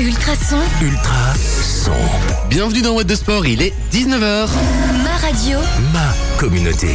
Ultrason, 0.00 0.60
Ultra 0.80 1.34
son. 1.34 1.90
Bienvenue 2.48 2.82
dans 2.82 2.94
What 2.94 3.04
de 3.04 3.16
Sport, 3.16 3.46
il 3.46 3.62
est 3.62 3.72
19h. 3.92 4.48
ma 5.02 5.16
radio, 5.16 5.58
Ma 5.92 6.14
communauté. 6.38 6.90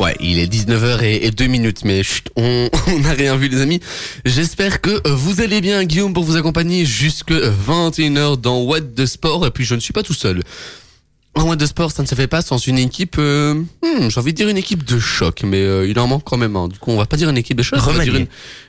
Ouais, 0.00 0.16
il 0.18 0.38
est 0.38 0.50
19h 0.50 1.02
et, 1.02 1.30
2 1.30 1.46
minutes, 1.46 1.84
mais 1.84 2.02
chut, 2.02 2.30
on 2.36 2.70
n'a 3.02 3.12
rien 3.12 3.36
vu 3.36 3.48
les 3.48 3.60
amis. 3.60 3.80
J'espère 4.24 4.80
que 4.80 5.06
vous 5.10 5.42
allez 5.42 5.60
bien, 5.60 5.84
Guillaume, 5.84 6.14
pour 6.14 6.24
vous 6.24 6.36
accompagner 6.36 6.86
jusque 6.86 7.32
21h 7.32 8.40
dans 8.40 8.62
What 8.62 8.80
de 8.80 9.04
Sport. 9.04 9.46
Et 9.46 9.50
puis 9.50 9.66
je 9.66 9.74
ne 9.74 9.80
suis 9.80 9.92
pas 9.92 10.02
tout 10.02 10.14
seul. 10.14 10.42
En 11.34 11.44
What 11.44 11.56
de 11.56 11.64
Sport, 11.64 11.92
ça 11.92 12.02
ne 12.02 12.06
se 12.06 12.14
fait 12.14 12.26
pas 12.26 12.42
sans 12.42 12.58
une 12.58 12.76
équipe, 12.76 13.16
euh, 13.18 13.54
hmm, 13.54 14.10
j'ai 14.10 14.20
envie 14.20 14.32
de 14.32 14.36
dire 14.36 14.50
une 14.50 14.58
équipe 14.58 14.84
de 14.84 14.98
choc, 14.98 15.42
mais 15.44 15.62
euh, 15.62 15.88
il 15.88 15.98
en 15.98 16.06
manque 16.06 16.24
quand 16.24 16.36
même 16.36 16.56
un. 16.56 16.68
Du 16.68 16.78
coup, 16.78 16.90
on 16.90 16.98
va 16.98 17.06
pas 17.06 17.16
dire 17.16 17.30
une 17.30 17.38
équipe 17.38 17.56
de 17.56 17.62
choc, 17.62 17.78
on 17.86 17.92
va 17.92 18.04
dire 18.04 18.14
une, 18.14 18.26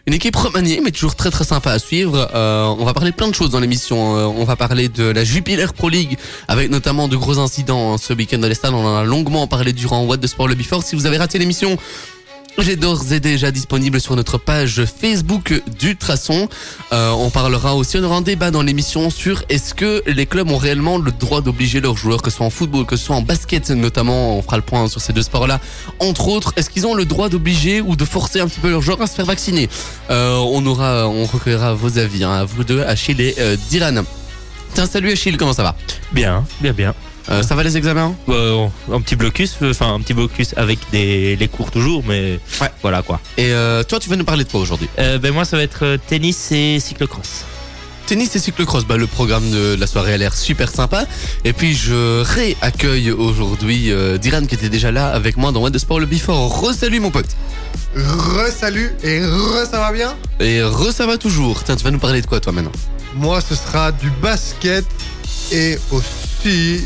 une 0.07 0.13
équipe 0.13 0.35
remaniée, 0.35 0.79
mais 0.81 0.91
toujours 0.91 1.15
très 1.15 1.29
très 1.29 1.43
sympa 1.43 1.71
à 1.71 1.79
suivre. 1.79 2.29
Euh, 2.33 2.63
on 2.79 2.85
va 2.85 2.93
parler 2.93 3.11
plein 3.11 3.27
de 3.27 3.35
choses 3.35 3.49
dans 3.49 3.59
l'émission. 3.59 4.17
Euh, 4.17 4.23
on 4.25 4.45
va 4.45 4.55
parler 4.55 4.87
de 4.87 5.03
la 5.03 5.25
Jupiler 5.25 5.65
Pro 5.75 5.89
League, 5.89 6.17
avec 6.47 6.69
notamment 6.71 7.09
de 7.09 7.17
gros 7.17 7.37
incidents 7.37 7.93
hein, 7.93 7.97
ce 7.97 8.13
week-end 8.13 8.37
dans 8.37 8.47
les 8.47 8.55
stades. 8.55 8.73
On 8.73 8.85
en 8.85 8.95
a 8.95 9.03
longuement 9.03 9.45
parlé 9.45 9.73
durant 9.73 10.05
What 10.05 10.17
de 10.17 10.27
Sport 10.27 10.47
le 10.47 10.55
Before. 10.55 10.83
Si 10.83 10.95
vous 10.95 11.05
avez 11.05 11.17
raté 11.17 11.39
l'émission, 11.39 11.77
est 12.61 12.75
d'ores 12.75 13.11
et 13.11 13.19
déjà 13.19 13.51
disponible 13.51 13.99
sur 13.99 14.15
notre 14.15 14.37
page 14.37 14.83
Facebook 14.85 15.61
d'Ultrason. 15.79 16.47
Euh, 16.91 17.11
on 17.11 17.29
parlera 17.29 17.75
aussi, 17.75 17.97
on 17.97 18.03
aura 18.03 18.17
un 18.17 18.21
débat 18.21 18.51
dans 18.51 18.61
l'émission 18.61 19.09
sur 19.09 19.43
est-ce 19.49 19.73
que 19.73 20.03
les 20.07 20.25
clubs 20.25 20.49
ont 20.49 20.57
réellement 20.57 20.97
le 20.97 21.11
droit 21.11 21.41
d'obliger 21.41 21.81
leurs 21.81 21.97
joueurs, 21.97 22.21
que 22.21 22.29
ce 22.29 22.37
soit 22.37 22.45
en 22.45 22.49
football, 22.49 22.85
que 22.85 22.95
ce 22.95 23.05
soit 23.05 23.15
en 23.15 23.21
basket 23.21 23.69
notamment, 23.71 24.37
on 24.37 24.41
fera 24.41 24.57
le 24.57 24.63
point 24.63 24.87
sur 24.87 25.01
ces 25.01 25.13
deux 25.13 25.23
sports-là, 25.23 25.59
entre 25.99 26.27
autres, 26.27 26.53
est-ce 26.55 26.69
qu'ils 26.69 26.85
ont 26.85 26.95
le 26.95 27.05
droit 27.05 27.29
d'obliger 27.29 27.81
ou 27.81 27.95
de 27.95 28.05
forcer 28.05 28.39
un 28.39 28.47
petit 28.47 28.59
peu 28.59 28.69
leurs 28.69 28.81
joueurs 28.81 29.01
à 29.01 29.07
se 29.07 29.15
faire 29.15 29.25
vacciner? 29.25 29.69
Euh, 30.09 30.37
On 30.37 30.65
aura, 30.65 31.07
on 31.07 31.25
recueillera 31.25 31.73
vos 31.73 31.97
avis, 31.97 32.23
hein, 32.23 32.31
à 32.31 32.45
vous 32.45 32.63
deux, 32.63 32.81
Achille 32.83 33.19
et 33.19 33.35
euh, 33.39 33.57
Dylan. 33.69 34.03
Tiens, 34.73 34.85
salut 34.85 35.11
Achille, 35.11 35.37
comment 35.37 35.53
ça 35.53 35.63
va? 35.63 35.75
Bien, 36.11 36.45
bien, 36.61 36.73
bien. 36.73 36.93
Euh, 37.29 37.41
Ça 37.43 37.55
va 37.55 37.63
les 37.63 37.77
examens? 37.77 38.15
Euh, 38.29 38.67
un 38.91 39.01
petit 39.01 39.15
blocus, 39.15 39.55
enfin 39.63 39.93
un 39.93 39.99
petit 40.01 40.13
blocus 40.13 40.53
avec 40.57 40.79
des, 40.91 41.35
les 41.37 41.47
cours 41.47 41.71
toujours, 41.71 42.03
mais 42.07 42.39
Ouais. 42.61 42.69
voilà 42.81 43.01
quoi. 43.01 43.19
Et 43.37 43.51
euh, 43.51 43.83
toi, 43.83 43.99
tu 43.99 44.09
vas 44.09 44.15
nous 44.15 44.25
parler 44.25 44.43
de 44.43 44.49
quoi 44.51 44.59
aujourd'hui? 44.59 44.89
Euh, 44.99 45.17
ben 45.19 45.33
moi 45.33 45.45
ça 45.45 45.55
va 45.57 45.63
être 45.63 45.83
euh, 45.85 45.97
tennis 46.07 46.51
et 46.51 46.79
cyclocross. 46.79 47.45
Tennis 48.05 48.35
et 48.35 48.39
cyclocross, 48.39 48.83
bah, 48.85 48.97
le 48.97 49.07
programme 49.07 49.49
de 49.49 49.75
la 49.79 49.87
soirée 49.87 50.13
a 50.13 50.17
l'air 50.17 50.33
super 50.35 50.69
sympa. 50.69 51.05
Et 51.45 51.53
puis 51.53 51.73
je 51.73 52.21
réaccueille 52.21 53.11
aujourd'hui 53.11 53.91
euh, 53.91 54.17
Diran 54.17 54.45
qui 54.45 54.55
était 54.55 54.67
déjà 54.67 54.91
là 54.91 55.07
avec 55.07 55.37
moi 55.37 55.53
dans 55.53 55.61
What 55.61 55.71
the 55.71 55.77
Sport 55.77 56.01
le 56.01 56.05
Before. 56.05 56.61
Re-salut 56.61 56.99
mon 56.99 57.11
pote. 57.11 57.29
Re-salut 57.95 58.91
et 59.03 59.23
re 59.23 59.65
ça 59.69 59.79
va 59.79 59.91
bien? 59.93 60.15
Et 60.41 60.61
re 60.61 60.91
ça 60.91 61.05
va 61.05 61.17
toujours. 61.17 61.63
Tiens, 61.63 61.75
tu 61.77 61.83
vas 61.85 61.91
nous 61.91 61.99
parler 61.99 62.21
de 62.21 62.27
quoi 62.27 62.39
toi 62.41 62.51
maintenant? 62.51 62.71
Moi 63.15 63.39
ce 63.39 63.55
sera 63.55 63.91
du 63.93 64.09
basket 64.21 64.85
et 65.51 65.77
aussi 65.91 66.85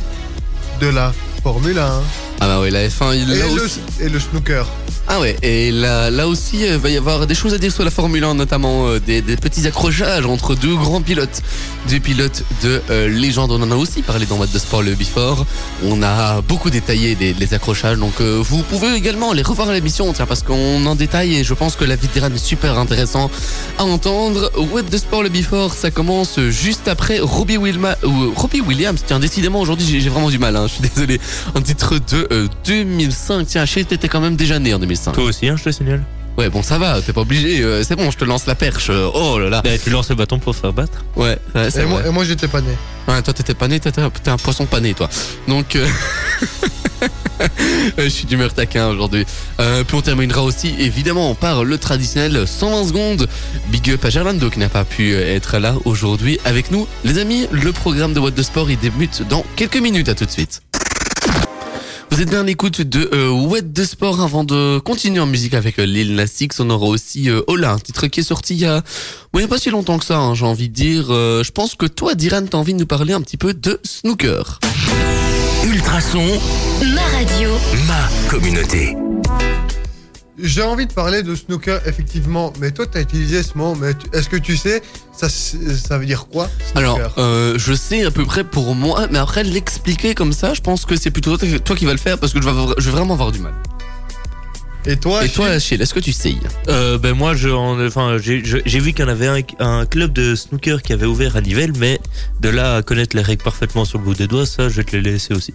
de 0.80 0.92
la 0.92 1.11
Formule 1.42 1.80
1 1.80 2.27
Ah 2.39 2.47
bah 2.47 2.59
ouais, 2.59 2.69
la 2.69 2.88
F1, 2.88 3.16
il 3.16 3.31
et 3.31 3.39
le, 3.39 3.61
aussi. 3.61 3.80
et 3.99 4.09
le 4.09 4.19
snooker. 4.19 4.67
Ah 5.09 5.21
ouais, 5.21 5.38
et 5.41 5.71
là, 5.71 6.11
là 6.11 6.27
aussi, 6.27 6.66
il 6.66 6.75
va 6.77 6.89
y 6.89 6.97
avoir 6.97 7.25
des 7.27 7.33
choses 7.33 7.53
à 7.53 7.57
dire 7.57 7.71
sur 7.71 7.85
la 7.85 7.91
Formule 7.91 8.23
1, 8.25 8.33
notamment 8.33 8.88
euh, 8.88 8.99
des, 8.99 9.21
des 9.21 9.38
petits 9.38 9.66
accrochages 9.66 10.25
entre 10.25 10.53
deux 10.53 10.75
grands 10.75 11.02
pilotes. 11.02 11.41
Deux 11.89 11.99
pilotes 11.99 12.43
de 12.61 12.81
euh, 12.89 13.08
légende, 13.08 13.52
on 13.52 13.61
en 13.61 13.71
a 13.71 13.75
aussi 13.75 14.02
parlé 14.02 14.25
dans 14.25 14.35
What 14.35 14.47
the 14.47 14.59
Sport 14.59 14.83
le 14.83 14.95
Before. 14.95 15.45
On 15.85 16.03
a 16.03 16.41
beaucoup 16.41 16.69
détaillé 16.69 17.15
des, 17.15 17.33
les 17.33 17.53
accrochages, 17.53 17.97
donc 17.97 18.19
euh, 18.19 18.39
vous 18.43 18.63
pouvez 18.63 18.93
également 18.95 19.31
les 19.31 19.43
revoir 19.43 19.69
à 19.69 19.73
l'émission, 19.73 20.11
tiens, 20.11 20.25
parce 20.25 20.43
qu'on 20.43 20.85
en 20.85 20.95
détaille 20.95 21.38
et 21.38 21.43
je 21.45 21.53
pense 21.53 21.77
que 21.77 21.85
la 21.85 21.95
d'Iran 21.95 22.30
est 22.35 22.38
super 22.38 22.77
intéressant 22.77 23.31
à 23.77 23.85
entendre. 23.85 24.52
What 24.73 24.83
the 24.83 24.97
Sport 24.97 25.23
le 25.23 25.30
Before, 25.30 25.73
ça 25.73 25.89
commence 25.89 26.39
juste 26.49 26.89
après 26.89 27.19
Robbie, 27.19 27.58
Wilma, 27.58 27.95
Robbie 28.35 28.61
Williams. 28.61 29.02
Tiens, 29.08 29.19
décidément, 29.19 29.61
aujourd'hui, 29.61 29.88
j'ai 29.89 30.02
j'ai 30.02 30.09
vraiment 30.09 30.30
du 30.30 30.38
mal, 30.38 30.55
hein, 30.58 30.67
je 30.67 30.73
suis 30.73 30.89
désolé. 30.93 31.19
Un 31.55 31.61
titre 31.61 31.95
de 32.11 32.27
euh, 32.31 32.47
2005. 32.66 33.45
Tiens, 33.48 33.61
Achille, 33.64 33.86
t'étais 33.86 34.08
quand 34.08 34.21
même 34.21 34.36
déjà 34.36 34.60
né 34.60 34.73
en 34.73 34.80
2005. 34.80 35.14
Toi 35.14 35.23
aussi, 35.26 35.48
hein, 35.48 35.55
je 35.58 35.64
te 35.64 35.71
signale. 35.71 36.04
Ouais, 36.38 36.49
bon, 36.52 36.61
ça 36.61 36.77
va, 36.77 37.02
t'es 37.02 37.14
pas 37.14 37.21
obligé. 37.21 37.61
euh, 37.64 37.83
c'est 37.83 37.95
bon, 37.95 38.11
je 38.11 38.17
te 38.17 38.23
lance 38.23 38.45
la 38.45 38.54
perche. 38.54 38.89
euh, 38.92 39.10
oh 39.14 39.39
là 39.39 39.49
là. 39.49 39.61
Ben, 39.64 39.80
tu 39.83 39.89
lances 39.89 40.10
le 40.10 40.15
bâton 40.15 40.37
pour 40.37 40.54
te 40.54 40.60
faire 40.61 40.73
battre. 40.73 41.04
Ouais, 41.16 41.37
ouais, 41.55 41.71
c'est 41.71 41.82
Et 41.82 41.86
moi, 41.86 42.02
vrai. 42.02 42.10
et 42.10 42.14
moi 42.14 42.23
j'étais 42.26 42.48
pas 42.48 42.61
né. 42.61 42.70
Ouais, 43.08 43.20
toi, 43.23 43.33
t'étais 43.33 43.55
pas 43.55 43.67
né, 43.67 43.80
t'étais 43.80 44.02
t'es 44.23 44.30
un 44.30 44.37
poisson 44.37 44.66
pané, 44.67 44.93
toi. 44.93 45.10
Donc, 45.48 45.76
euh, 45.76 45.87
je 47.98 48.08
suis 48.10 48.26
d'humeur 48.26 48.54
taquin 48.54 48.87
aujourd'hui. 48.89 49.26
Euh, 49.60 49.83
puis 49.83 49.95
on 49.98 50.02
terminera 50.02 50.43
aussi, 50.43 50.76
évidemment, 50.77 51.33
par 51.33 51.64
le 51.64 51.77
traditionnel 51.80 52.45
120 52.48 52.87
secondes. 52.87 53.27
Big 53.70 53.89
up 53.92 54.05
à 54.05 54.10
Gerlando 54.11 54.49
qui 54.52 54.60
n'a 54.60 54.70
pas 54.70 54.83
pu 54.83 55.14
euh, 55.14 55.36
être 55.36 55.58
là 55.58 55.73
aujourd'hui 55.86 56.37
avec 56.45 56.70
nous. 56.70 56.87
Les 57.04 57.17
amis, 57.17 57.48
le 57.52 57.71
programme 57.71 58.14
de 58.14 58.20
What 58.20 58.32
de 58.32 58.43
Sport, 58.43 58.70
il 58.70 58.77
débute 58.77 59.23
dans 59.27 59.43
quelques 59.55 59.77
minutes. 59.77 60.10
À 60.10 60.14
tout 60.16 60.26
de 60.26 60.32
suite. 60.32 60.61
Vous 62.09 62.21
êtes 62.21 62.29
bien 62.29 62.39
à 62.39 62.43
l'écoute 62.43 62.81
de 62.81 63.09
euh, 63.13 63.29
What 63.29 63.61
de 63.61 63.83
Sport 63.83 64.21
avant 64.21 64.43
de 64.43 64.79
continuer 64.79 65.19
en 65.19 65.25
musique 65.25 65.53
avec 65.53 65.77
euh, 65.77 65.85
Lil 65.85 66.15
Nas 66.15 66.25
X. 66.39 66.59
On 66.59 66.69
aura 66.69 66.87
aussi 66.87 67.29
euh, 67.29 67.41
Ola, 67.47 67.71
un 67.71 67.79
titre 67.79 68.07
qui 68.07 68.21
est 68.21 68.23
sorti 68.23 68.55
il 68.55 68.61
y 68.61 68.65
a, 68.65 68.81
bon, 69.33 69.39
il 69.39 69.41
y 69.41 69.45
a 69.45 69.47
pas 69.47 69.57
si 69.57 69.69
longtemps 69.69 69.99
que 69.99 70.05
ça, 70.05 70.17
hein, 70.17 70.33
j'ai 70.33 70.45
envie 70.45 70.69
de 70.69 70.73
dire. 70.73 71.07
Euh, 71.09 71.43
je 71.43 71.51
pense 71.51 71.75
que 71.75 71.85
toi, 71.85 72.15
Diran, 72.15 72.45
t'as 72.49 72.57
envie 72.57 72.73
de 72.73 72.79
nous 72.79 72.87
parler 72.87 73.13
un 73.13 73.21
petit 73.21 73.37
peu 73.37 73.53
de 73.53 73.79
snooker. 73.83 74.59
Ultra 75.65 76.01
son. 76.01 76.25
ma 76.95 77.01
radio, 77.17 77.49
Ma 77.87 78.09
communauté. 78.29 78.95
J'ai 80.39 80.61
envie 80.61 80.86
de 80.86 80.93
parler 80.93 81.23
de 81.23 81.33
snooker 81.36 81.80
effectivement, 81.87 82.53
mais 82.59 82.71
toi 82.71 82.86
t'as 82.86 83.02
utilisé 83.02 83.42
ce 83.42 83.58
mot, 83.58 83.73
mais 83.75 83.93
tu- 83.95 84.08
est-ce 84.14 84.30
que 84.30 84.37
tu 84.37 84.55
sais 84.55 84.83
ça, 85.11 85.27
ça 85.30 85.98
veut 85.98 86.05
dire 86.05 86.27
quoi 86.27 86.48
Alors, 86.75 86.99
euh, 87.17 87.55
je 87.58 87.73
sais 87.73 88.05
à 88.05 88.11
peu 88.11 88.23
près 88.23 88.43
pour 88.43 88.75
moi, 88.75 89.08
mais 89.09 89.17
après 89.17 89.43
l'expliquer 89.43 90.14
comme 90.14 90.33
ça, 90.33 90.53
je 90.53 90.61
pense 90.61 90.86
que 90.86 90.95
c'est 90.95 91.09
plutôt 91.09 91.37
toi 91.37 91.75
qui 91.75 91.86
vas 91.86 91.92
le 91.93 91.98
faire 91.98 92.20
parce 92.20 92.33
que 92.33 92.39
je 92.42 92.48
vais 92.48 92.92
vraiment 92.92 93.14
avoir 93.15 93.31
du 93.31 93.39
mal. 93.39 93.53
Et 94.89 94.95
toi, 94.95 95.25
Et 95.25 95.30
toi, 95.30 95.48
Achille 95.48 95.58
Achille, 95.58 95.81
est-ce 95.81 95.93
que 95.93 95.99
tu 95.99 96.14
sais 96.14 96.33
Euh, 96.70 96.98
ben 96.98 97.14
moi, 97.14 97.36
je, 97.36 97.49
en- 97.49 97.86
enfin, 97.86 98.17
j'ai 98.21 98.43
je- 98.45 98.58
j'ai 98.65 98.80
vu 98.80 98.93
qu'il 98.93 99.03
y 99.03 99.08
en 99.08 99.11
avait 99.11 99.27
un, 99.27 99.42
un 99.59 99.86
club 99.86 100.14
de 100.14 100.33
snooker 100.33 100.81
qui 100.81 100.93
avait 100.93 101.05
ouvert 101.05 101.36
à 101.36 101.42
Nivelles, 101.42 101.73
mais 101.77 101.99
de 102.39 102.48
là 102.49 102.77
à 102.77 102.81
connaître 102.83 103.15
les 103.15 103.21
règles 103.21 103.43
parfaitement 103.43 103.83
sur 103.83 103.98
le 103.98 104.05
bout 104.05 104.14
des 104.14 104.27
doigts, 104.27 104.45
ça, 104.45 104.70
je 104.70 104.75
vais 104.77 104.83
te 104.86 104.95
les 104.95 105.02
laisser 105.02 105.33
aussi. 105.33 105.53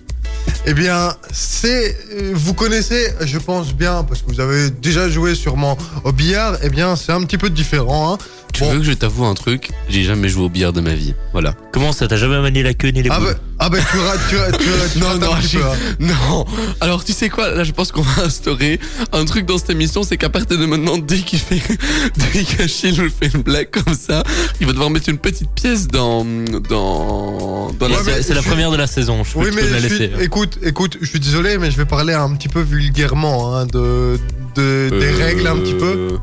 Eh 0.67 0.75
bien, 0.75 1.15
c'est. 1.33 1.97
euh, 2.13 2.33
Vous 2.35 2.53
connaissez, 2.55 3.09
je 3.23 3.39
pense 3.39 3.75
bien, 3.75 4.05
parce 4.05 4.21
que 4.23 4.31
vous 4.31 4.41
avez 4.41 4.71
déjà 4.71 5.09
joué 5.09 5.35
sûrement 5.35 5.79
au 6.05 6.13
billard, 6.13 6.57
eh 6.63 6.69
bien, 6.69 6.95
c'est 6.97 7.13
un 7.13 7.23
petit 7.25 7.39
peu 7.39 7.49
différent. 7.51 8.13
Hein. 8.15 8.19
Tu 8.53 8.61
Bon. 8.61 8.71
veux 8.73 8.79
que 8.81 8.85
je 8.85 8.93
t'avoue 8.93 9.25
un 9.25 9.33
truc 9.33 9.71
J'ai 9.89 10.03
jamais 10.05 10.29
joué 10.29 10.45
au 10.45 10.49
billard 10.51 10.75
de 10.75 10.83
ma 10.83 10.93
vie. 10.95 11.15
Voilà. 11.33 11.55
Comment 11.73 11.91
ça, 11.93 12.07
t'as 12.07 12.19
jamais 12.19 12.39
manié 12.39 12.63
la 12.63 12.75
queue 12.75 12.89
ni 12.91 13.03
les 13.03 13.09
Ah, 13.11 13.19
boules 13.19 13.29
bah, 13.33 13.39
ah 13.61 13.69
bah, 13.71 13.79
tu 13.91 13.99
rates, 13.99 14.21
tu 14.29 14.37
rates, 14.37 14.59
tu 14.59 14.69
rates, 14.71 14.93
tu 14.93 14.99
Non, 15.01 15.07
rates 15.07 15.21
non, 15.23 15.35
petit 15.37 15.57
peu, 15.57 15.65
hein. 15.65 15.75
Non 16.01 16.45
Alors 16.83 17.03
tu 17.03 17.15
sais 17.15 17.31
quoi? 17.31 17.49
Là 17.55 17.65
je 17.65 17.73
pense 17.73 17.93
qu'on 17.93 18.03
va 18.03 18.25
instaurer 18.25 18.79
un 19.13 19.22
truc 19.25 19.47
dans 19.47 19.59
cette 19.59 19.71
émission, 19.71 20.03
c'est 20.03 20.17
qu'à 20.17 20.29
partir 20.29 20.59
de 20.59 20.67
maintenant, 20.67 20.99
dès 20.99 21.19
qu'il 21.19 21.39
fait 21.39 21.61
dès 22.33 22.45
qu'Achille 22.45 22.97
nous 23.01 23.11
fait 23.11 23.31
une 23.35 23.43
blague 23.43 23.71
comme 23.71 23.95
ça, 23.95 24.23
il 24.61 24.67
va 24.67 24.73
devoir 24.73 24.91
mettre 24.91 25.09
une 25.09 25.19
petite 25.19 25.51
pièce 25.51 25.89
dans 25.89 26.25
dans 26.25 27.71
dans 27.79 27.89
la 27.89 28.01
Ouais, 28.03 28.23
C'est 28.23 28.35
la 28.35 28.43
première 28.43 28.71
de 28.71 28.77
la 28.77 28.87
saison, 28.87 29.23
je 29.25 29.33
peux 29.33 29.39
Oui, 29.41 29.51
mais 29.55 29.63
la 29.69 29.81
suis- 29.89 30.05
hein. 30.05 30.19
écoute, 30.21 30.59
écoute, 30.63 30.99
je 31.01 31.07
suis 31.07 31.21
désolé, 31.21 31.59
mais 31.59 31.71
je 31.71 31.77
vais 31.77 31.85
parler 31.85 32.15
un 32.15 32.35
petit 32.35 32.49
peu 32.49 32.61
vulgairement 32.61 33.57
hein, 33.57 33.67
de, 33.67 34.19
de- 34.57 34.89
des 34.91 35.13
Euh, 35.13 35.17
règles 35.19 35.47
un 35.47 35.57
petit 35.57 35.75
peu. 35.75 36.19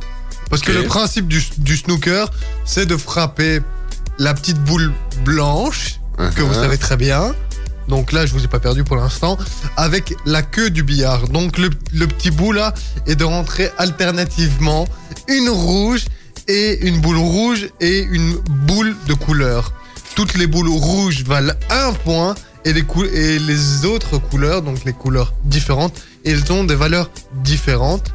Parce 0.50 0.62
que 0.62 0.72
le 0.72 0.84
principe 0.84 1.28
du, 1.28 1.44
du 1.60 1.78
snooker, 1.78 2.30
c'est 2.66 2.86
de 2.88 2.98
frapper 2.98 3.60
la 4.18 4.34
petite 4.34 4.60
boule 4.64 4.92
blanche, 5.24 6.00
que 6.36 6.42
vous 6.42 6.52
Uh-huh. 6.54 6.62
savez 6.62 6.78
très 6.78 6.98
bien. 6.98 7.34
Donc 7.90 8.12
là, 8.12 8.26
je 8.26 8.34
vous 8.34 8.44
ai 8.44 8.48
pas 8.48 8.60
perdu 8.60 8.84
pour 8.84 8.96
l'instant. 8.96 9.38
Avec 9.76 10.14
la 10.26 10.42
queue 10.42 10.70
du 10.70 10.84
billard. 10.84 11.28
Donc 11.28 11.58
le, 11.58 11.70
petit 12.08 12.32
bout 12.32 12.52
là 12.54 12.74
est 13.08 13.16
de 13.16 13.24
rentrer 13.26 13.70
alternativement 13.78 14.88
une 15.28 15.50
rouge 15.50 16.06
et 16.48 16.88
une 16.88 17.02
boule 17.02 17.18
rouge 17.18 17.70
et 17.82 18.00
une 18.00 18.34
boule 18.68 18.96
de 19.08 19.14
couleur. 19.14 19.74
Toutes 20.16 20.36
les 20.38 20.48
boules 20.48 20.70
rouges 20.70 21.24
valent 21.24 21.54
un 21.70 21.94
point 21.94 22.36
et 22.66 22.74
les, 22.74 22.84
cou- 22.84 23.06
et 23.06 23.40
les 23.40 23.86
autres 23.86 24.18
couleurs, 24.18 24.62
donc 24.62 24.84
les 24.86 24.94
couleurs 24.94 25.34
différentes, 25.46 25.94
elles 26.26 26.52
ont 26.52 26.64
des 26.64 26.76
valeurs 26.76 27.10
différentes. 27.44 28.12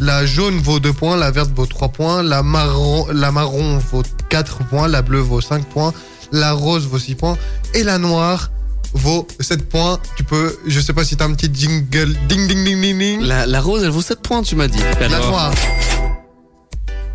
La 0.00 0.24
jaune 0.26 0.58
vaut 0.58 0.80
2 0.80 0.92
points, 0.92 1.16
la 1.16 1.30
verte 1.30 1.50
vaut 1.54 1.66
3 1.66 1.88
points, 1.90 2.22
la 2.22 2.42
marron, 2.42 3.06
la 3.12 3.30
marron 3.30 3.78
vaut 3.78 4.02
4 4.30 4.64
points, 4.68 4.88
la 4.88 5.02
bleue 5.02 5.20
vaut 5.20 5.40
5 5.40 5.64
points, 5.66 5.92
la 6.32 6.52
rose 6.52 6.86
vaut 6.86 6.98
6 6.98 7.14
points 7.16 7.36
et 7.74 7.84
la 7.84 7.98
noire 7.98 8.50
vaut 8.94 9.26
7 9.40 9.68
points. 9.68 9.98
Tu 10.16 10.24
peux, 10.24 10.58
je 10.66 10.80
sais 10.80 10.92
pas 10.92 11.04
si 11.04 11.16
t'as 11.16 11.24
un 11.26 11.34
petit 11.34 11.50
jingle, 11.52 12.14
ding 12.28 12.46
ding 12.48 12.64
ding 12.64 12.80
ding 12.80 12.98
ding. 12.98 13.20
La, 13.22 13.46
la 13.46 13.60
rose, 13.60 13.82
elle 13.84 13.90
vaut 13.90 14.02
7 14.02 14.20
points, 14.20 14.42
tu 14.42 14.56
m'as 14.56 14.68
dit. 14.68 14.78
La 15.00 15.06
Alors, 15.06 15.30
noire. 15.30 15.54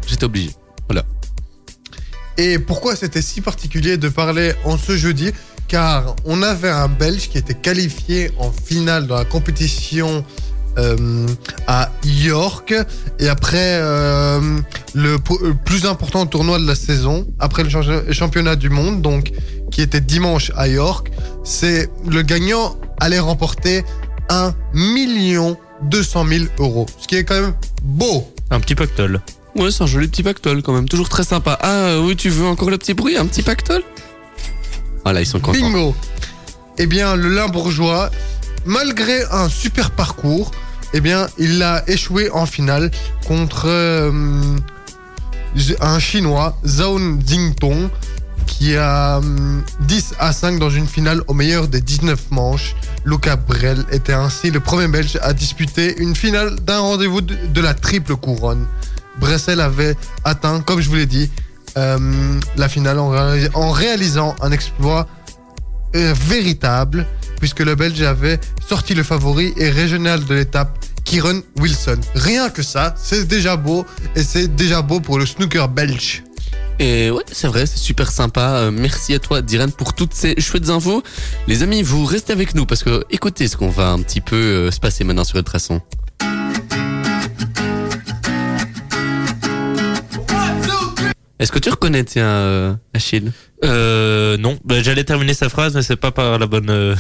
J'étais 0.08 0.24
obligé. 0.26 0.52
Voilà. 0.88 1.04
Et 2.38 2.60
pourquoi 2.60 2.96
c'était 2.96 3.22
si 3.22 3.42
particulier 3.42 3.98
de 3.98 4.10
parler 4.10 4.54
en 4.64 4.78
ce 4.78 4.96
jeudi? 4.96 5.32
Car 5.68 6.16
on 6.24 6.42
avait 6.44 6.70
un 6.70 6.88
Belge 6.88 7.28
qui 7.30 7.38
était 7.38 7.54
qualifié 7.54 8.32
en 8.38 8.52
finale 8.52 9.06
dans 9.08 9.16
la 9.16 9.26
compétition 9.26 10.24
euh, 10.78 11.28
à 11.68 11.92
York. 12.06 12.74
Et 13.20 13.28
après, 13.28 13.58
euh, 13.82 14.40
le 14.94 15.16
euh, 15.16 15.54
plus 15.66 15.86
important 15.86 16.26
tournoi 16.26 16.60
de 16.60 16.66
la 16.66 16.76
saison, 16.76 17.28
après 17.40 17.64
le 17.64 17.70
champi- 17.70 18.14
championnat 18.14 18.56
du 18.56 18.70
monde, 18.70 19.02
donc 19.02 19.32
qui 19.72 19.82
était 19.82 20.02
dimanche 20.02 20.52
à 20.56 20.68
York, 20.68 21.12
c'est 21.44 21.90
le 22.08 22.22
gagnant 22.22 22.78
allait 23.00 23.20
remporter 23.20 23.84
1 24.30 24.54
million 24.74 25.58
200 25.84 26.26
000 26.28 26.46
euros. 26.60 26.86
Ce 27.00 27.08
qui 27.08 27.16
est 27.16 27.24
quand 27.24 27.40
même 27.40 27.54
beau. 27.84 28.28
Un 28.50 28.60
petit 28.60 28.76
pactole. 28.76 29.22
Ouais, 29.56 29.72
c'est 29.72 29.84
un 29.84 29.88
joli 29.88 30.08
petit 30.08 30.24
pactole 30.24 30.62
quand 30.62 30.74
même, 30.74 30.88
toujours 30.88 31.10
très 31.10 31.24
sympa. 31.24 31.58
Ah 31.62 31.70
euh, 31.70 32.06
oui, 32.06 32.16
tu 32.16 32.30
veux 32.30 32.46
encore 32.46 32.70
le 32.70 32.78
petit 32.78 32.94
bruit, 32.94 33.18
un 33.18 33.26
petit 33.26 33.42
pactole? 33.42 33.84
Voilà, 35.04 35.22
ils 35.22 35.26
sont 35.26 35.40
contents. 35.40 35.58
Bingo 35.60 35.96
Eh 36.78 36.86
bien, 36.86 37.16
le 37.16 37.30
Limbourgeois, 37.30 38.12
malgré 38.66 39.24
un 39.32 39.50
super 39.50 39.92
parcours, 39.92 40.52
eh 40.94 41.02
bien, 41.02 41.28
il 41.38 41.64
a 41.64 41.84
échoué 41.90 42.30
en 42.30 42.46
finale 42.46 42.92
contre 43.28 43.66
euh, 43.68 44.12
un 45.82 46.00
Chinois, 46.00 46.56
Zhao 46.66 47.00
Jingtong, 47.26 47.90
qui 48.48 48.76
a 48.76 49.18
hum, 49.18 49.64
10 49.82 50.16
à 50.20 50.34
5 50.34 50.58
dans 50.58 50.70
une 50.70 50.88
finale 50.88 51.22
au 51.28 51.34
meilleur 51.34 51.68
des 51.68 51.82
19 51.82 52.32
manches. 52.32 52.76
Luca 53.06 53.36
Brel 53.36 53.86
était 53.92 54.14
ainsi 54.14 54.50
le 54.50 54.60
premier 54.60 54.88
Belge 54.88 55.20
à 55.22 55.34
disputer 55.34 55.96
une 56.00 56.16
finale 56.16 56.56
d'un 56.62 56.80
rendez-vous 56.80 57.22
de, 57.22 57.62
la 57.62 57.74
triple 57.74 58.16
couronne. 58.16 58.66
Bressel 59.20 59.62
avait 59.62 59.96
atteint, 60.24 60.62
comme 60.62 60.82
je 60.82 60.90
vous 60.90 60.96
l'ai 60.96 61.06
dit, 61.06 61.30
euh, 61.78 62.40
la 62.56 62.70
finale 62.70 62.98
en 63.00 63.72
réalisant 63.72 64.36
un 64.42 64.52
exploit 64.52 65.08
euh, 65.96 66.14
véritable, 66.28 67.08
puisque 67.40 67.62
le 67.62 67.76
Belge 67.76 68.02
avait 68.02 68.40
sorti 68.68 68.94
le 68.94 69.04
favori 69.04 69.54
et 69.58 69.70
régional 69.70 70.24
de 70.26 70.34
l'étape, 70.34 70.78
Kieran 71.06 71.40
Wilson. 71.60 72.00
Rien 72.14 72.50
que 72.50 72.62
ça, 72.62 72.94
c'est 72.98 73.26
déjà 73.26 73.56
beau, 73.56 73.86
et 74.16 74.24
c'est 74.24 74.54
déjà 74.54 74.82
beau 74.82 75.00
pour 75.00 75.18
le 75.18 75.26
snooker 75.26 75.70
belge. 75.70 76.24
Et 76.80 77.10
ouais, 77.10 77.24
c'est 77.32 77.48
vrai, 77.48 77.66
c'est 77.66 77.80
super 77.80 78.12
sympa. 78.12 78.58
Euh, 78.58 78.72
merci 78.72 79.14
à 79.16 79.20
toi, 79.20 79.42
Diran, 79.42 79.70
pour 79.70 79.94
toutes 79.94 80.14
ces 80.14 80.40
chouettes 80.40 80.70
infos. 80.70 81.02
Les 81.48 81.64
amis, 81.64 81.82
vous 81.82 82.06
restez 82.06 82.34
avec 82.34 82.54
nous 82.54 82.66
parce 82.66 82.84
que 82.84 83.04
écoutez 83.10 83.48
ce 83.48 83.58
qu'on 83.58 83.70
va 83.70 83.90
un 83.90 84.02
petit 84.02 84.22
peu 84.22 84.36
euh, 84.36 84.72
se 84.72 84.80
passer 84.80 85.04
maintenant 85.04 85.24
sur 85.24 85.38
Ultrason. 85.38 85.82
Est-ce 91.40 91.52
que 91.52 91.60
tu 91.60 91.70
reconnais, 91.70 92.04
tiens, 92.04 92.26
euh, 92.26 92.74
Achille? 92.94 93.32
Euh, 93.64 94.38
non, 94.38 94.58
Bah, 94.64 94.82
j'allais 94.84 95.04
terminer 95.04 95.34
sa 95.34 95.50
phrase, 95.50 95.74
mais 95.76 95.82
c'est 95.82 95.96
pas 95.96 96.12
par 96.12 96.38
la 96.38 96.46
bonne. 96.46 96.70
euh, 96.70 96.96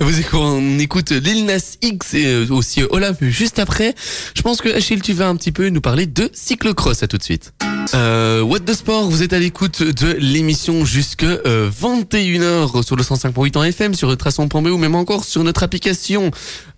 on 0.32 0.78
écoute 0.78 1.10
Lil 1.10 1.44
Nas 1.44 1.76
X 1.82 2.14
et 2.14 2.26
euh, 2.26 2.46
aussi 2.50 2.82
Olaf 2.90 3.16
juste 3.20 3.58
après. 3.58 3.94
Je 4.36 4.42
pense 4.42 4.60
que 4.60 4.68
Achille, 4.68 5.02
tu 5.02 5.12
vas 5.12 5.28
un 5.28 5.36
petit 5.36 5.52
peu 5.52 5.68
nous 5.70 5.80
parler 5.80 6.06
de 6.06 6.30
cyclocross. 6.32 7.02
À 7.02 7.08
tout 7.08 7.18
de 7.18 7.22
suite. 7.22 7.52
Euh, 7.94 8.40
What 8.42 8.60
the 8.60 8.74
Sport, 8.74 9.10
vous 9.10 9.22
êtes 9.22 9.32
à 9.32 9.38
l'écoute 9.38 9.82
de 9.82 10.16
l'émission 10.18 10.84
jusque 10.84 11.24
euh, 11.24 11.68
21h 11.70 12.84
sur 12.84 12.96
le 12.96 13.02
105.8 13.02 13.58
en 13.58 13.64
FM, 13.64 13.94
sur 13.94 14.10
ultrason.be 14.10 14.54
ou 14.68 14.78
même 14.78 14.94
encore 14.94 15.24
sur 15.24 15.42
notre 15.44 15.62
application 15.62 16.30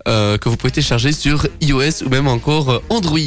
que 0.07 0.49
vous 0.49 0.57
pouvez 0.57 0.71
télécharger 0.71 1.11
sur 1.11 1.49
iOS 1.61 2.05
ou 2.05 2.09
même 2.11 2.29
encore 2.29 2.81
Android. 2.91 3.19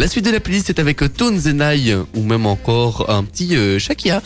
La 0.00 0.08
suite 0.08 0.24
de 0.24 0.32
la 0.32 0.40
playlist 0.40 0.68
est 0.68 0.80
avec 0.80 1.00
euh, 1.02 1.08
Tones 1.08 1.40
and 1.46 1.60
I 1.60 1.94
ou 2.14 2.22
même 2.24 2.44
encore 2.46 3.08
un 3.08 3.22
petit 3.22 3.54
Shakia. 3.78 4.20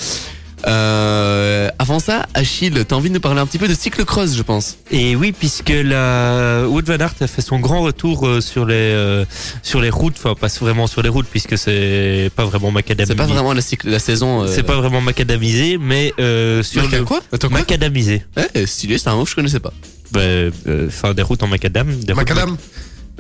Euh, 0.67 1.69
avant 1.79 1.99
ça, 1.99 2.27
Achille, 2.35 2.85
t'as 2.87 2.97
envie 2.97 3.09
de 3.09 3.15
nous 3.15 3.21
parler 3.21 3.41
un 3.41 3.47
petit 3.47 3.59
peu 3.59 3.69
de 3.69 3.75
cyclocross, 3.75 4.35
je 4.37 4.43
pense. 4.43 4.79
Et 4.91 5.17
oui, 5.17 5.33
puisque 5.33 5.71
la 5.73 6.65
Wout 6.69 6.83
van 6.87 6.99
Aert 6.99 7.15
a 7.21 7.27
fait 7.27 7.43
son 7.43 7.59
grand 7.61 7.83
retour 7.83 8.27
euh, 8.27 8.41
sur 8.41 8.67
les 8.67 8.75
euh, 8.75 9.25
sur 9.63 9.81
les 9.81 9.91
routes, 9.91 10.15
enfin 10.19 10.35
pas 10.35 10.49
vraiment 10.61 10.87
sur 10.87 11.03
les 11.03 11.09
routes 11.09 11.27
puisque 11.31 11.57
c'est 11.57 12.31
pas 12.37 12.45
vraiment 12.45 12.71
macadamisé. 12.71 13.13
C'est 13.13 13.17
pas 13.17 13.27
vraiment 13.33 13.53
la, 13.53 13.61
cycle, 13.63 13.89
la 13.89 13.99
saison. 13.99 14.43
euh, 14.43 14.53
C'est 14.53 14.63
pas 14.63 14.77
vraiment 14.77 15.01
macadamisé, 15.01 15.79
mais 15.79 16.13
euh, 16.19 16.63
sur 16.63 16.83
Maca 16.83 16.99
le 16.99 17.05
quoi? 17.05 17.21
Attends 17.33 17.49
quoi? 17.49 17.59
macadamisé. 17.59 18.25
Eh, 18.55 18.67
stylé, 18.67 18.99
c'est 18.99 19.09
un 19.09 19.17
mot 19.17 19.25
que 19.25 19.31
je 19.31 19.35
connaissais 19.37 19.61
pas. 19.61 19.73
Bah, 20.13 20.21
euh, 20.21 20.51
Enfin, 20.89 21.15
des 21.15 21.23
routes 21.23 21.43
en 21.43 21.49
macadam. 21.49 21.89
Des 21.89 22.13
routes 22.13 22.17
Macadam, 22.17 22.57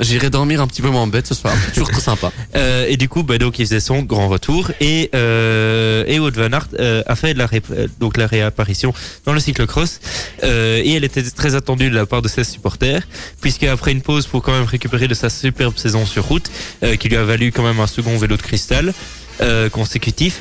J'irai 0.00 0.30
dormir 0.30 0.60
un 0.60 0.66
petit 0.66 0.82
peu 0.82 0.90
moins 0.90 1.06
bête 1.06 1.26
ce 1.26 1.34
soir. 1.34 1.54
Toujours 1.74 1.90
trop 1.90 2.00
sympa. 2.00 2.32
Euh, 2.56 2.86
et 2.88 2.96
du 2.96 3.08
coup, 3.08 3.22
bah, 3.22 3.36
donc 3.38 3.58
il 3.58 3.66
faisait 3.66 3.78
son 3.80 4.02
grand 4.02 4.28
retour 4.28 4.70
et 4.80 5.10
euh, 5.14 6.02
et 6.06 6.18
Wout 6.18 6.30
van 6.34 6.50
Aert 6.52 6.68
euh, 6.78 7.02
a 7.06 7.14
fait 7.14 7.34
la 7.34 7.46
ré- 7.46 7.62
euh, 7.70 7.86
donc 8.00 8.16
la 8.16 8.26
réapparition 8.26 8.92
dans 9.26 9.32
le 9.34 9.40
cyclocross 9.40 10.00
euh, 10.44 10.80
et 10.82 10.94
elle 10.94 11.04
était 11.04 11.22
très 11.22 11.54
attendue 11.54 11.90
de 11.90 11.94
la 11.94 12.06
part 12.06 12.22
de 12.22 12.28
ses 12.28 12.42
supporters 12.44 13.02
puisque 13.40 13.64
après 13.64 13.92
une 13.92 14.00
pause 14.02 14.26
pour 14.26 14.42
quand 14.42 14.52
même 14.52 14.64
récupérer 14.64 15.08
de 15.08 15.14
sa 15.14 15.28
superbe 15.30 15.76
saison 15.76 16.06
sur 16.06 16.24
route 16.24 16.50
euh, 16.82 16.96
qui 16.96 17.08
lui 17.08 17.16
a 17.16 17.24
valu 17.24 17.52
quand 17.52 17.62
même 17.62 17.80
un 17.80 17.86
second 17.86 18.16
vélo 18.16 18.36
de 18.36 18.42
cristal. 18.42 18.92
Euh, 19.40 19.68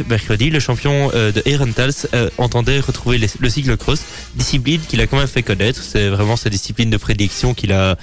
mercredi, 0.10 0.50
le 0.50 0.60
champion 0.60 1.12
euh, 1.14 1.32
de 1.32 1.42
Herentals 1.46 1.94
euh, 2.14 2.30
entendait 2.38 2.80
retrouver 2.80 3.18
les- 3.18 3.28
le 3.40 3.50
cyclocross, 3.50 4.02
discipline 4.36 4.82
qu'il 4.82 5.02
a 5.02 5.08
quand 5.08 5.18
même 5.18 5.28
fait 5.28 5.44
connaître. 5.44 5.82
C'est 5.82 6.10
vraiment 6.10 6.36
sa 6.36 6.50
discipline 6.50 6.90
de 6.90 6.98
prédilection 6.98 7.54
qu'il 7.54 7.72
a 7.72 7.96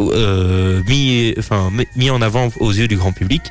euh, 0.00 0.82
mis, 0.88 1.34
enfin, 1.38 1.70
mis 1.96 2.10
en 2.10 2.22
avant 2.22 2.50
aux 2.60 2.72
yeux 2.72 2.88
du 2.88 2.96
grand 2.96 3.12
public. 3.12 3.42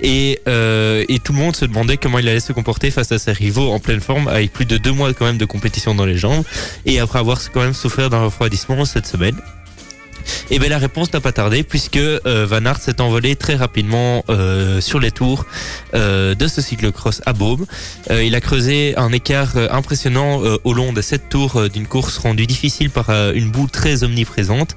Et, 0.00 0.40
euh, 0.48 1.04
et 1.08 1.18
tout 1.18 1.32
le 1.32 1.38
monde 1.38 1.56
se 1.56 1.64
demandait 1.64 1.96
comment 1.96 2.18
il 2.18 2.28
allait 2.28 2.40
se 2.40 2.52
comporter 2.52 2.90
face 2.90 3.12
à 3.12 3.18
ses 3.18 3.32
rivaux 3.32 3.72
en 3.72 3.78
pleine 3.78 4.00
forme, 4.00 4.28
avec 4.28 4.52
plus 4.52 4.66
de 4.66 4.76
deux 4.76 4.92
mois 4.92 5.12
quand 5.14 5.24
même 5.26 5.38
de 5.38 5.44
compétition 5.44 5.94
dans 5.94 6.04
les 6.06 6.18
jambes, 6.18 6.44
et 6.84 6.98
après 7.00 7.18
avoir 7.18 7.40
quand 7.52 7.60
même 7.60 7.74
souffert 7.74 8.10
d'un 8.10 8.24
refroidissement 8.24 8.84
cette 8.84 9.06
semaine. 9.06 9.36
Et 10.50 10.58
bien 10.58 10.68
la 10.68 10.78
réponse 10.78 11.12
n'a 11.12 11.20
pas 11.20 11.32
tardé 11.32 11.62
puisque 11.62 11.96
euh, 11.96 12.46
Van 12.48 12.64
Aert 12.64 12.78
s'est 12.78 13.00
envolé 13.00 13.36
très 13.36 13.54
rapidement 13.54 14.24
euh, 14.28 14.80
sur 14.80 15.00
les 15.00 15.10
tours 15.10 15.46
euh, 15.94 16.34
de 16.34 16.46
ce 16.46 16.60
cyclocross 16.60 17.22
à 17.26 17.32
Baume. 17.32 17.66
Il 18.10 18.34
a 18.34 18.40
creusé 18.40 18.94
un 18.96 19.12
écart 19.12 19.56
impressionnant 19.70 20.40
au 20.64 20.74
long 20.74 20.92
de 20.92 21.00
sept 21.00 21.28
tours 21.28 21.68
d'une 21.70 21.86
course 21.86 22.18
rendue 22.18 22.46
difficile 22.46 22.90
par 22.90 23.10
une 23.10 23.50
boue 23.50 23.66
très 23.66 24.04
omniprésente 24.04 24.76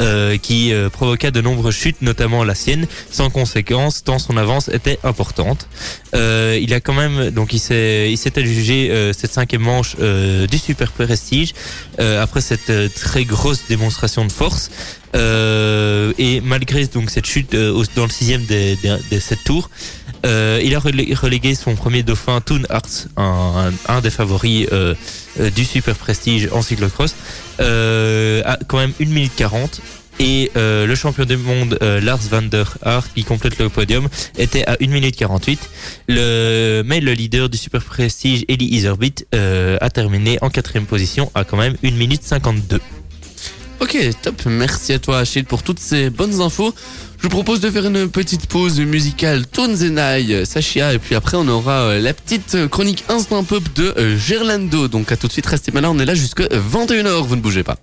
euh, 0.00 0.36
qui 0.36 0.72
euh, 0.72 0.88
provoqua 0.90 1.30
de 1.30 1.40
nombreuses 1.40 1.74
chutes, 1.74 2.02
notamment 2.02 2.44
la 2.44 2.54
sienne, 2.54 2.86
sans 3.10 3.30
conséquence 3.30 4.04
tant 4.04 4.18
son 4.18 4.36
avance 4.36 4.68
était 4.68 4.98
importante. 5.04 5.68
Euh, 6.14 6.58
il 6.60 6.72
a 6.74 6.80
quand 6.80 6.94
même 6.94 7.30
donc 7.30 7.52
il 7.52 7.58
s'est 7.58 8.10
il 8.10 8.16
s'était 8.16 8.44
jugé 8.44 8.90
euh, 8.90 9.12
cette 9.12 9.32
cinquième 9.32 9.62
manche 9.62 9.96
euh, 10.00 10.46
du 10.46 10.58
super 10.58 10.92
prestige 10.92 11.52
après 11.98 12.40
cette 12.40 12.94
très 12.94 13.24
grosse 13.24 13.66
démonstration 13.68 14.24
de 14.24 14.32
force. 14.32 14.70
Et 15.14 16.40
malgré 16.44 16.86
donc 16.86 17.08
cette 17.10 17.26
chute 17.26 17.52
dans 17.52 18.04
le 18.04 18.10
sixième 18.10 18.44
des, 18.44 18.76
des, 18.76 18.96
des 19.10 19.20
sept 19.20 19.42
tours, 19.44 19.70
euh, 20.26 20.60
il 20.62 20.74
a 20.74 20.78
relé- 20.78 21.14
relégué 21.14 21.54
son 21.54 21.74
premier 21.76 22.02
dauphin 22.02 22.40
Toon 22.40 22.62
Arts, 22.68 23.06
un, 23.16 24.00
des 24.02 24.10
favoris 24.10 24.66
euh, 24.72 24.94
euh, 25.40 25.50
du 25.50 25.64
super 25.64 25.94
prestige 25.94 26.48
en 26.52 26.60
cyclocross, 26.62 27.14
à 27.58 28.58
quand 28.68 28.78
même 28.78 28.92
1 29.00 29.04
minute 29.06 29.32
40. 29.36 29.80
Et 30.18 30.50
le 30.56 30.94
champion 30.94 31.26
du 31.26 31.36
monde 31.36 31.78
Lars 31.82 32.20
van 32.30 32.40
der 32.40 32.78
qui 33.14 33.22
complète 33.22 33.58
le 33.58 33.68
podium 33.68 34.08
était 34.38 34.64
à 34.66 34.78
1 34.80 34.86
minute 34.86 35.14
48. 35.14 35.60
Le, 36.08 36.82
mais 36.86 37.00
le 37.00 37.12
leader 37.12 37.50
du 37.50 37.58
super 37.58 37.82
prestige 37.84 38.44
Eli 38.48 38.64
Iserbyt 38.64 39.26
euh, 39.34 39.76
a 39.82 39.90
terminé 39.90 40.38
en 40.40 40.48
quatrième 40.48 40.86
position 40.86 41.30
à 41.34 41.44
quand 41.44 41.58
même 41.58 41.76
1 41.84 41.90
minute 41.90 42.22
52. 42.22 42.80
Ok, 43.80 43.94
top. 44.22 44.40
Merci 44.46 44.94
à 44.94 44.98
toi, 44.98 45.18
Achille, 45.18 45.44
pour 45.44 45.62
toutes 45.62 45.80
ces 45.80 46.08
bonnes 46.08 46.40
infos. 46.40 46.74
Je 47.18 47.22
vous 47.22 47.28
propose 47.28 47.60
de 47.60 47.70
faire 47.70 47.86
une 47.86 48.08
petite 48.08 48.46
pause 48.46 48.80
musicale 48.80 49.46
Tones 49.46 49.76
and 49.82 50.18
I, 50.18 50.44
Sachia, 50.46 50.92
et 50.92 50.98
puis 50.98 51.14
après 51.14 51.36
on 51.36 51.48
aura 51.48 51.72
euh, 51.72 52.00
la 52.00 52.12
petite 52.14 52.54
euh, 52.54 52.68
chronique 52.68 53.04
Instant 53.08 53.44
Pop 53.44 53.62
de 53.74 53.94
euh, 53.96 54.18
Gerlando. 54.18 54.88
Donc 54.88 55.10
à 55.12 55.16
tout 55.16 55.26
de 55.26 55.32
suite, 55.32 55.46
restez 55.46 55.72
maintenant, 55.72 55.94
on 55.94 55.98
est 55.98 56.04
là 56.04 56.14
jusque 56.14 56.42
21h, 56.42 57.26
vous 57.26 57.36
ne 57.36 57.40
bougez 57.40 57.62
pas. 57.62 57.76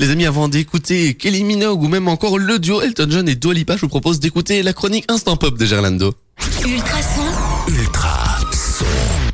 Les 0.00 0.10
amis, 0.10 0.26
avant 0.26 0.48
d'écouter 0.48 1.14
Kelly 1.14 1.44
Minogue 1.44 1.82
ou 1.82 1.88
même 1.88 2.08
encore 2.08 2.38
le 2.38 2.58
duo 2.58 2.80
Elton 2.80 3.06
John 3.08 3.28
et 3.28 3.36
Dua 3.36 3.54
Lipa, 3.54 3.76
je 3.76 3.82
vous 3.82 3.88
propose 3.88 4.18
d'écouter 4.18 4.62
la 4.64 4.72
chronique 4.72 5.04
Instant 5.08 5.36
Pop 5.36 5.56
de 5.56 5.64
Gerlando. 5.64 6.14
Ultrason, 6.66 7.22
Ultra 7.68 8.38
son. 8.52 8.61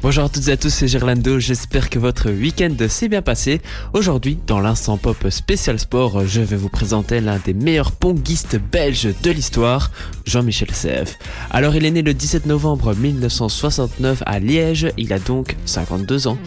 Bonjour 0.00 0.22
à 0.22 0.28
toutes 0.28 0.46
et 0.46 0.52
à 0.52 0.56
tous, 0.56 0.68
c'est 0.68 0.86
Gerlando, 0.86 1.40
j'espère 1.40 1.90
que 1.90 1.98
votre 1.98 2.30
week-end 2.30 2.72
s'est 2.88 3.08
bien 3.08 3.20
passé. 3.20 3.60
Aujourd'hui, 3.94 4.38
dans 4.46 4.60
l'instant 4.60 4.96
pop 4.96 5.28
spécial 5.28 5.76
sport, 5.80 6.24
je 6.24 6.40
vais 6.40 6.54
vous 6.54 6.68
présenter 6.68 7.20
l'un 7.20 7.40
des 7.44 7.52
meilleurs 7.52 7.90
ponguistes 7.90 8.60
belges 8.70 9.12
de 9.24 9.30
l'histoire, 9.32 9.90
Jean-Michel 10.24 10.70
Sèvres. 10.70 11.10
Alors 11.50 11.74
il 11.74 11.84
est 11.84 11.90
né 11.90 12.02
le 12.02 12.14
17 12.14 12.46
novembre 12.46 12.94
1969 12.94 14.22
à 14.24 14.38
Liège, 14.38 14.92
il 14.96 15.12
a 15.12 15.18
donc 15.18 15.56
52 15.64 16.28
ans. 16.28 16.38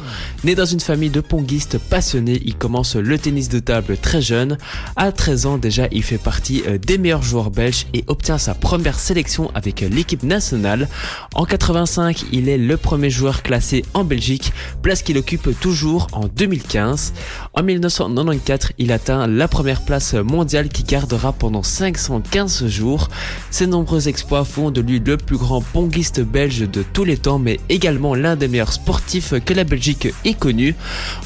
Né 0.46 0.56
dans 0.56 0.66
une 0.66 0.80
famille 0.80 1.10
de 1.10 1.20
ponguistes 1.20 1.78
passionnés, 1.78 2.42
il 2.46 2.56
commence 2.56 2.96
le 2.96 3.18
tennis 3.20 3.50
de 3.50 3.60
table 3.60 3.98
très 3.98 4.22
jeune. 4.22 4.58
À 4.96 5.12
13 5.12 5.46
ans 5.46 5.58
déjà, 5.58 5.90
il 5.92 6.04
fait 6.04 6.18
partie 6.18 6.64
euh, 6.68 6.78
des 6.78 6.98
meilleurs 6.98 7.24
joueurs 7.24 7.52
belges 7.52 7.86
et 7.94 8.06
obtient 8.08 8.38
sa 8.38 8.54
première 8.54 8.98
sélection 8.98 9.52
avec 9.56 9.82
l'équipe 9.82 10.24
nationale. 10.24 10.88
En 11.36 11.44
85, 11.44 12.28
il 12.32 12.48
est 12.48 12.58
le 12.58 12.78
premier 12.78 13.10
joueur 13.10 13.41
classé 13.42 13.84
en 13.94 14.04
Belgique, 14.04 14.54
place 14.82 15.04
qu'il 15.04 15.18
occupe 15.18 15.60
toujours 15.60 16.08
en 16.14 16.28
2015. 16.28 17.14
En 17.54 17.64
1994, 17.64 18.72
il 18.78 18.92
atteint 18.92 19.28
la 19.28 19.48
première 19.48 19.84
place 19.84 20.14
mondiale 20.14 20.70
qui 20.70 20.84
gardera 20.84 21.34
pendant 21.34 21.64
515 21.64 22.68
jours. 22.68 23.10
Ses 23.50 23.68
nombreux 23.68 24.08
exploits 24.08 24.46
font 24.46 24.72
de 24.72 24.82
lui 24.82 25.00
le 25.00 25.18
plus 25.18 25.38
grand 25.38 25.62
ponguiste 25.62 26.22
belge 26.22 26.62
de 26.62 26.84
tous 26.84 27.04
les 27.04 27.18
temps, 27.18 27.38
mais 27.38 27.60
également 27.68 28.16
l'un 28.16 28.36
des 28.38 28.48
meilleurs 28.48 28.72
sportifs 28.72 29.34
que 29.44 29.54
la 29.54 29.66
Belgique 29.66 30.08
ait 30.24 30.34
connu. 30.34 30.76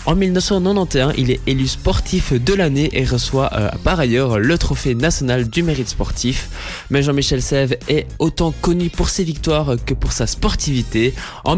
En 0.05 0.15
1991, 0.15 1.13
il 1.17 1.29
est 1.29 1.39
élu 1.45 1.67
sportif 1.67 2.33
de 2.33 2.53
l'année 2.53 2.89
et 2.93 3.05
reçoit 3.05 3.51
euh, 3.53 3.69
par 3.83 3.99
ailleurs 3.99 4.39
le 4.39 4.57
trophée 4.57 4.95
national 4.95 5.47
du 5.49 5.61
mérite 5.61 5.89
sportif. 5.89 6.49
Mais 6.89 7.03
Jean-Michel 7.03 7.41
Sèvres 7.41 7.75
est 7.87 8.07
autant 8.17 8.51
connu 8.61 8.89
pour 8.89 9.09
ses 9.09 9.23
victoires 9.23 9.75
que 9.85 9.93
pour 9.93 10.11
sa 10.11 10.25
sportivité. 10.25 11.13
En 11.43 11.55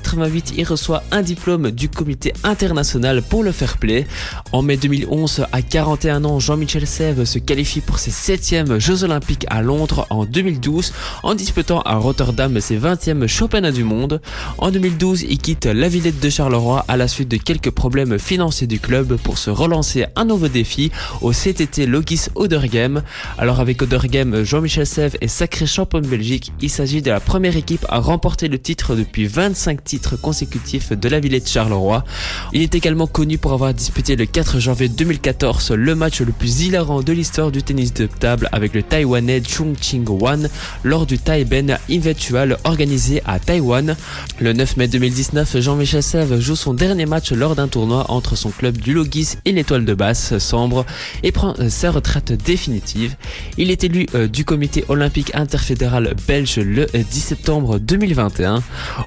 1988, 0.00 0.54
il 0.56 0.64
reçoit 0.64 1.02
un 1.10 1.22
diplôme 1.22 1.70
du 1.70 1.88
comité 1.88 2.32
international 2.42 3.22
pour 3.22 3.42
le 3.42 3.52
fair 3.52 3.76
play. 3.76 4.06
En 4.52 4.62
mai 4.62 4.76
2011, 4.76 5.46
à 5.52 5.62
41 5.62 6.24
ans, 6.24 6.40
Jean-Michel 6.40 6.86
Sèvres 6.86 7.24
se 7.24 7.38
qualifie 7.38 7.80
pour 7.80 7.98
ses 7.98 8.10
7e 8.10 8.78
Jeux 8.78 9.04
Olympiques 9.04 9.46
à 9.48 9.62
Londres 9.62 10.06
en 10.10 10.24
2012 10.24 10.92
en 11.22 11.34
disputant 11.34 11.82
à 11.82 11.96
Rotterdam 11.96 12.60
ses 12.60 12.78
20e 12.78 13.26
championnats 13.26 13.72
du 13.72 13.84
monde. 13.84 14.20
En 14.58 14.70
2012, 14.70 15.26
il 15.28 15.38
quitte 15.38 15.66
la 15.66 15.88
Villette 15.88 16.20
de 16.20 16.30
Charleroi 16.30 16.84
à 16.88 16.96
la 16.96 17.08
suite 17.08 17.28
de 17.28 17.36
quelques 17.36 17.70
problèmes 17.70 18.18
financiers 18.18 18.66
du 18.66 18.80
club 18.80 19.16
pour 19.16 19.38
se 19.38 19.50
relancer 19.50 20.06
un 20.16 20.24
nouveau 20.24 20.48
défi 20.48 20.90
au 21.20 21.32
CTT 21.32 21.86
Logis 21.86 22.26
Odergem. 22.34 23.02
Alors 23.38 23.60
avec 23.60 23.82
Odergem, 23.82 24.44
Jean-Michel 24.44 24.86
Sèvres 24.86 25.16
est 25.20 25.28
sacré 25.28 25.66
champion 25.66 26.00
de 26.00 26.06
Belgique. 26.06 26.52
Il 26.60 26.70
s'agit 26.70 27.02
de 27.02 27.10
la 27.10 27.20
première 27.20 27.56
équipe 27.56 27.84
à 27.88 27.98
remporter 27.98 28.48
le 28.48 28.58
titre 28.58 28.94
depuis 28.94 29.26
25 29.26 29.84
titres 29.90 30.94
de 30.94 31.08
la 31.08 31.18
Villette 31.18 31.48
Charleroi. 31.48 32.04
Il 32.52 32.62
est 32.62 32.74
également 32.76 33.08
connu 33.08 33.38
pour 33.38 33.52
avoir 33.52 33.74
disputé 33.74 34.14
le 34.14 34.24
4 34.24 34.60
janvier 34.60 34.88
2014 34.88 35.72
le 35.72 35.94
match 35.96 36.20
le 36.20 36.30
plus 36.30 36.62
hilarant 36.62 37.02
de 37.02 37.12
l'histoire 37.12 37.50
du 37.50 37.62
tennis 37.62 37.92
de 37.94 38.06
table 38.06 38.48
avec 38.52 38.74
le 38.74 38.84
Taïwanais 38.84 39.42
Chung 39.42 39.74
Ching 39.80 40.08
Wan 40.08 40.48
lors 40.84 41.06
du 41.06 41.18
Taiben 41.18 41.76
Invitual 41.90 42.58
organisé 42.62 43.20
à 43.26 43.40
Taïwan. 43.40 43.96
Le 44.38 44.52
9 44.52 44.76
mai 44.76 44.86
2019, 44.86 45.58
Jean-Michel 45.58 46.02
Sèvres 46.04 46.38
joue 46.38 46.56
son 46.56 46.72
dernier 46.72 47.06
match 47.06 47.32
lors 47.32 47.56
d'un 47.56 47.68
tournoi 47.68 48.06
entre 48.10 48.36
son 48.36 48.50
club 48.50 48.76
du 48.76 48.92
Logis 48.92 49.38
et 49.44 49.52
l'étoile 49.52 49.84
de 49.84 49.94
basse 49.94 50.38
Sambre 50.38 50.86
et 51.24 51.32
prend 51.32 51.54
euh, 51.58 51.68
sa 51.68 51.90
retraite 51.90 52.32
définitive. 52.32 53.16
Il 53.58 53.70
est 53.70 53.82
élu 53.82 54.06
euh, 54.14 54.28
du 54.28 54.44
comité 54.44 54.84
olympique 54.88 55.32
interfédéral 55.34 56.14
belge 56.28 56.58
le 56.58 56.86
10 56.86 56.94
euh, 56.94 57.02
septembre 57.10 57.78
2021. 57.78 58.62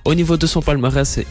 Au 0.06 0.16
niveau 0.16 0.38
de 0.38 0.46
son 0.46 0.62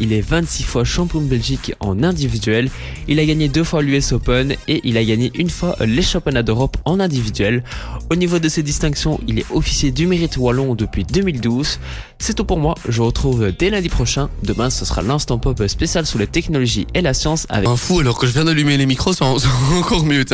il 0.01 0.13
est 0.13 0.21
26 0.21 0.63
fois 0.65 0.85
champion 0.85 1.21
de 1.21 1.27
Belgique 1.27 1.75
en 1.81 2.03
individuel. 2.03 2.71
Il 3.09 3.19
a 3.19 3.25
gagné 3.25 3.49
deux 3.49 3.65
fois 3.65 3.83
l'US 3.83 4.13
Open 4.13 4.55
et 4.69 4.81
il 4.85 4.97
a 4.97 5.05
gagné 5.05 5.31
une 5.35 5.51
fois 5.51 5.77
les 5.81 6.03
championnats 6.03 6.43
d'Europe 6.43 6.77
en 6.85 7.01
individuel. 7.01 7.65
Au 8.11 8.15
niveau 8.17 8.39
de 8.39 8.49
ses 8.49 8.63
distinctions, 8.63 9.21
il 9.27 9.39
est 9.39 9.47
officier 9.51 9.91
du 9.91 10.07
mérite 10.07 10.37
wallon 10.37 10.75
depuis 10.75 11.05
2012. 11.05 11.79
C'est 12.19 12.35
tout 12.35 12.45
pour 12.45 12.59
moi, 12.59 12.75
je 12.89 12.99
vous 12.99 13.07
retrouve 13.07 13.51
dès 13.59 13.71
lundi 13.71 13.89
prochain. 13.89 14.29
Demain, 14.45 14.71
ce 14.71 14.85
sera 14.85 15.03
l'instant 15.03 15.39
pop 15.39 15.61
spécial 15.67 16.07
sur 16.07 16.19
les 16.19 16.29
technologies 16.29 16.87
et 16.95 17.01
la 17.01 17.15
science 17.15 17.47
avec... 17.49 17.69
Un 17.69 17.77
fou 17.77 17.99
alors 17.99 18.19
que 18.19 18.27
je 18.27 18.33
viens 18.33 18.45
d'allumer 18.45 18.77
les 18.77 18.87
micros, 18.87 19.13
c'est 19.13 19.25
en- 19.25 19.39
c'est 19.39 19.49
encore 19.79 20.05
mieux. 20.05 20.25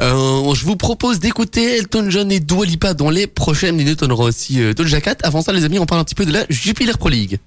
Euh, 0.00 0.54
je 0.54 0.64
vous 0.64 0.76
propose 0.76 1.18
d'écouter 1.18 1.78
Elton 1.78 2.06
John 2.10 2.30
et 2.30 2.38
Dua 2.40 2.64
Lipa 2.64 2.94
dans 2.94 3.10
les 3.10 3.26
prochaines 3.26 3.76
minutes. 3.76 4.02
On 4.04 4.10
aura 4.10 4.24
aussi 4.24 4.60
euh, 4.60 4.72
Doja. 4.72 4.98
Avant 5.24 5.42
ça, 5.42 5.52
les 5.52 5.64
amis, 5.64 5.78
on 5.80 5.86
parle 5.86 6.00
un 6.00 6.04
petit 6.04 6.14
peu 6.14 6.24
de 6.26 6.32
la 6.32 6.44
Jupiler 6.48 6.92
Pro 6.98 7.08
League. 7.08 7.38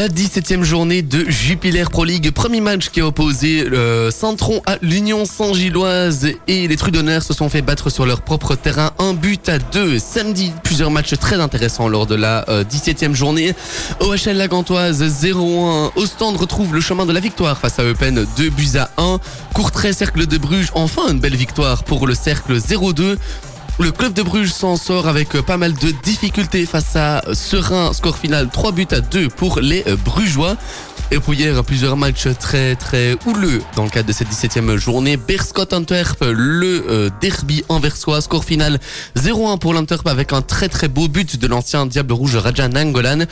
La 0.00 0.08
17e 0.08 0.62
journée 0.62 1.02
de 1.02 1.28
Jupiler 1.28 1.84
Pro 1.84 2.06
League, 2.06 2.30
premier 2.30 2.62
match 2.62 2.88
qui 2.88 3.02
a 3.02 3.06
opposé 3.06 3.66
euh, 3.70 4.10
Saint-Tron 4.10 4.62
à 4.64 4.78
l'Union 4.80 5.26
Saint-Gilloise 5.26 6.26
et 6.48 6.68
les 6.68 6.76
Trudonneurs 6.76 7.22
se 7.22 7.34
sont 7.34 7.50
fait 7.50 7.60
battre 7.60 7.90
sur 7.90 8.06
leur 8.06 8.22
propre 8.22 8.54
terrain, 8.54 8.92
un 8.98 9.12
but 9.12 9.50
à 9.50 9.58
deux. 9.58 9.98
Samedi, 9.98 10.52
plusieurs 10.64 10.90
matchs 10.90 11.18
très 11.18 11.36
intéressants 11.38 11.86
lors 11.86 12.06
de 12.06 12.14
la 12.14 12.48
euh, 12.48 12.64
17e 12.64 13.12
journée. 13.12 13.54
OHL 14.00 14.38
Lagantoise 14.38 15.02
0-1, 15.02 15.90
Ostende 15.96 16.38
retrouve 16.38 16.72
le 16.74 16.80
chemin 16.80 17.04
de 17.04 17.12
la 17.12 17.20
victoire 17.20 17.58
face 17.58 17.78
à 17.78 17.84
Eupen 17.84 18.26
2 18.38 18.48
buts 18.48 18.78
à 18.78 18.88
1. 18.96 19.20
Courtrai 19.52 19.92
Cercle 19.92 20.26
de 20.26 20.38
Bruges, 20.38 20.70
enfin 20.72 21.10
une 21.10 21.20
belle 21.20 21.36
victoire 21.36 21.84
pour 21.84 22.06
le 22.06 22.14
Cercle 22.14 22.56
0-2. 22.56 23.18
Le 23.80 23.92
club 23.92 24.12
de 24.12 24.22
Bruges 24.22 24.52
s'en 24.52 24.76
sort 24.76 25.08
avec 25.08 25.34
euh, 25.34 25.40
pas 25.40 25.56
mal 25.56 25.72
de 25.72 25.90
difficultés 26.02 26.66
face 26.66 26.96
à 26.96 27.22
Serein, 27.32 27.94
score 27.94 28.18
final 28.18 28.50
3 28.50 28.72
buts 28.72 28.86
à 28.90 29.00
2 29.00 29.28
pour 29.28 29.58
les 29.60 29.82
euh, 29.86 29.96
Brugeois. 29.96 30.56
Et 31.10 31.18
puis 31.18 31.38
hier, 31.38 31.64
plusieurs 31.64 31.96
matchs 31.96 32.28
très 32.38 32.76
très 32.76 33.16
houleux 33.24 33.62
dans 33.76 33.84
le 33.84 33.88
cadre 33.88 34.06
de 34.08 34.12
cette 34.12 34.28
17e 34.28 34.76
journée. 34.76 35.16
Berscott 35.16 35.72
Antwerp, 35.72 36.18
le 36.20 36.84
euh, 36.90 37.10
derby 37.22 37.64
anversois, 37.70 38.20
score 38.20 38.44
final 38.44 38.78
0-1 39.16 39.58
pour 39.58 39.72
l'Antwerp 39.72 40.06
avec 40.06 40.34
un 40.34 40.42
très 40.42 40.68
très 40.68 40.88
beau 40.88 41.08
but 41.08 41.38
de 41.38 41.46
l'ancien 41.46 41.86
Diable 41.86 42.12
Rouge 42.12 42.36
Raja 42.36 42.68
Nangolan. 42.68 43.24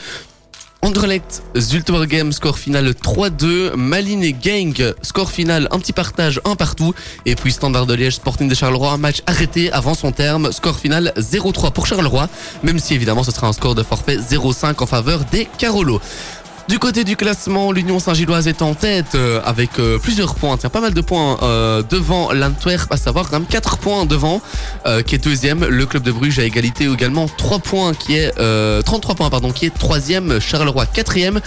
Anderlecht, 0.81 1.41
Zultwergem, 1.57 2.31
score 2.31 2.57
final 2.57 2.91
3-2. 2.91 3.75
Malines 3.75 4.23
et 4.23 4.31
Gang, 4.31 4.93
score 5.01 5.29
final 5.29 5.67
un 5.71 5.79
petit 5.79 5.91
partage, 5.91 6.39
un 6.45 6.55
partout. 6.55 6.93
Et 7.25 7.35
puis 7.35 7.51
Standard 7.51 7.85
de 7.85 7.93
Liège, 7.93 8.15
Sporting 8.15 8.47
de 8.47 8.55
Charleroi, 8.55 8.95
match 8.97 9.21
arrêté 9.25 9.71
avant 9.73 9.93
son 9.93 10.13
terme. 10.13 10.53
Score 10.53 10.79
final 10.79 11.11
0-3 11.17 11.73
pour 11.73 11.85
Charleroi, 11.85 12.29
même 12.63 12.79
si 12.79 12.93
évidemment 12.93 13.23
ce 13.23 13.31
sera 13.31 13.47
un 13.47 13.53
score 13.53 13.75
de 13.75 13.83
forfait 13.83 14.17
0-5 14.17 14.81
en 14.81 14.85
faveur 14.85 15.25
des 15.31 15.49
Carolos. 15.57 15.99
Du 16.69 16.77
côté 16.77 17.03
du 17.03 17.15
classement, 17.15 17.71
l'Union 17.71 17.97
Saint-Gilloise 17.97 18.47
est 18.47 18.61
en 18.61 18.75
tête 18.75 19.15
euh, 19.15 19.41
avec 19.43 19.79
euh, 19.79 19.97
plusieurs 19.97 20.35
points. 20.35 20.55
Tiens, 20.55 20.69
pas 20.69 20.81
mal 20.81 20.93
de 20.93 21.01
points 21.01 21.39
euh, 21.41 21.81
devant 21.81 22.31
l'Antwerp, 22.31 22.93
à 22.93 22.97
savoir 22.97 23.27
quand 23.27 23.39
même 23.39 23.47
4 23.47 23.79
points 23.79 24.05
devant, 24.05 24.39
qui 25.07 25.15
est 25.15 25.23
deuxième. 25.23 25.65
Le 25.65 25.87
club 25.87 26.03
de 26.03 26.11
Bruges 26.11 26.37
à 26.37 26.43
égalité 26.43 26.85
également 26.85 27.25
3 27.27 27.57
points, 27.57 27.95
qui 27.95 28.17
est 28.17 28.37
euh, 28.37 28.83
33 28.83 29.15
points 29.15 29.31
pardon, 29.31 29.51
qui 29.51 29.65
est 29.65 29.75
troisième. 29.75 30.39
Charleroi 30.39 30.85
quatrième. 30.85 31.41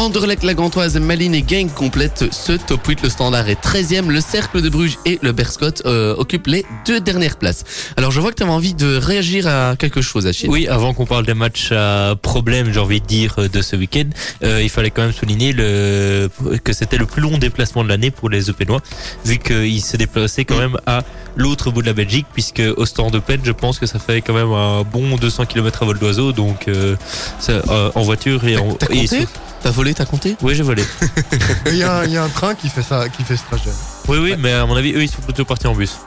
Anderlecht, 0.00 0.44
la 0.44 0.54
Gantoise, 0.54 0.96
Malines 0.96 1.34
et 1.34 1.42
Gang 1.42 1.68
complètent 1.70 2.24
ce 2.32 2.52
top 2.52 2.86
8. 2.86 3.02
Le 3.02 3.10
Standard 3.10 3.46
est 3.50 3.62
13e. 3.62 4.08
Le 4.08 4.22
Cercle 4.22 4.62
de 4.62 4.70
Bruges 4.70 4.96
et 5.04 5.18
le 5.20 5.32
Berscott 5.32 5.82
euh, 5.84 6.14
occupent 6.16 6.46
les 6.46 6.64
deux 6.86 7.00
dernières 7.00 7.36
places. 7.36 7.64
Alors 7.98 8.10
je 8.10 8.18
vois 8.18 8.30
que 8.30 8.36
tu 8.36 8.42
avais 8.42 8.50
envie 8.50 8.72
de 8.72 8.96
réagir 8.96 9.46
à 9.46 9.76
quelque 9.76 10.00
chose, 10.00 10.26
Achille. 10.26 10.48
Oui, 10.48 10.66
avant 10.68 10.94
qu'on 10.94 11.04
parle 11.04 11.26
des 11.26 11.34
matchs 11.34 11.72
à 11.72 12.14
problème, 12.22 12.72
j'ai 12.72 12.80
envie 12.80 13.02
de 13.02 13.06
dire, 13.06 13.34
euh, 13.36 13.48
de 13.48 13.60
ce 13.60 13.76
week-end, 13.76 14.06
euh, 14.42 14.62
il 14.62 14.70
fallait 14.70 14.90
quand 14.90 15.02
même 15.02 15.12
souligner 15.12 15.52
le, 15.52 16.30
que 16.64 16.72
c'était 16.72 16.96
le 16.96 17.04
plus 17.04 17.20
long 17.20 17.36
déplacement 17.36 17.84
de 17.84 17.90
l'année 17.90 18.10
pour 18.10 18.30
les 18.30 18.48
Opénois, 18.48 18.80
vu 19.26 19.36
qu'ils 19.36 19.82
se 19.82 19.98
déplaçaient 19.98 20.46
quand 20.46 20.56
même 20.56 20.78
à 20.86 21.02
l'autre 21.36 21.70
bout 21.70 21.82
de 21.82 21.86
la 21.86 21.92
Belgique, 21.92 22.26
puisque 22.32 22.62
au 22.78 22.86
stand 22.86 23.14
Open, 23.16 23.40
je 23.44 23.52
pense 23.52 23.78
que 23.78 23.84
ça 23.84 23.98
fait 23.98 24.22
quand 24.22 24.32
même 24.32 24.50
un 24.50 24.82
bon 24.82 25.16
200 25.16 25.44
km 25.44 25.82
à 25.82 25.84
vol 25.84 25.98
d'oiseau, 25.98 26.32
donc 26.32 26.68
euh, 26.68 26.96
ça, 27.38 27.52
euh, 27.68 27.90
en 27.94 28.00
voiture 28.00 28.46
et 28.46 28.56
en... 28.56 28.72
T'as 28.72 28.86
et 28.86 29.00
compté? 29.02 29.06
sur- 29.18 29.28
T'as 29.62 29.70
volé, 29.70 29.92
t'as 29.94 30.06
compté 30.06 30.36
Oui, 30.42 30.54
j'ai 30.54 30.62
volé. 30.62 30.82
Il 31.66 31.76
y, 31.76 31.82
a 31.82 31.98
un- 31.98 32.04
il 32.04 32.12
y 32.12 32.16
a 32.16 32.22
un 32.24 32.28
train 32.28 32.54
qui 32.54 32.68
fait 32.70 32.82
ça, 32.82 33.08
qui 33.10 33.22
fait 33.24 33.36
ce 33.36 33.42
trajet. 33.44 33.70
Oui, 34.08 34.18
oui, 34.18 34.34
mais 34.38 34.52
à 34.54 34.64
mon 34.66 34.74
avis, 34.74 34.92
eux, 34.94 35.02
ils 35.02 35.10
sont 35.10 35.20
plutôt 35.20 35.44
partis 35.44 35.66
en 35.66 35.74
bus. 35.74 35.98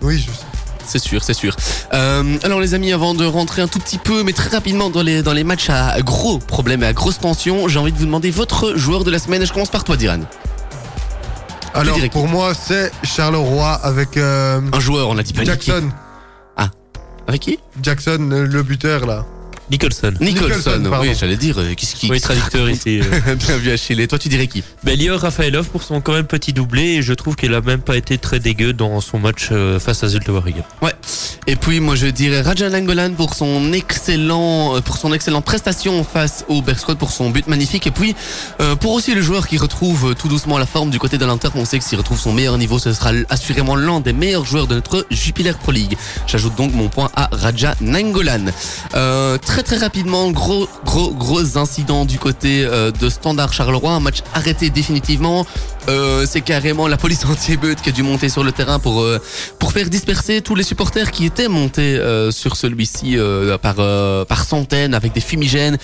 Oui, 0.00 0.18
je 0.18 0.30
sais. 0.30 0.44
C'est 0.86 0.98
sûr, 1.00 1.22
c'est 1.24 1.34
sûr. 1.34 1.54
Euh, 1.94 2.38
alors 2.44 2.60
les 2.60 2.72
amis, 2.74 2.92
avant 2.92 3.12
de 3.14 3.26
rentrer 3.26 3.60
un 3.60 3.66
tout 3.68 3.80
petit 3.80 3.98
peu, 3.98 4.22
mais 4.22 4.32
très 4.32 4.48
rapidement 4.50 4.88
dans 4.88 5.02
les, 5.02 5.22
dans 5.22 5.32
les 5.32 5.42
matchs 5.44 5.68
à 5.68 6.00
gros 6.00 6.38
problèmes 6.38 6.82
et 6.84 6.86
à 6.86 6.92
grosse 6.92 7.18
tension, 7.18 7.66
j'ai 7.68 7.78
envie 7.80 7.90
de 7.92 7.98
vous 7.98 8.06
demander 8.06 8.30
votre 8.30 8.76
joueur 8.76 9.02
de 9.02 9.10
la 9.10 9.18
semaine. 9.18 9.44
Je 9.44 9.52
commence 9.52 9.68
par 9.70 9.82
toi, 9.84 9.96
Diran. 9.96 10.20
Alors 11.74 11.98
pour 12.12 12.28
moi, 12.28 12.52
c'est 12.54 12.90
Charleroi 13.02 13.72
avec 13.82 14.16
euh, 14.16 14.60
Un 14.72 14.80
joueur, 14.80 15.08
on 15.10 15.18
a 15.18 15.22
dit 15.22 15.32
pas 15.34 15.40
qui. 15.40 15.46
Jackson. 15.46 15.90
Avec 17.28 17.40
qui? 17.42 17.58
Jackson, 17.82 18.28
le 18.30 18.62
buteur 18.62 19.04
là. 19.04 19.26
Nicholson. 19.70 20.12
Nicholson. 20.20 20.46
Nicholson, 20.48 20.90
pardon. 20.90 21.06
oui, 21.08 21.14
j'allais 21.18 21.36
dire, 21.36 21.58
euh, 21.58 21.74
qu'est-ce 21.76 21.96
qui... 21.96 22.10
Oui, 22.10 22.20
traducteur 22.20 22.68
ici. 22.70 23.00
euh. 23.00 23.34
Bien 23.46 23.56
vu, 23.56 23.70
Achille. 23.70 24.00
Et 24.00 24.06
toi, 24.08 24.18
tu 24.18 24.28
dirais 24.28 24.46
qui? 24.46 24.62
Ben, 24.84 24.98
Lior 24.98 25.20
Rafaelov 25.20 25.66
pour 25.68 25.82
son 25.82 26.00
quand 26.00 26.12
même 26.12 26.26
petit 26.26 26.52
doublé 26.52 26.82
et 26.82 27.02
je 27.02 27.12
trouve 27.14 27.34
qu'il 27.36 27.52
a 27.54 27.60
même 27.60 27.80
pas 27.80 27.96
été 27.96 28.18
très 28.18 28.38
dégueu 28.38 28.72
dans 28.72 29.00
son 29.00 29.18
match 29.18 29.48
euh, 29.50 29.78
face 29.80 30.02
à 30.04 30.08
Zulte 30.08 30.28
Waregem. 30.28 30.62
Et 31.48 31.54
puis 31.56 31.78
moi 31.80 31.94
je 31.94 32.06
dirais 32.06 32.40
Rajan 32.42 32.72
Angolan 32.74 33.12
pour 33.12 33.34
son 33.34 33.72
excellent 33.72 34.80
pour 34.82 34.96
son 34.96 35.12
excellente 35.12 35.44
prestation 35.44 36.02
face 36.02 36.44
au 36.48 36.60
Berscott 36.60 36.98
pour 36.98 37.12
son 37.12 37.30
but 37.30 37.46
magnifique 37.46 37.86
et 37.86 37.92
puis 37.92 38.16
euh, 38.60 38.74
pour 38.74 38.92
aussi 38.92 39.14
le 39.14 39.22
joueur 39.22 39.46
qui 39.46 39.56
retrouve 39.56 40.14
tout 40.16 40.26
doucement 40.26 40.58
la 40.58 40.66
forme 40.66 40.90
du 40.90 40.98
côté 40.98 41.18
de 41.18 41.24
l'Inter 41.24 41.48
on 41.54 41.64
sait 41.64 41.78
que 41.78 41.84
s'il 41.84 41.98
retrouve 41.98 42.18
son 42.18 42.32
meilleur 42.32 42.58
niveau 42.58 42.80
ce 42.80 42.92
sera 42.92 43.10
assurément 43.28 43.76
l'un 43.76 44.00
des 44.00 44.12
meilleurs 44.12 44.44
joueurs 44.44 44.66
de 44.66 44.74
notre 44.74 45.06
Jupiler 45.10 45.52
Pro 45.52 45.70
League. 45.70 45.96
J'ajoute 46.26 46.56
donc 46.56 46.72
mon 46.74 46.88
point 46.88 47.10
à 47.14 47.28
Raja 47.30 47.74
Nangolan. 47.80 48.46
Euh, 48.94 49.38
très 49.38 49.55
très 49.56 49.62
très 49.62 49.76
rapidement, 49.78 50.30
gros 50.32 50.68
gros 50.84 51.14
gros 51.14 51.56
incident 51.56 52.04
du 52.04 52.18
côté 52.18 52.66
euh, 52.66 52.90
de 52.90 53.08
Standard 53.08 53.54
Charleroi, 53.54 53.90
un 53.90 54.00
match 54.00 54.18
arrêté 54.34 54.68
définitivement. 54.68 55.46
Euh, 55.88 56.26
c'est 56.28 56.42
carrément 56.42 56.88
la 56.88 56.98
police 56.98 57.24
anti-émeute 57.30 57.80
qui 57.80 57.88
a 57.88 57.92
dû 57.92 58.02
monter 58.02 58.28
sur 58.28 58.44
le 58.44 58.52
terrain 58.52 58.78
pour 58.78 59.00
euh, 59.00 59.18
pour 59.58 59.72
faire 59.72 59.88
disperser 59.88 60.42
tous 60.42 60.56
les 60.56 60.62
supporters 60.62 61.10
qui 61.10 61.24
étaient 61.24 61.48
montés 61.48 61.98
sur 62.32 62.54
celui-ci 62.54 63.16
par 63.62 64.44
centaines 64.44 64.92
avec 64.92 65.14
des 65.14 65.22
fumigènes. 65.22 65.78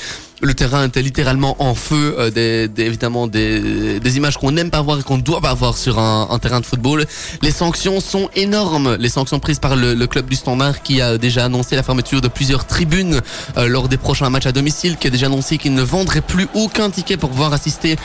Le 0.44 0.54
terrain 0.54 0.84
était 0.84 1.02
littéralement 1.02 1.54
en 1.60 1.76
feu, 1.76 2.16
euh, 2.18 2.66
évidemment 2.76 3.28
des, 3.28 4.16
images 4.16 4.38
qu'on 4.38 4.50
n'aime 4.50 4.70
pas 4.70 4.82
voir 4.82 4.98
et 4.98 5.02
qu'on 5.04 5.16
ne 5.16 5.22
doit 5.22 5.40
pas 5.40 5.54
voir 5.54 5.76
sur 5.76 6.00
un, 6.00 6.36
terrain 6.40 6.58
de 6.58 6.66
football. 6.66 7.06
Les 7.42 7.52
sanctions 7.52 8.00
sont 8.00 8.28
énormes, 8.34 8.96
les 8.98 9.08
sanctions 9.08 9.38
prises 9.38 9.60
par 9.60 9.76
le, 9.76 9.94
club 10.06 10.26
du 10.26 10.34
Standard 10.34 10.82
qui 10.82 11.00
a 11.00 11.16
déjà 11.16 11.44
annoncé 11.44 11.76
la 11.76 11.84
fermeture 11.84 12.20
de 12.20 12.26
plusieurs 12.26 12.66
tribunes 12.66 13.20
euh, 13.56 13.68
lors 13.68 13.88
des 13.88 13.96
prochains 13.96 14.30
matchs 14.30 14.46
à 14.46 14.52
domicile, 14.52 14.96
qui 14.96 15.06
a 15.06 15.10
déjà 15.10 15.26
annoncé 15.26 15.58
qu'il 15.58 15.74
ne 15.74 15.82
vendrait 15.82 16.22
plus 16.22 16.48
aucun 16.54 16.90
ticket 16.90 17.16
pour 17.16 17.30
pouvoir 17.30 17.52
assister 17.52 17.96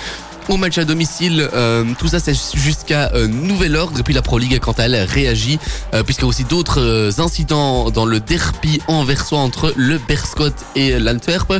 au 0.47 0.57
match 0.57 0.77
à 0.77 0.85
domicile. 0.85 1.49
Euh, 1.55 1.85
tout 1.97 2.07
ça, 2.07 2.19
c'est 2.19 2.35
jusqu'à 2.53 3.11
nouvel 3.27 3.75
ordre. 3.75 3.99
Et 3.99 4.03
puis 4.03 4.13
la 4.13 4.21
Pro 4.21 4.37
League, 4.37 4.59
quant 4.59 4.73
à 4.73 4.83
elle, 4.83 4.95
réagit, 4.95 5.57
puisqu'il 6.05 6.21
y 6.21 6.25
a 6.25 6.29
aussi 6.29 6.43
d'autres 6.43 7.19
incidents 7.19 7.89
dans 7.89 8.05
le 8.05 8.19
derby 8.19 8.79
anversois 8.87 9.39
entre 9.39 9.73
le 9.75 9.97
Berscott 9.97 10.53
et 10.75 10.99
l'Antwerp, 10.99 11.51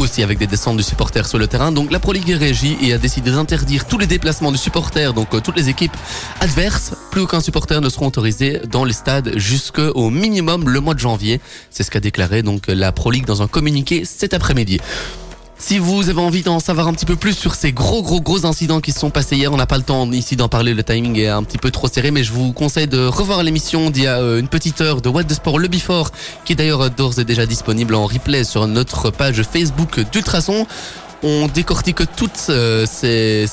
aussi 0.00 0.22
avec 0.22 0.38
des 0.38 0.46
descentes 0.46 0.76
de 0.76 0.82
supporters 0.82 1.26
sur 1.26 1.38
le 1.38 1.46
terrain. 1.46 1.72
Donc 1.72 1.90
la 1.90 1.98
Pro 1.98 2.12
League 2.12 2.28
réagit 2.30 2.76
et 2.82 2.92
a 2.92 2.98
décidé 2.98 3.30
d'interdire 3.30 3.86
tous 3.86 3.98
les 3.98 4.06
déplacements 4.06 4.52
de 4.52 4.56
supporters, 4.56 5.12
donc 5.14 5.34
euh, 5.34 5.40
toutes 5.40 5.56
les 5.56 5.68
équipes 5.68 5.96
adverses. 6.40 6.94
Plus 7.10 7.22
aucun 7.22 7.40
supporter 7.40 7.80
ne 7.80 7.88
seront 7.88 8.06
autorisés 8.06 8.60
dans 8.70 8.84
les 8.84 8.92
stades 8.92 9.36
jusqu'au 9.36 10.10
minimum 10.10 10.68
le 10.68 10.80
mois 10.80 10.94
de 10.94 11.00
janvier. 11.00 11.40
C'est 11.70 11.82
ce 11.82 11.90
qu'a 11.90 12.00
déclaré 12.00 12.42
donc 12.42 12.64
la 12.68 12.92
Pro 12.92 13.10
League 13.10 13.26
dans 13.26 13.42
un 13.42 13.48
communiqué 13.48 14.04
cet 14.04 14.34
après-midi. 14.34 14.80
Si 15.60 15.78
vous 15.78 16.08
avez 16.08 16.20
envie 16.20 16.42
d'en 16.42 16.60
savoir 16.60 16.86
un 16.88 16.92
petit 16.94 17.04
peu 17.04 17.16
plus 17.16 17.36
sur 17.36 17.54
ces 17.54 17.72
gros 17.72 18.00
gros 18.02 18.20
gros 18.20 18.46
incidents 18.46 18.80
qui 18.80 18.92
se 18.92 19.00
sont 19.00 19.10
passés 19.10 19.36
hier, 19.36 19.52
on 19.52 19.56
n'a 19.56 19.66
pas 19.66 19.76
le 19.76 19.82
temps 19.82 20.10
ici 20.12 20.36
d'en 20.36 20.48
parler, 20.48 20.72
le 20.72 20.84
timing 20.84 21.18
est 21.18 21.26
un 21.28 21.42
petit 21.42 21.58
peu 21.58 21.70
trop 21.70 21.88
serré, 21.88 22.10
mais 22.10 22.22
je 22.22 22.32
vous 22.32 22.52
conseille 22.52 22.86
de 22.86 23.04
revoir 23.04 23.42
l'émission 23.42 23.90
d'il 23.90 24.04
y 24.04 24.06
a 24.06 24.18
euh, 24.18 24.38
une 24.40 24.48
petite 24.48 24.80
heure 24.80 25.02
de 25.02 25.08
What 25.08 25.24
the 25.24 25.34
Sport 25.34 25.58
Le 25.58 25.68
Before, 25.68 26.10
qui 26.44 26.52
est 26.52 26.56
d'ailleurs 26.56 26.82
euh, 26.82 26.88
d'ores 26.88 27.18
et 27.18 27.24
déjà 27.24 27.44
disponible 27.44 27.96
en 27.96 28.06
replay 28.06 28.44
sur 28.44 28.66
notre 28.68 29.10
page 29.10 29.42
Facebook 29.42 30.00
d'Ultrason. 30.12 30.64
On 31.24 31.48
décortique 31.48 32.02
toutes, 32.16 32.46
euh, 32.50 32.86
ces, 32.88 33.46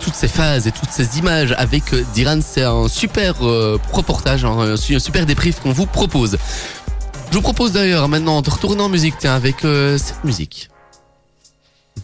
toutes 0.00 0.14
ces 0.14 0.28
phases 0.28 0.68
et 0.68 0.72
toutes 0.72 0.90
ces 0.92 1.18
images 1.18 1.52
avec 1.58 1.82
Diran. 2.14 2.38
C'est 2.40 2.62
un 2.62 2.86
super 2.86 3.34
reportage, 3.92 4.44
hein, 4.44 4.56
un 4.60 4.76
su- 4.76 4.94
un 4.94 5.00
super 5.00 5.26
débrief 5.26 5.58
qu'on 5.58 5.72
vous 5.72 5.86
propose. 5.86 6.38
Je 7.30 7.34
vous 7.36 7.42
propose 7.42 7.72
d'ailleurs 7.72 8.08
maintenant 8.08 8.40
de 8.40 8.48
retourner 8.48 8.80
en 8.80 8.88
musique, 8.88 9.14
tiens, 9.18 9.34
avec 9.34 9.56
cette 9.62 10.22
musique. 10.24 10.70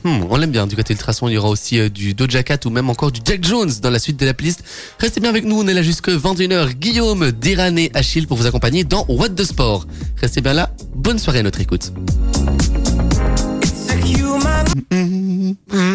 Hmm, 0.04 0.20
on 0.28 0.36
l'aime 0.36 0.50
bien 0.50 0.66
du 0.66 0.76
côté 0.76 0.92
Ultrason, 0.92 1.28
il 1.28 1.32
y 1.32 1.38
aura 1.38 1.48
aussi 1.48 1.78
euh, 1.78 1.88
du 1.88 2.12
Doja 2.12 2.42
Cat 2.42 2.58
ou 2.66 2.70
même 2.70 2.90
encore 2.90 3.10
du 3.10 3.20
Jack 3.24 3.42
Jones 3.42 3.70
dans 3.80 3.88
la 3.88 3.98
suite 3.98 4.20
de 4.20 4.26
la 4.26 4.34
playlist. 4.34 4.62
Restez 4.98 5.18
bien 5.18 5.30
avec 5.30 5.46
nous, 5.46 5.58
on 5.58 5.66
est 5.66 5.72
là 5.72 5.82
jusque 5.82 6.10
21h. 6.10 6.74
Guillaume, 6.74 7.32
Diran 7.32 7.74
et 7.76 7.90
Achille 7.94 8.26
pour 8.26 8.36
vous 8.36 8.44
accompagner 8.44 8.84
dans 8.84 9.06
What 9.08 9.30
the 9.30 9.44
Sport. 9.44 9.86
Restez 10.20 10.42
bien 10.42 10.52
là, 10.52 10.70
bonne 10.94 11.18
soirée 11.18 11.38
à 11.38 11.42
notre 11.42 11.62
écoute. 11.62 11.90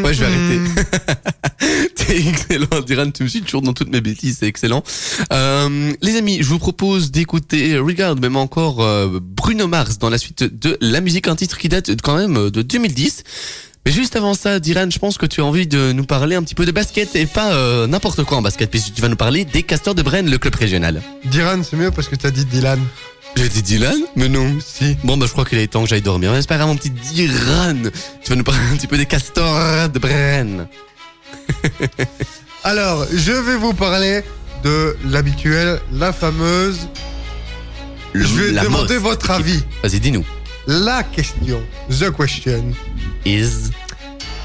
Ouais, 0.04 0.14
je 0.14 0.24
vais 0.24 0.26
arrêter. 0.26 0.60
T'es 1.96 2.28
excellent, 2.28 2.82
Diran, 2.88 3.12
tu 3.12 3.22
me 3.22 3.28
suis 3.28 3.42
toujours 3.42 3.62
dans 3.62 3.74
toutes 3.74 3.90
mes 3.90 4.02
bêtises, 4.02 4.38
c'est 4.40 4.48
excellent. 4.48 4.82
Euh, 5.32 5.94
les 6.02 6.18
amis, 6.18 6.40
je 6.42 6.48
vous 6.48 6.58
propose 6.58 7.12
d'écouter 7.12 7.78
Regard, 7.78 8.16
même 8.16 8.38
encore 8.38 8.82
euh, 8.82 9.20
Bruno 9.22 9.68
Mars 9.68 10.00
dans 10.00 10.10
la 10.10 10.18
suite 10.18 10.44
de 10.44 10.80
la 10.82 11.00
musique, 11.00 11.28
un 11.28 11.36
titre 11.36 11.60
qui 11.60 11.70
date 11.70 11.92
quand 12.02 12.18
même 12.18 12.50
de 12.50 12.64
2010. 12.64 13.24
Mais 13.86 13.92
juste 13.92 14.16
avant 14.16 14.34
ça, 14.34 14.60
Diran, 14.60 14.90
je 14.90 15.00
pense 15.00 15.18
que 15.18 15.26
tu 15.26 15.42
as 15.42 15.46
envie 15.46 15.66
de 15.66 15.92
nous 15.94 16.04
parler 16.04 16.36
un 16.36 16.44
petit 16.44 16.56
peu 16.56 16.66
de 16.66 16.72
basket 16.72 17.16
et 17.16 17.26
pas 17.26 17.54
euh, 17.54 17.88
n'importe 17.88 18.24
quoi 18.24 18.38
en 18.38 18.42
basket, 18.42 18.70
puisque 18.70 18.94
tu 18.94 19.02
vas 19.02 19.08
nous 19.08 19.16
parler 19.16 19.46
des 19.46 19.64
Castors 19.64 19.96
de 19.96 20.02
Brenne, 20.02 20.30
le 20.30 20.38
club 20.38 20.56
régional. 20.56 21.02
Diran, 21.26 21.62
c'est 21.64 21.78
mieux 21.78 21.90
parce 21.92 22.08
que 22.08 22.16
t'as 22.16 22.30
dit 22.32 22.46
Dylan. 22.46 22.80
J'ai 23.36 23.48
dit 23.50 23.62
Dylan 23.64 23.96
Mais 24.16 24.28
non. 24.28 24.58
Si. 24.64 24.98
Bon, 25.04 25.16
bah, 25.18 25.26
je 25.28 25.32
crois 25.32 25.46
qu'il 25.46 25.60
est 25.60 25.68
temps 25.68 25.84
que 25.84 25.90
j'aille 25.90 26.02
dormir. 26.02 26.32
Mais 26.32 26.42
c'est 26.42 26.50
pas 26.50 26.58
grave, 26.58 26.68
mon 26.70 26.76
petit 26.76 26.90
Diran. 26.90 27.76
Tu 28.24 28.30
vas 28.30 28.36
nous 28.36 28.44
parler 28.44 28.62
un 28.72 28.76
petit 28.76 28.88
peu 28.88 28.98
des 28.98 29.06
Castors 29.06 29.90
de 29.90 30.00
Brenne. 30.00 30.68
Alors, 32.64 33.06
je 33.14 33.32
vais 33.32 33.56
vous 33.56 33.74
parler 33.74 34.24
de 34.64 34.98
l'habituelle, 35.06 35.80
la 35.94 36.12
fameuse. 36.12 36.90
Le- 38.14 38.26
je 38.26 38.34
vais 38.42 38.64
demander 38.64 38.98
votre 38.98 39.32
avis. 39.32 39.64
Vas-y, 39.84 40.00
dis-nous. 40.00 40.26
La 40.68 41.04
question, 41.04 41.62
the 41.90 42.12
question, 42.16 42.66
Is. 43.26 43.72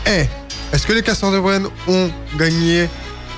est 0.07 0.29
est-ce 0.75 0.89
que 0.89 0.93
les 0.93 1.03
Castors 1.03 1.31
de 1.31 1.39
Brenne 1.39 1.69
ont 1.87 2.11
gagné 2.37 2.89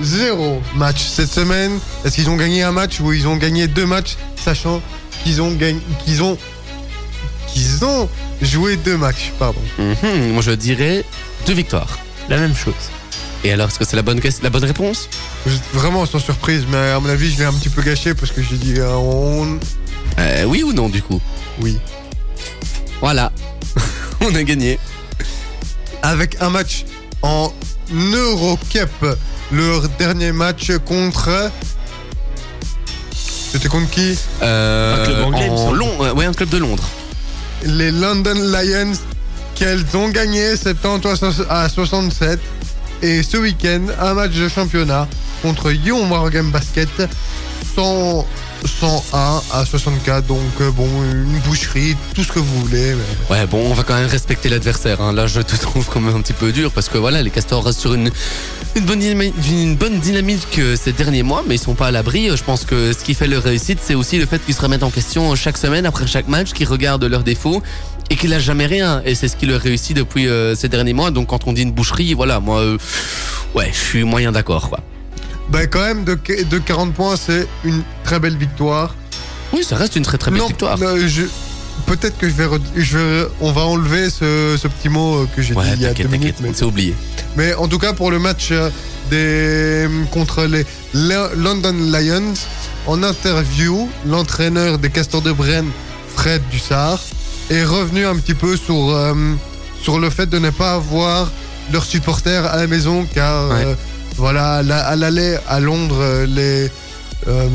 zéro 0.01 0.63
match 0.75 1.05
cette 1.07 1.31
semaine? 1.31 1.79
Est-ce 2.03 2.15
qu'ils 2.15 2.31
ont 2.31 2.37
gagné 2.37 2.63
un 2.63 2.73
match 2.73 2.99
ou 3.01 3.13
ils 3.13 3.29
ont 3.29 3.37
gagné 3.37 3.69
deux 3.69 3.85
matchs, 3.85 4.17
sachant 4.43 4.81
qu'ils 5.23 5.43
ont 5.43 5.53
gagné, 5.53 5.81
qu'ils 6.03 6.23
ont, 6.23 6.39
qu'ils 7.53 7.85
ont 7.85 8.09
joué 8.41 8.77
deux 8.79 8.97
matchs, 8.97 9.33
pardon? 9.39 9.61
Mhm, 9.79 10.33
moi, 10.33 10.41
je 10.41 10.53
dirais 10.53 11.05
deux 11.47 11.53
victoires. 11.53 11.99
La 12.31 12.39
même 12.39 12.57
chose. 12.57 12.73
Et 13.45 13.53
alors, 13.53 13.69
est-ce 13.69 13.79
que 13.79 13.85
c'est 13.85 13.97
la 13.97 14.03
bonne, 14.03 14.21
la 14.43 14.51
bonne 14.51 14.65
réponse? 14.65 15.11
Vraiment 15.75 16.07
sans 16.07 16.19
surprise, 16.19 16.65
mais 16.71 16.79
à 16.79 17.01
mon 17.01 17.09
avis, 17.11 17.31
je 17.31 17.39
l'ai 17.39 17.45
un 17.45 17.53
petit 17.53 17.69
peu 17.69 17.83
gâché 17.83 18.15
parce 18.15 18.33
que 18.33 18.43
j'ai 18.43 18.57
dit 18.57 18.77
euh, 18.79 18.95
on, 18.95 19.59
euh, 20.19 20.45
Oui 20.45 20.63
ou 20.63 20.73
non, 20.73 20.89
du 20.89 21.03
coup? 21.03 21.21
Oui. 21.61 21.79
Voilà. 23.01 23.31
On 24.23 24.35
a 24.35 24.43
gagné. 24.43 24.79
Avec 26.07 26.37
un 26.41 26.51
match 26.51 26.85
en 27.23 27.53
Eurocup. 27.93 29.19
Leur 29.53 29.89
dernier 29.91 30.33
match 30.33 30.71
contre. 30.85 31.51
C'était 33.13 33.69
contre 33.69 33.91
qui? 33.91 34.19
Euh, 34.43 35.03
Un 35.03 35.05
club 35.05 35.25
anglais, 35.25 35.49
en 35.49 35.57
semble. 35.57 35.79
Londres. 35.79 36.13
Ouais, 36.15 36.25
un 36.27 36.33
club 36.33 36.49
de 36.49 36.59
Londres. 36.59 36.89
Les 37.65 37.91
London 37.91 38.35
Lions, 38.35 38.93
qu'elles 39.55 39.85
ont 39.95 40.09
gagné 40.09 40.57
70 40.57 41.43
à 41.49 41.69
67. 41.69 42.41
Et 43.03 43.23
ce 43.23 43.37
week-end, 43.37 43.87
un 44.01 44.15
match 44.15 44.33
de 44.33 44.49
championnat 44.49 45.09
contre 45.43 45.73
Young 45.73 46.09
Morgan 46.09 46.51
Basket 46.51 46.89
100, 47.75 48.27
101 48.67 49.43
à 49.53 49.65
64. 49.65 50.27
Donc, 50.27 50.39
euh, 50.61 50.71
bon, 50.71 50.89
une 51.03 51.39
boucherie, 51.41 51.97
tout 52.15 52.23
ce 52.25 52.33
que 52.33 52.39
vous 52.39 52.61
voulez. 52.61 52.95
Ouais, 53.31 53.47
bon, 53.47 53.71
on 53.71 53.75
va 53.75 53.83
quand 53.83 53.95
même 53.95 54.09
respecter 54.09 54.49
l'adversaire. 54.49 55.01
hein. 55.01 55.13
Là, 55.13 55.27
je 55.27 55.41
te 55.41 55.57
trouve 55.61 55.87
quand 55.89 56.01
même 56.01 56.17
un 56.17 56.21
petit 56.21 56.33
peu 56.33 56.53
dur 56.53 56.71
parce 56.73 56.89
que 56.89 56.99
voilà, 56.99 57.23
les 57.23 57.31
Castors 57.31 57.65
restent 57.65 57.81
sur 57.81 57.95
une, 57.95 58.11
bonne, 58.83 58.99
dynamique, 60.01 60.59
euh, 60.59 60.77
ces 60.77 60.93
derniers 60.93 61.23
mois, 61.23 61.45
mais 61.47 61.55
ils 61.57 61.61
sont 61.61 61.75
pas 61.75 61.87
à 61.87 61.91
l'abri. 61.91 62.29
Je 62.37 62.43
pense 62.45 62.65
que 62.65 62.93
ce 62.93 63.03
qui 63.05 63.15
fait 63.15 63.27
leur 63.27 63.43
réussite, 63.43 63.79
c'est 63.83 63.95
aussi 63.95 64.19
le 64.19 64.27
fait 64.27 64.45
qu'ils 64.45 64.55
se 64.55 64.63
remettent 64.63 64.83
en 64.83 64.91
question 64.91 65.35
chaque 65.35 65.59
semaine, 65.59 65.87
après 65.87 66.07
chaque 66.07 66.29
match, 66.29 66.53
qu'ils 66.53 66.69
regardent 66.69 67.05
leurs 67.05 67.23
défauts 67.25 67.63
et 68.11 68.17
qu'ils 68.17 68.31
lâchent 68.31 68.45
jamais 68.45 68.67
rien. 68.67 69.03
Et 69.05 69.15
c'est 69.15 69.29
ce 69.29 69.37
qui 69.37 69.47
leur 69.47 69.61
réussit 69.61 69.97
depuis 69.97 70.29
euh, 70.29 70.55
ces 70.55 70.69
derniers 70.69 70.93
mois. 70.93 71.11
Donc, 71.11 71.29
quand 71.29 71.47
on 71.47 71.53
dit 71.53 71.63
une 71.63 71.73
boucherie, 71.73 72.15
voilà, 72.15 72.41
moi, 72.41 72.63
ouais, 73.55 73.71
je 73.73 73.79
suis 73.79 74.05
moyen 74.05 74.33
d'accord, 74.33 74.69
quoi. 74.69 74.81
Ben, 75.51 75.67
quand 75.69 75.81
même, 75.81 76.05
de, 76.05 76.19
de 76.51 76.59
40 76.59 76.93
points, 76.93 77.17
c'est 77.17 77.47
une 77.65 77.83
très 78.05 78.19
belle 78.19 78.37
victoire. 78.37 78.95
Oui, 79.53 79.63
ça 79.65 79.77
reste 79.77 79.97
une 79.97 80.03
très 80.03 80.19
très 80.19 80.31
belle 80.31 80.41
Non, 80.41 80.49
victoire. 80.49 80.79
non, 80.79 80.97
je- 81.07 81.23
Peut-être 81.87 82.17
que 82.19 82.27
je 82.29 82.35
vais, 82.35 82.49
je 82.75 82.99
vais- 82.99 83.27
on 83.41 83.53
va 83.53 83.61
enlever 83.63 84.09
ce, 84.11 84.57
ce 84.61 84.67
petit 84.67 84.89
mot 84.89 85.19
euh, 85.19 85.29
que 85.37 85.43
j'ai 85.43 85.53
dit 85.53 85.59
Ouais, 85.59 85.67
il 85.75 85.83
y 85.83 85.85
a 85.85 85.89
t'inquiète, 85.91 86.07
deux 86.11 86.17
minutes. 86.17 86.37
Mais, 86.41 86.51
c'est 86.55 86.65
oublié. 86.65 86.95
mais 87.37 87.55
en 87.55 87.69
tout 87.69 87.79
cas, 87.79 87.93
pour 87.93 88.11
le 88.11 88.19
match 88.19 88.49
euh, 88.51 88.71
des, 89.11 89.87
contre 90.11 90.45
les 90.47 90.65
Le- 90.95 91.35
London 91.37 91.75
Lions, 91.75 92.33
en 92.87 93.03
interview, 93.03 93.89
l'entraîneur 94.07 94.79
des 94.79 94.89
Castors 94.91 95.21
de 95.23 95.33
Brenne, 95.33 95.69
Fred 96.17 96.43
Dussard, 96.51 96.99
est 97.51 97.63
revenu 97.63 98.07
un 98.07 98.17
petit 98.17 98.35
peu 98.35 98.57
sur, 98.57 98.91
euh, 98.91 99.15
sur 99.83 100.01
le 100.01 100.09
fait 100.11 100.27
de 100.27 100.39
ne 100.39 100.51
pas 100.51 100.73
avoir 100.73 101.31
leurs 101.73 101.85
supporters 101.85 102.47
à 102.47 102.57
la 102.57 102.67
maison, 102.67 103.07
car 103.15 103.51
Ouais. 103.51 103.65
euh, 103.67 103.75
voilà, 104.17 104.63
la- 104.63 104.85
à 104.87 104.97
l'aller 104.97 105.37
à 105.49 105.61
Londres, 105.61 105.99
euh, 106.01 106.27
les, 106.27 106.71
euh, 107.29 107.49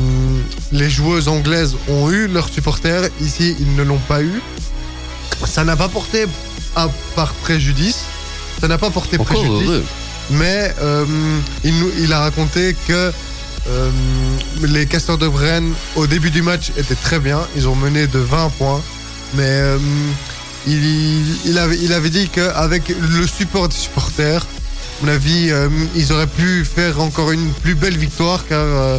les 0.72 0.90
joueuses 0.90 1.28
anglaises 1.28 1.76
ont 1.88 2.10
eu 2.10 2.28
leurs 2.28 2.48
supporters. 2.48 3.08
Ici, 3.20 3.56
ils 3.60 3.74
ne 3.76 3.82
l'ont 3.82 3.98
pas 4.08 4.22
eu. 4.22 4.40
Ça 5.46 5.64
n'a 5.64 5.76
pas 5.76 5.88
porté 5.88 6.26
à 6.76 6.88
part 7.16 7.32
préjudice. 7.34 8.00
Ça 8.60 8.68
n'a 8.68 8.78
pas 8.78 8.90
porté 8.90 9.18
Encore 9.18 9.36
préjudice. 9.42 9.68
heureux. 9.68 9.84
Mais 10.30 10.72
euh, 10.80 11.04
il, 11.64 11.78
nous- 11.78 11.90
il 11.98 12.12
a 12.12 12.20
raconté 12.20 12.76
que 12.86 13.12
euh, 13.68 13.90
les 14.62 14.86
Castors 14.86 15.18
de 15.18 15.28
Brenne, 15.28 15.72
au 15.96 16.06
début 16.06 16.30
du 16.30 16.42
match, 16.42 16.70
étaient 16.76 16.94
très 16.94 17.18
bien. 17.18 17.40
Ils 17.56 17.66
ont 17.68 17.74
mené 17.76 18.06
de 18.06 18.18
20 18.20 18.50
points. 18.58 18.80
Mais 19.34 19.60
il, 20.66 21.46
il 21.46 21.58
avait, 21.58 21.78
il 21.80 21.92
avait 21.92 22.10
dit 22.10 22.28
qu'avec 22.28 22.88
le 22.88 23.26
support 23.26 23.68
des 23.68 23.74
supporters, 23.76 24.46
mon 25.02 25.08
avis, 25.08 25.50
euh, 25.50 25.68
ils 25.96 26.12
auraient 26.12 26.26
pu 26.26 26.64
faire 26.64 27.00
encore 27.00 27.32
une 27.32 27.50
plus 27.50 27.74
belle 27.74 27.96
victoire 27.96 28.46
car 28.48 28.60
euh, 28.60 28.98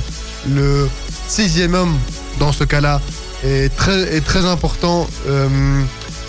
le 0.49 0.89
sixième 1.27 1.73
homme, 1.73 1.97
dans 2.39 2.51
ce 2.51 2.63
cas-là, 2.65 2.99
est 3.45 3.73
très, 3.75 4.15
est 4.15 4.25
très 4.25 4.45
important. 4.45 5.07
euh, 5.27 5.47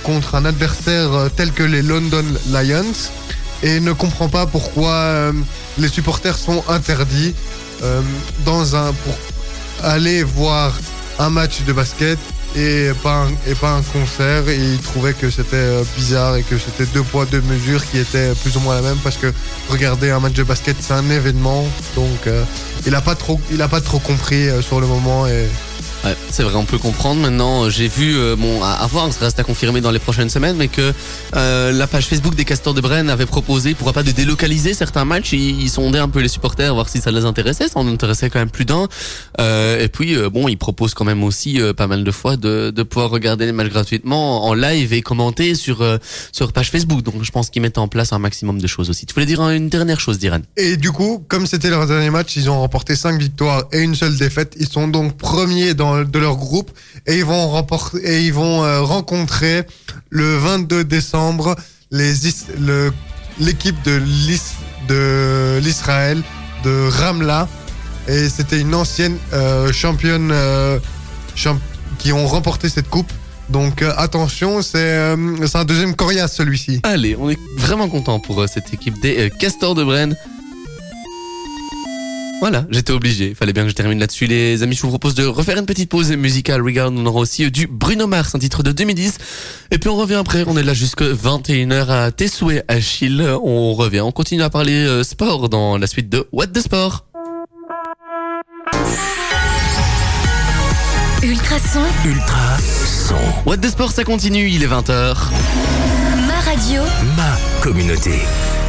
contre 0.04 0.34
un 0.34 0.44
adversaire 0.44 1.30
tel 1.34 1.50
que 1.50 1.62
les 1.62 1.80
London 1.80 2.26
Lions 2.52 2.92
et 3.62 3.80
ne 3.80 3.92
comprend 3.92 4.28
pas 4.28 4.44
pourquoi 4.44 5.32
les 5.78 5.88
supporters 5.88 6.36
sont 6.36 6.62
interdits 6.68 7.34
dans 8.44 8.76
un 8.76 8.92
pour 8.92 9.14
aller 9.82 10.22
voir 10.22 10.74
un 11.18 11.30
match 11.30 11.62
de 11.66 11.72
basket 11.72 12.18
et 12.56 12.90
pas 13.02 13.26
un, 13.26 13.82
concert. 13.92 14.48
Et 14.48 14.56
il 14.56 14.78
trouvait 14.78 15.14
que 15.14 15.30
c'était 15.30 15.56
euh, 15.56 15.84
bizarre 15.96 16.36
et 16.36 16.42
que 16.42 16.56
c'était 16.58 16.86
deux 16.92 17.02
poids 17.02 17.26
deux 17.26 17.42
mesures 17.42 17.84
qui 17.84 17.98
étaient 17.98 18.32
plus 18.42 18.56
ou 18.56 18.60
moins 18.60 18.74
la 18.74 18.82
même 18.82 18.98
parce 18.98 19.16
que 19.16 19.32
regarder 19.68 20.10
un 20.10 20.20
match 20.20 20.34
de 20.34 20.42
basket 20.42 20.76
c'est 20.80 20.94
un 20.94 21.10
événement. 21.10 21.66
Donc 21.94 22.26
euh, 22.26 22.44
il 22.86 22.94
a 22.94 23.00
pas 23.00 23.14
trop 23.80 23.98
compris 23.98 24.48
euh, 24.48 24.62
sur 24.62 24.80
le 24.80 24.86
moment 24.86 25.26
Ouais, 26.04 26.14
c'est 26.28 26.42
vrai, 26.42 26.54
on 26.56 26.66
peut 26.66 26.76
comprendre. 26.76 27.22
Maintenant, 27.22 27.64
euh, 27.64 27.70
j'ai 27.70 27.88
vu, 27.88 28.14
euh, 28.14 28.36
bon, 28.36 28.62
à, 28.62 28.86
voir, 28.88 29.10
ça 29.10 29.24
reste 29.24 29.40
à 29.40 29.42
confirmer 29.42 29.80
dans 29.80 29.90
les 29.90 29.98
prochaines 29.98 30.28
semaines, 30.28 30.56
mais 30.56 30.68
que 30.68 30.92
euh, 31.34 31.72
la 31.72 31.86
page 31.86 32.04
Facebook 32.08 32.34
des 32.34 32.44
Castors 32.44 32.74
de 32.74 32.82
Brenne 32.82 33.08
avait 33.08 33.24
proposé, 33.24 33.72
pourquoi 33.72 33.94
pas, 33.94 34.02
de 34.02 34.10
délocaliser 34.10 34.74
certains 34.74 35.06
matchs. 35.06 35.32
Ils, 35.32 35.62
ils 35.62 35.70
sondaient 35.70 36.00
un 36.00 36.10
peu 36.10 36.20
les 36.20 36.28
supporters, 36.28 36.74
voir 36.74 36.90
si 36.90 36.98
ça 36.98 37.10
les 37.10 37.24
intéressait. 37.24 37.68
Ça 37.68 37.78
en 37.78 37.88
intéressait 37.88 38.28
quand 38.28 38.38
même 38.38 38.50
plus 38.50 38.66
d'un. 38.66 38.86
Euh, 39.40 39.82
et 39.82 39.88
puis, 39.88 40.14
euh, 40.14 40.28
bon, 40.28 40.46
ils 40.46 40.58
proposent 40.58 40.92
quand 40.92 41.06
même 41.06 41.24
aussi 41.24 41.58
pas 41.74 41.86
mal 41.86 42.04
de 42.04 42.10
fois 42.10 42.36
de, 42.36 42.70
de 42.70 42.82
pouvoir 42.82 43.08
regarder 43.08 43.46
les 43.46 43.52
matchs 43.52 43.70
gratuitement 43.70 44.44
en 44.44 44.52
live 44.52 44.92
et 44.92 45.00
commenter 45.00 45.54
sur 45.54 45.82
sur 46.32 46.52
page 46.52 46.70
Facebook. 46.70 47.02
Donc, 47.02 47.22
je 47.22 47.30
pense 47.30 47.48
qu'ils 47.48 47.62
mettent 47.62 47.78
en 47.78 47.88
place 47.88 48.12
un 48.12 48.18
maximum 48.18 48.60
de 48.60 48.66
choses 48.66 48.90
aussi. 48.90 49.06
Tu 49.06 49.14
voulais 49.14 49.24
dire 49.24 49.40
une 49.48 49.70
dernière 49.70 50.00
chose, 50.00 50.18
Diran? 50.18 50.40
Et 50.58 50.76
du 50.76 50.92
coup, 50.92 51.24
comme 51.28 51.46
c'était 51.46 51.70
leur 51.70 51.86
dernier 51.86 52.10
match, 52.10 52.36
ils 52.36 52.50
ont 52.50 52.60
remporté 52.60 52.94
5 52.94 53.18
victoires 53.18 53.64
et 53.72 53.80
une 53.80 53.94
seule 53.94 54.16
défaite. 54.16 54.54
Ils 54.60 54.68
sont 54.68 54.86
donc 54.86 55.16
premiers 55.16 55.72
dans, 55.72 55.93
de 56.02 56.18
leur 56.18 56.36
groupe 56.36 56.70
et 57.06 57.16
ils 57.18 57.24
vont, 57.24 57.64
et 58.02 58.20
ils 58.26 58.32
vont 58.32 58.64
euh, 58.64 58.80
rencontrer 58.80 59.62
le 60.10 60.36
22 60.38 60.82
décembre 60.84 61.54
l'équipe 63.38 63.80
de 63.84 63.96
l'Is- 63.96 64.54
de 64.88 65.58
l'Israël 65.62 66.22
de 66.64 66.88
Ramla. 66.88 67.48
Et 68.08 68.28
c'était 68.28 68.60
une 68.60 68.74
ancienne 68.74 69.16
euh, 69.32 69.72
championne 69.72 70.30
euh, 70.32 70.78
champ- 71.34 71.58
qui 71.98 72.12
ont 72.12 72.26
remporté 72.26 72.68
cette 72.68 72.88
coupe. 72.90 73.10
Donc 73.48 73.82
euh, 73.82 73.92
attention, 73.96 74.62
c'est 74.62 74.78
euh, 74.78 75.16
un 75.54 75.64
deuxième 75.64 75.94
coriace 75.94 76.32
celui-ci. 76.34 76.80
Allez, 76.82 77.16
on 77.18 77.30
est 77.30 77.38
vraiment 77.56 77.88
content 77.88 78.18
pour 78.20 78.40
euh, 78.42 78.46
cette 78.46 78.72
équipe 78.74 79.00
des 79.00 79.26
euh, 79.26 79.28
Castors 79.30 79.74
de 79.74 79.84
Brenne. 79.84 80.16
Voilà, 82.40 82.66
j'étais 82.70 82.92
obligé. 82.92 83.28
Il 83.30 83.34
fallait 83.34 83.52
bien 83.52 83.62
que 83.62 83.70
je 83.70 83.74
termine 83.74 83.98
là-dessus, 83.98 84.26
les 84.26 84.62
amis. 84.62 84.74
Je 84.74 84.82
vous 84.82 84.88
propose 84.88 85.14
de 85.14 85.24
refaire 85.24 85.56
une 85.58 85.66
petite 85.66 85.88
pause 85.88 86.12
musicale. 86.12 86.60
Regarde, 86.62 86.94
on 86.96 87.06
aura 87.06 87.20
aussi 87.20 87.50
du 87.50 87.66
Bruno 87.66 88.06
Mars, 88.06 88.34
un 88.34 88.38
titre 88.38 88.62
de 88.62 88.72
2010. 88.72 89.18
Et 89.70 89.78
puis 89.78 89.88
on 89.88 89.96
revient 89.96 90.14
après. 90.14 90.44
On 90.46 90.56
est 90.56 90.62
là 90.62 90.74
jusque 90.74 91.02
21h 91.02 91.88
à 91.88 92.10
tes 92.10 92.28
souhaits, 92.28 92.64
Achille. 92.68 93.22
On 93.42 93.72
revient. 93.74 94.00
On 94.00 94.12
continue 94.12 94.42
à 94.42 94.50
parler 94.50 94.74
euh, 94.74 95.02
sport 95.04 95.48
dans 95.48 95.78
la 95.78 95.86
suite 95.86 96.08
de 96.10 96.28
What 96.32 96.48
the 96.48 96.60
Sport. 96.60 97.06
Ultrason, 101.22 101.80
Ultra 102.04 102.58
son. 102.58 103.14
What 103.46 103.58
the 103.58 103.70
Sport, 103.70 103.92
ça 103.92 104.04
continue. 104.04 104.48
Il 104.50 104.62
est 104.62 104.66
20h. 104.66 105.16
ma 106.26 106.40
radio, 106.40 106.82
Ma 107.16 107.62
communauté. 107.62 108.20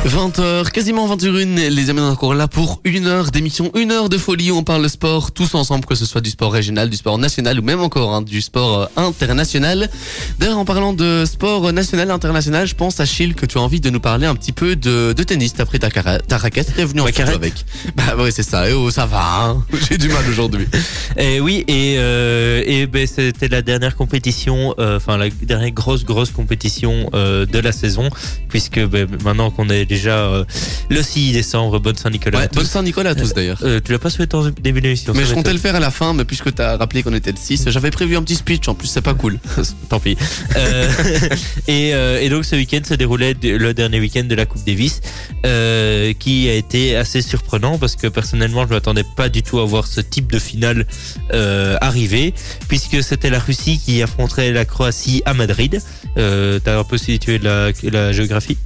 20h, 0.05 0.69
quasiment 0.69 1.07
21, 1.07 1.69
les 1.71 1.89
amis 1.89 1.99
on 1.99 2.07
est 2.07 2.11
encore 2.11 2.35
là 2.35 2.47
pour 2.47 2.79
une 2.83 3.07
heure 3.07 3.31
d'émission, 3.31 3.71
une 3.75 3.91
heure 3.91 4.07
de 4.07 4.19
folie, 4.19 4.51
on 4.51 4.63
parle 4.63 4.87
sport 4.87 5.31
tous 5.31 5.55
ensemble, 5.55 5.85
que 5.85 5.95
ce 5.95 6.05
soit 6.05 6.21
du 6.21 6.29
sport 6.29 6.53
régional, 6.53 6.91
du 6.91 6.97
sport 6.97 7.17
national 7.17 7.59
ou 7.59 7.63
même 7.63 7.81
encore 7.81 8.13
hein, 8.13 8.21
du 8.21 8.39
sport 8.41 8.81
euh, 8.81 8.85
international. 8.97 9.89
D'ailleurs 10.37 10.59
en 10.59 10.65
parlant 10.65 10.93
de 10.93 11.23
sport 11.25 11.73
national, 11.73 12.11
international, 12.11 12.67
je 12.67 12.75
pense 12.75 12.99
Achille 12.99 13.33
que 13.33 13.47
tu 13.47 13.57
as 13.57 13.61
envie 13.61 13.79
de 13.79 13.89
nous 13.89 13.99
parler 13.99 14.27
un 14.27 14.35
petit 14.35 14.51
peu 14.51 14.75
de, 14.75 15.13
de 15.13 15.23
tennis, 15.23 15.55
t'as 15.55 15.65
pris 15.65 15.79
ta, 15.79 15.89
cara- 15.89 16.19
ta 16.19 16.37
raquette, 16.37 16.75
t'es 16.75 16.85
venu 16.85 17.01
en 17.01 17.07
studio 17.07 17.33
avec. 17.33 17.65
Bah 17.95 18.15
ouais 18.15 18.29
c'est 18.29 18.43
ça, 18.43 18.69
et 18.69 18.73
oh 18.73 18.91
ça 18.91 19.07
va, 19.07 19.45
hein. 19.47 19.65
j'ai 19.89 19.97
du 19.97 20.09
mal 20.09 20.23
aujourd'hui. 20.29 20.67
Et 21.17 21.39
oui, 21.39 21.63
et, 21.67 21.95
euh, 21.97 22.61
et 22.65 22.87
ben, 22.87 23.07
c'était 23.07 23.47
la 23.47 23.61
dernière 23.61 23.95
compétition, 23.95 24.75
euh, 24.79 24.97
enfin 24.97 25.17
la 25.17 25.29
dernière 25.29 25.71
grosse 25.71 26.03
grosse 26.03 26.29
compétition 26.29 27.09
euh, 27.13 27.45
de 27.45 27.57
la 27.59 27.71
saison, 27.71 28.09
puisque 28.49 28.79
ben, 28.85 29.07
maintenant 29.23 29.49
qu'on 29.49 29.69
est 29.69 29.85
déjà 29.95 30.17
euh, 30.17 30.45
le 30.89 31.01
6 31.01 31.33
décembre, 31.33 31.79
bonne 31.79 31.95
Saint-Nicolas. 31.95 32.39
Ouais, 32.39 32.49
bonne 32.53 32.65
Saint-Nicolas 32.65 33.11
à 33.11 33.15
tous 33.15 33.33
d'ailleurs. 33.33 33.59
Euh, 33.63 33.79
tu 33.83 33.91
l'as 33.91 33.99
pas 33.99 34.09
souhaité 34.09 34.35
en 34.35 34.49
début 34.49 34.81
d'émission 34.81 35.13
Mais 35.15 35.25
je 35.25 35.33
comptais 35.33 35.53
le 35.53 35.59
faire 35.59 35.75
à 35.75 35.79
la 35.79 35.91
fin, 35.91 36.13
mais 36.13 36.25
puisque 36.25 36.53
t'as 36.53 36.77
rappelé 36.77 37.03
qu'on 37.03 37.13
était 37.13 37.31
le 37.31 37.37
6, 37.37 37.69
j'avais 37.69 37.91
prévu 37.91 38.15
un 38.15 38.23
petit 38.23 38.35
speech, 38.35 38.67
en 38.67 38.75
plus 38.75 38.87
c'est 38.87 39.01
pas 39.01 39.13
cool. 39.13 39.39
Tant 39.89 39.99
pis. 39.99 40.17
Euh, 40.57 40.89
et, 41.67 41.93
euh, 41.93 42.21
et 42.21 42.29
donc 42.29 42.45
ce 42.45 42.55
week-end 42.55 42.81
se 42.87 42.93
déroulait 42.93 43.35
le 43.41 43.73
dernier 43.73 43.99
week-end 43.99 44.23
de 44.23 44.35
la 44.35 44.45
Coupe 44.45 44.65
Davis, 44.65 45.01
euh, 45.45 46.13
qui 46.13 46.49
a 46.49 46.53
été 46.53 46.95
assez 46.95 47.21
surprenant 47.21 47.77
parce 47.77 47.95
que 47.95 48.07
personnellement 48.07 48.65
je 48.67 48.73
m'attendais 48.73 49.05
pas 49.15 49.29
du 49.29 49.43
tout 49.43 49.59
à 49.59 49.65
voir 49.65 49.87
ce 49.87 50.01
type 50.01 50.31
de 50.31 50.39
finale 50.39 50.85
euh, 51.33 51.77
arriver, 51.81 52.33
puisque 52.67 53.01
c'était 53.03 53.29
la 53.29 53.39
Russie 53.39 53.79
qui 53.83 54.01
affronterait 54.01 54.51
la 54.51 54.65
Croatie 54.65 55.21
à 55.25 55.33
Madrid. 55.33 55.81
Euh, 56.17 56.59
T'as 56.63 56.79
un 56.79 56.83
peu 56.83 56.97
situé 56.97 57.37
la, 57.39 57.69
la 57.83 58.11
géographie? 58.11 58.57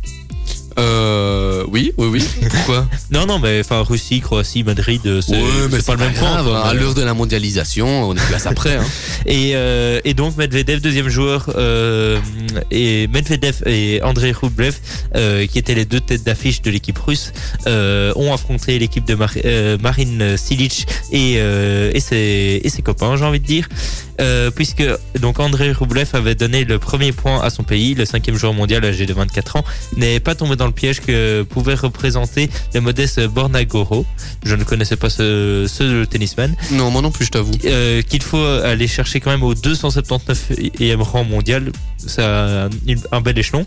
Euh, 0.79 1.63
oui, 1.67 1.91
oui, 1.97 2.07
oui. 2.07 2.23
Pourquoi 2.49 2.87
Non, 3.11 3.25
non, 3.25 3.37
mais 3.39 3.59
enfin 3.59 3.81
Russie, 3.81 4.21
Croatie, 4.21 4.63
Madrid, 4.63 5.01
euh, 5.05 5.21
c'est 5.21 5.33
pas 5.85 5.93
le 5.93 5.99
même 5.99 6.13
point. 6.13 6.31
grave, 6.35 6.45
quoi, 6.45 6.65
À 6.65 6.73
l'heure 6.73 6.93
de 6.93 7.01
la 7.03 7.13
mondialisation, 7.13 8.09
on 8.09 8.15
est 8.15 8.27
place 8.27 8.45
après. 8.45 8.75
Hein. 8.77 8.85
Et, 9.25 9.51
euh, 9.55 9.99
et 10.05 10.13
donc 10.13 10.37
Medvedev, 10.37 10.79
deuxième 10.79 11.09
joueur, 11.09 11.51
euh, 11.55 12.17
et 12.71 13.07
Medvedev 13.07 13.61
et 13.65 13.99
Andrei 14.01 14.31
Rublev, 14.31 14.75
qui 15.49 15.59
étaient 15.59 15.75
les 15.75 15.83
deux 15.85 15.99
têtes 15.99 16.23
d'affiche 16.23 16.61
de 16.61 16.71
l'équipe 16.71 16.97
russe, 16.97 17.33
ont 17.67 18.33
affronté 18.33 18.79
l'équipe 18.79 19.05
de 19.05 19.15
Mar- 19.15 19.33
Marine 19.81 20.37
Silic 20.37 20.87
et, 21.11 21.33
et, 21.33 21.99
ses, 21.99 22.61
et 22.63 22.69
ses 22.69 22.81
copains, 22.81 23.17
j'ai 23.17 23.25
envie 23.25 23.41
de 23.41 23.45
dire. 23.45 23.67
Euh, 24.19 24.51
puisque 24.51 24.83
donc 25.21 25.39
Andrei 25.39 25.71
Rublev 25.71 26.09
avait 26.13 26.35
donné 26.35 26.65
le 26.65 26.77
premier 26.79 27.11
point 27.11 27.41
à 27.41 27.49
son 27.49 27.63
pays, 27.63 27.95
le 27.95 28.05
cinquième 28.05 28.35
joueur 28.35 28.53
mondial 28.53 28.83
âgé 28.83 29.05
de 29.05 29.13
24 29.13 29.55
ans, 29.57 29.63
n'est 29.95 30.19
pas 30.19 30.35
tombé 30.35 30.55
dans 30.55 30.65
le 30.65 30.73
piège 30.73 30.99
que 30.99 31.43
pouvait 31.43 31.73
représenter 31.73 32.49
le 32.73 32.81
modeste 32.81 33.21
Bornagoro. 33.27 34.05
Je 34.43 34.55
ne 34.55 34.63
connaissais 34.63 34.97
pas 34.97 35.09
ce, 35.09 35.65
ce 35.69 36.03
tennisman 36.05 36.53
Non, 36.71 36.91
moi 36.91 37.01
non 37.01 37.11
plus, 37.11 37.25
je 37.25 37.31
t'avoue. 37.31 37.53
euh, 37.65 38.01
qu'il 38.01 38.21
faut 38.21 38.43
aller 38.43 38.87
chercher 38.87 39.19
quand 39.19 39.31
même 39.31 39.43
au 39.43 39.53
279e 39.53 40.95
rang 41.01 41.23
mondial, 41.23 41.71
c'est 41.97 42.23
un, 42.23 42.69
un 43.11 43.21
bel 43.21 43.37
échelon, 43.37 43.65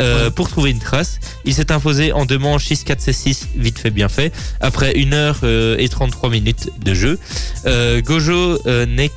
euh, 0.00 0.30
pour 0.30 0.48
trouver 0.48 0.70
une 0.70 0.78
trace. 0.78 1.18
Il 1.44 1.54
s'est 1.54 1.70
imposé 1.72 2.12
en 2.12 2.24
deux 2.26 2.38
manches 2.38 2.66
6-4 2.70 3.00
C6, 3.04 3.38
vite 3.56 3.78
fait 3.78 3.90
bien 3.90 4.08
fait, 4.08 4.32
après 4.60 4.92
1 4.96 5.12
heure 5.12 5.38
euh, 5.44 5.76
et 5.78 5.88
33 5.88 6.30
minutes 6.30 6.70
de 6.84 6.94
jeu. 6.94 7.18
Gojo 8.04 8.58
n'est 8.86 9.08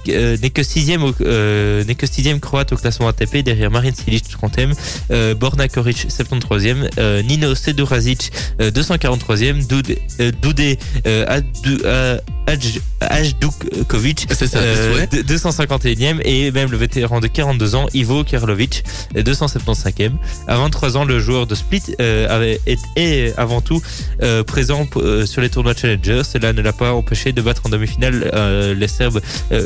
que 0.50 0.64
sixième 0.64 1.04
au- 1.04 1.14
n'est 1.20 1.96
que 1.96 2.08
sixième 2.08 2.40
croate 2.40 2.72
au 2.74 2.76
classement 2.78 3.08
ATP 3.08 3.38
derrière 3.44 3.72
Marin 3.72 3.92
Cilic 3.94 4.26
30e, 4.30 4.74
euh, 5.12 5.34
Borna 5.36 5.68
Koric 5.68 6.08
73e, 6.10 6.90
euh, 6.98 7.22
Nino 7.22 7.56
Sedurazic 7.56 8.32
euh, 8.62 8.72
243e, 8.72 9.66
Doudé, 9.68 10.02
Doudé 10.42 10.78
euh, 11.08 11.26
Adou- 11.28 11.82
euh, 11.86 12.18
Adj- 12.48 12.82
Ajdukovic 13.00 14.28
C'est 14.32 14.48
ça, 14.48 14.60
euh, 14.60 15.06
tes 15.08 15.18
souhaits. 15.18 15.26
de- 15.28 15.34
251e 15.34 16.20
et 16.26 16.52
même 16.52 16.70
le 16.72 16.78
vétéran 16.78 17.20
de 17.20 17.28
42 17.28 17.76
ans 17.76 17.88
Ivo 17.94 18.24
Karlovic 18.24 18.84
euh, 19.16 19.24
275e. 19.24 20.12
À 20.48 20.58
23 20.74 20.98
ans, 20.98 21.06
le 21.06 21.20
joueur 21.20 21.46
de 21.46 21.54
Split 21.54 21.84
euh, 22.02 22.28
avait 22.36 22.60
été 22.66 23.32
avant 23.38 23.62
tout 23.62 23.80
euh, 24.24 24.44
présent 24.44 24.88
euh, 24.96 25.24
sur 25.28 25.40
les 25.42 25.50
tournois 25.50 25.76
Challenger. 25.76 26.24
Cela 26.24 26.52
ne 26.52 26.62
l'a 26.64 26.74
pas 26.74 26.94
empêché 26.94 27.32
de 27.32 27.42
battre 27.44 27.62
en 27.66 27.70
demi-finale 27.70 28.32
euh, 28.34 28.74
les 28.74 28.88
Serbes. 28.88 29.22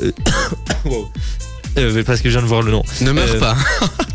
Wow. 0.86 1.10
Euh, 1.78 2.04
parce 2.04 2.22
que 2.22 2.30
je 2.30 2.34
viens 2.34 2.42
de 2.42 2.48
voir 2.48 2.62
le 2.64 2.72
nom. 2.72 2.82
Ne 3.02 3.12
meurs 3.12 3.30
Euh, 3.36 3.40
pas. 3.40 3.56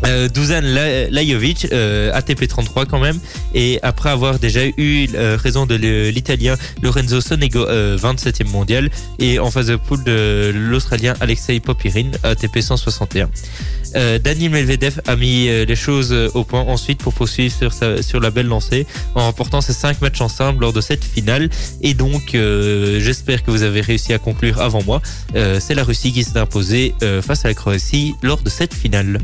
Euh, 0.05 0.27
Dusan 0.27 0.59
La- 0.63 1.09
Lajovic, 1.09 1.65
ATP 1.71 2.45
33 2.49 2.85
quand 2.87 2.99
même, 2.99 3.17
et 3.53 3.79
après 3.83 4.09
avoir 4.09 4.37
déjà 4.37 4.65
eu 4.65 5.07
raison 5.41 5.65
de 5.65 5.75
l'Italien 5.75 6.55
Lorenzo 6.81 7.21
Sonego, 7.21 7.65
euh, 7.65 7.97
27e 7.97 8.49
mondial, 8.49 8.89
et 9.17 9.39
en 9.39 9.49
phase 9.49 9.67
de 9.67 9.77
poule 9.77 10.03
de 10.03 10.51
l'Australien 10.53 11.13
Alexei 11.21 11.61
Popirin, 11.61 12.11
ATP 12.23 12.59
161. 12.59 13.29
Euh, 13.95 14.19
Daniel 14.19 14.53
a 15.07 15.15
mis 15.15 15.47
euh, 15.49 15.65
les 15.65 15.75
choses 15.75 16.11
euh, 16.11 16.29
au 16.33 16.43
point 16.43 16.61
ensuite 16.61 16.99
pour 16.99 17.13
poursuivre 17.13 17.53
sur, 17.55 17.73
sa- 17.73 18.01
sur 18.01 18.19
la 18.19 18.31
belle 18.31 18.47
lancée 18.47 18.85
en 19.15 19.21
remportant 19.25 19.61
ses 19.61 19.73
cinq 19.73 20.01
matchs 20.01 20.21
ensemble 20.21 20.61
lors 20.61 20.73
de 20.73 20.81
cette 20.81 21.03
finale. 21.03 21.49
Et 21.81 21.93
donc, 21.93 22.35
euh, 22.35 22.99
j'espère 22.99 23.43
que 23.43 23.51
vous 23.51 23.63
avez 23.63 23.81
réussi 23.81 24.13
à 24.13 24.17
conclure 24.19 24.61
avant 24.61 24.83
moi. 24.83 25.01
C'est 25.59 25.73
la 25.75 25.83
Russie 25.83 26.11
qui 26.11 26.23
s'est 26.23 26.37
imposée 26.37 26.93
face 27.21 27.45
à 27.45 27.47
la 27.49 27.53
Croatie 27.53 28.13
lors 28.21 28.41
de 28.41 28.49
cette 28.49 28.73
finale. 28.73 29.19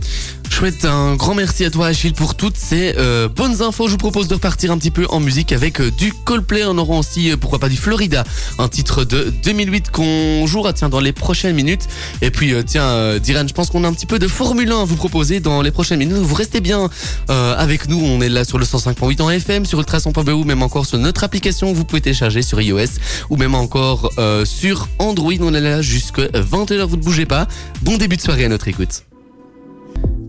Chouette, 0.49 0.83
un 0.83 1.15
grand 1.15 1.35
merci 1.35 1.63
à 1.63 1.69
toi 1.69 1.88
Achille 1.88 2.13
pour 2.13 2.35
toutes 2.35 2.57
ces 2.57 2.93
euh, 2.97 3.29
bonnes 3.29 3.62
infos. 3.62 3.88
Je 3.88 3.91
vous 3.91 3.97
propose 3.97 4.27
de 4.27 4.33
repartir 4.33 4.71
un 4.71 4.77
petit 4.77 4.91
peu 4.91 5.05
en 5.09 5.21
musique 5.21 5.53
avec 5.53 5.79
euh, 5.79 5.89
du 5.89 6.12
Coldplay. 6.12 6.65
On 6.65 6.77
aura 6.77 6.97
aussi, 6.97 7.31
euh, 7.31 7.38
pourquoi 7.38 7.59
pas, 7.59 7.69
du 7.69 7.77
Florida, 7.77 8.25
un 8.57 8.67
titre 8.67 9.05
de 9.05 9.33
2008 9.43 9.89
qu'on 9.91 10.45
jouera 10.47 10.73
tiens, 10.73 10.89
dans 10.89 10.99
les 10.99 11.13
prochaines 11.13 11.55
minutes. 11.55 11.88
Et 12.21 12.29
puis, 12.29 12.53
euh, 12.53 12.62
tiens, 12.65 13.17
Diran, 13.19 13.47
je 13.47 13.53
pense 13.53 13.69
qu'on 13.69 13.85
a 13.85 13.88
un 13.88 13.93
petit 13.93 14.05
peu 14.05 14.19
de 14.19 14.27
Formule 14.27 14.69
1 14.69 14.81
à 14.81 14.83
vous 14.83 14.97
proposer 14.97 15.39
dans 15.39 15.62
les 15.62 15.71
prochaines 15.71 15.99
minutes. 15.99 16.17
Vous 16.17 16.35
restez 16.35 16.59
bien 16.59 16.89
avec 17.29 17.88
nous. 17.88 17.99
On 18.03 18.19
est 18.21 18.29
là 18.29 18.43
sur 18.43 18.57
le 18.57 18.65
105.8 18.65 19.21
en 19.21 19.29
FM, 19.29 19.65
sur 19.65 19.79
ultrason.be 19.79 20.29
ou 20.29 20.43
même 20.43 20.63
encore 20.63 20.85
sur 20.85 20.97
notre 20.97 21.23
application 21.23 21.71
vous 21.73 21.85
pouvez 21.85 22.01
télécharger 22.01 22.41
sur 22.41 22.59
iOS 22.59 22.99
ou 23.29 23.38
même 23.38 23.55
encore 23.55 24.12
sur 24.45 24.88
Android. 24.97 25.33
On 25.41 25.53
est 25.53 25.62
là 25.62 25.81
jusqu'à 25.81 26.27
21h. 26.27 26.83
Vous 26.83 26.97
ne 26.97 27.01
bougez 27.01 27.25
pas. 27.25 27.47
Bon 27.81 27.97
début 27.97 28.17
de 28.17 28.21
soirée 28.21 28.45
à 28.45 28.49
notre 28.49 28.67
écoute. 28.67 29.09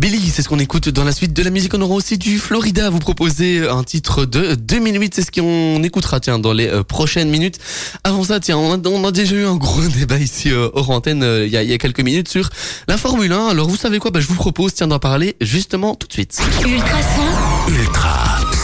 Billy, 0.00 0.30
c'est 0.30 0.40
ce 0.40 0.48
qu'on 0.48 0.58
écoute 0.58 0.88
dans 0.88 1.04
la 1.04 1.12
suite 1.12 1.34
de 1.34 1.42
la 1.42 1.50
musique. 1.50 1.74
On 1.74 1.80
aura 1.82 1.94
aussi 1.94 2.16
du 2.16 2.38
Florida 2.38 2.86
à 2.86 2.90
vous 2.90 3.00
proposer 3.00 3.68
un 3.68 3.84
titre 3.84 4.24
de 4.24 4.54
2008. 4.54 5.14
C'est 5.14 5.20
ce 5.20 5.30
qu'on 5.30 5.82
écoutera, 5.82 6.20
tiens, 6.20 6.38
dans 6.38 6.54
les 6.54 6.68
euh, 6.68 6.82
prochaines 6.82 7.28
minutes. 7.28 7.58
Avant 8.02 8.24
ça, 8.24 8.40
tiens, 8.40 8.56
on 8.56 8.72
a, 8.72 8.88
on 8.88 9.04
a 9.04 9.12
déjà 9.12 9.36
eu 9.36 9.44
un 9.44 9.56
gros 9.56 9.82
débat 9.98 10.16
ici 10.16 10.50
euh, 10.52 10.70
hors 10.72 10.88
antenne 10.88 11.22
euh, 11.22 11.44
il 11.44 11.52
y, 11.52 11.58
a, 11.58 11.62
il 11.62 11.68
y 11.68 11.74
a 11.74 11.78
quelques 11.78 12.00
minutes 12.00 12.28
sur 12.28 12.48
la 12.88 12.96
Formule 12.96 13.30
1. 13.30 13.48
Alors, 13.48 13.68
vous 13.68 13.76
savez 13.76 13.98
quoi? 13.98 14.10
Bah, 14.10 14.20
Je 14.20 14.26
vous 14.26 14.36
propose, 14.36 14.72
tiens, 14.72 14.88
d'en 14.88 14.98
parler 14.98 15.36
justement 15.42 15.94
tout 15.94 16.06
de 16.06 16.14
suite. 16.14 16.40
Ultrason, 16.64 17.68
Ultra 17.68 18.38
son. 18.54 18.59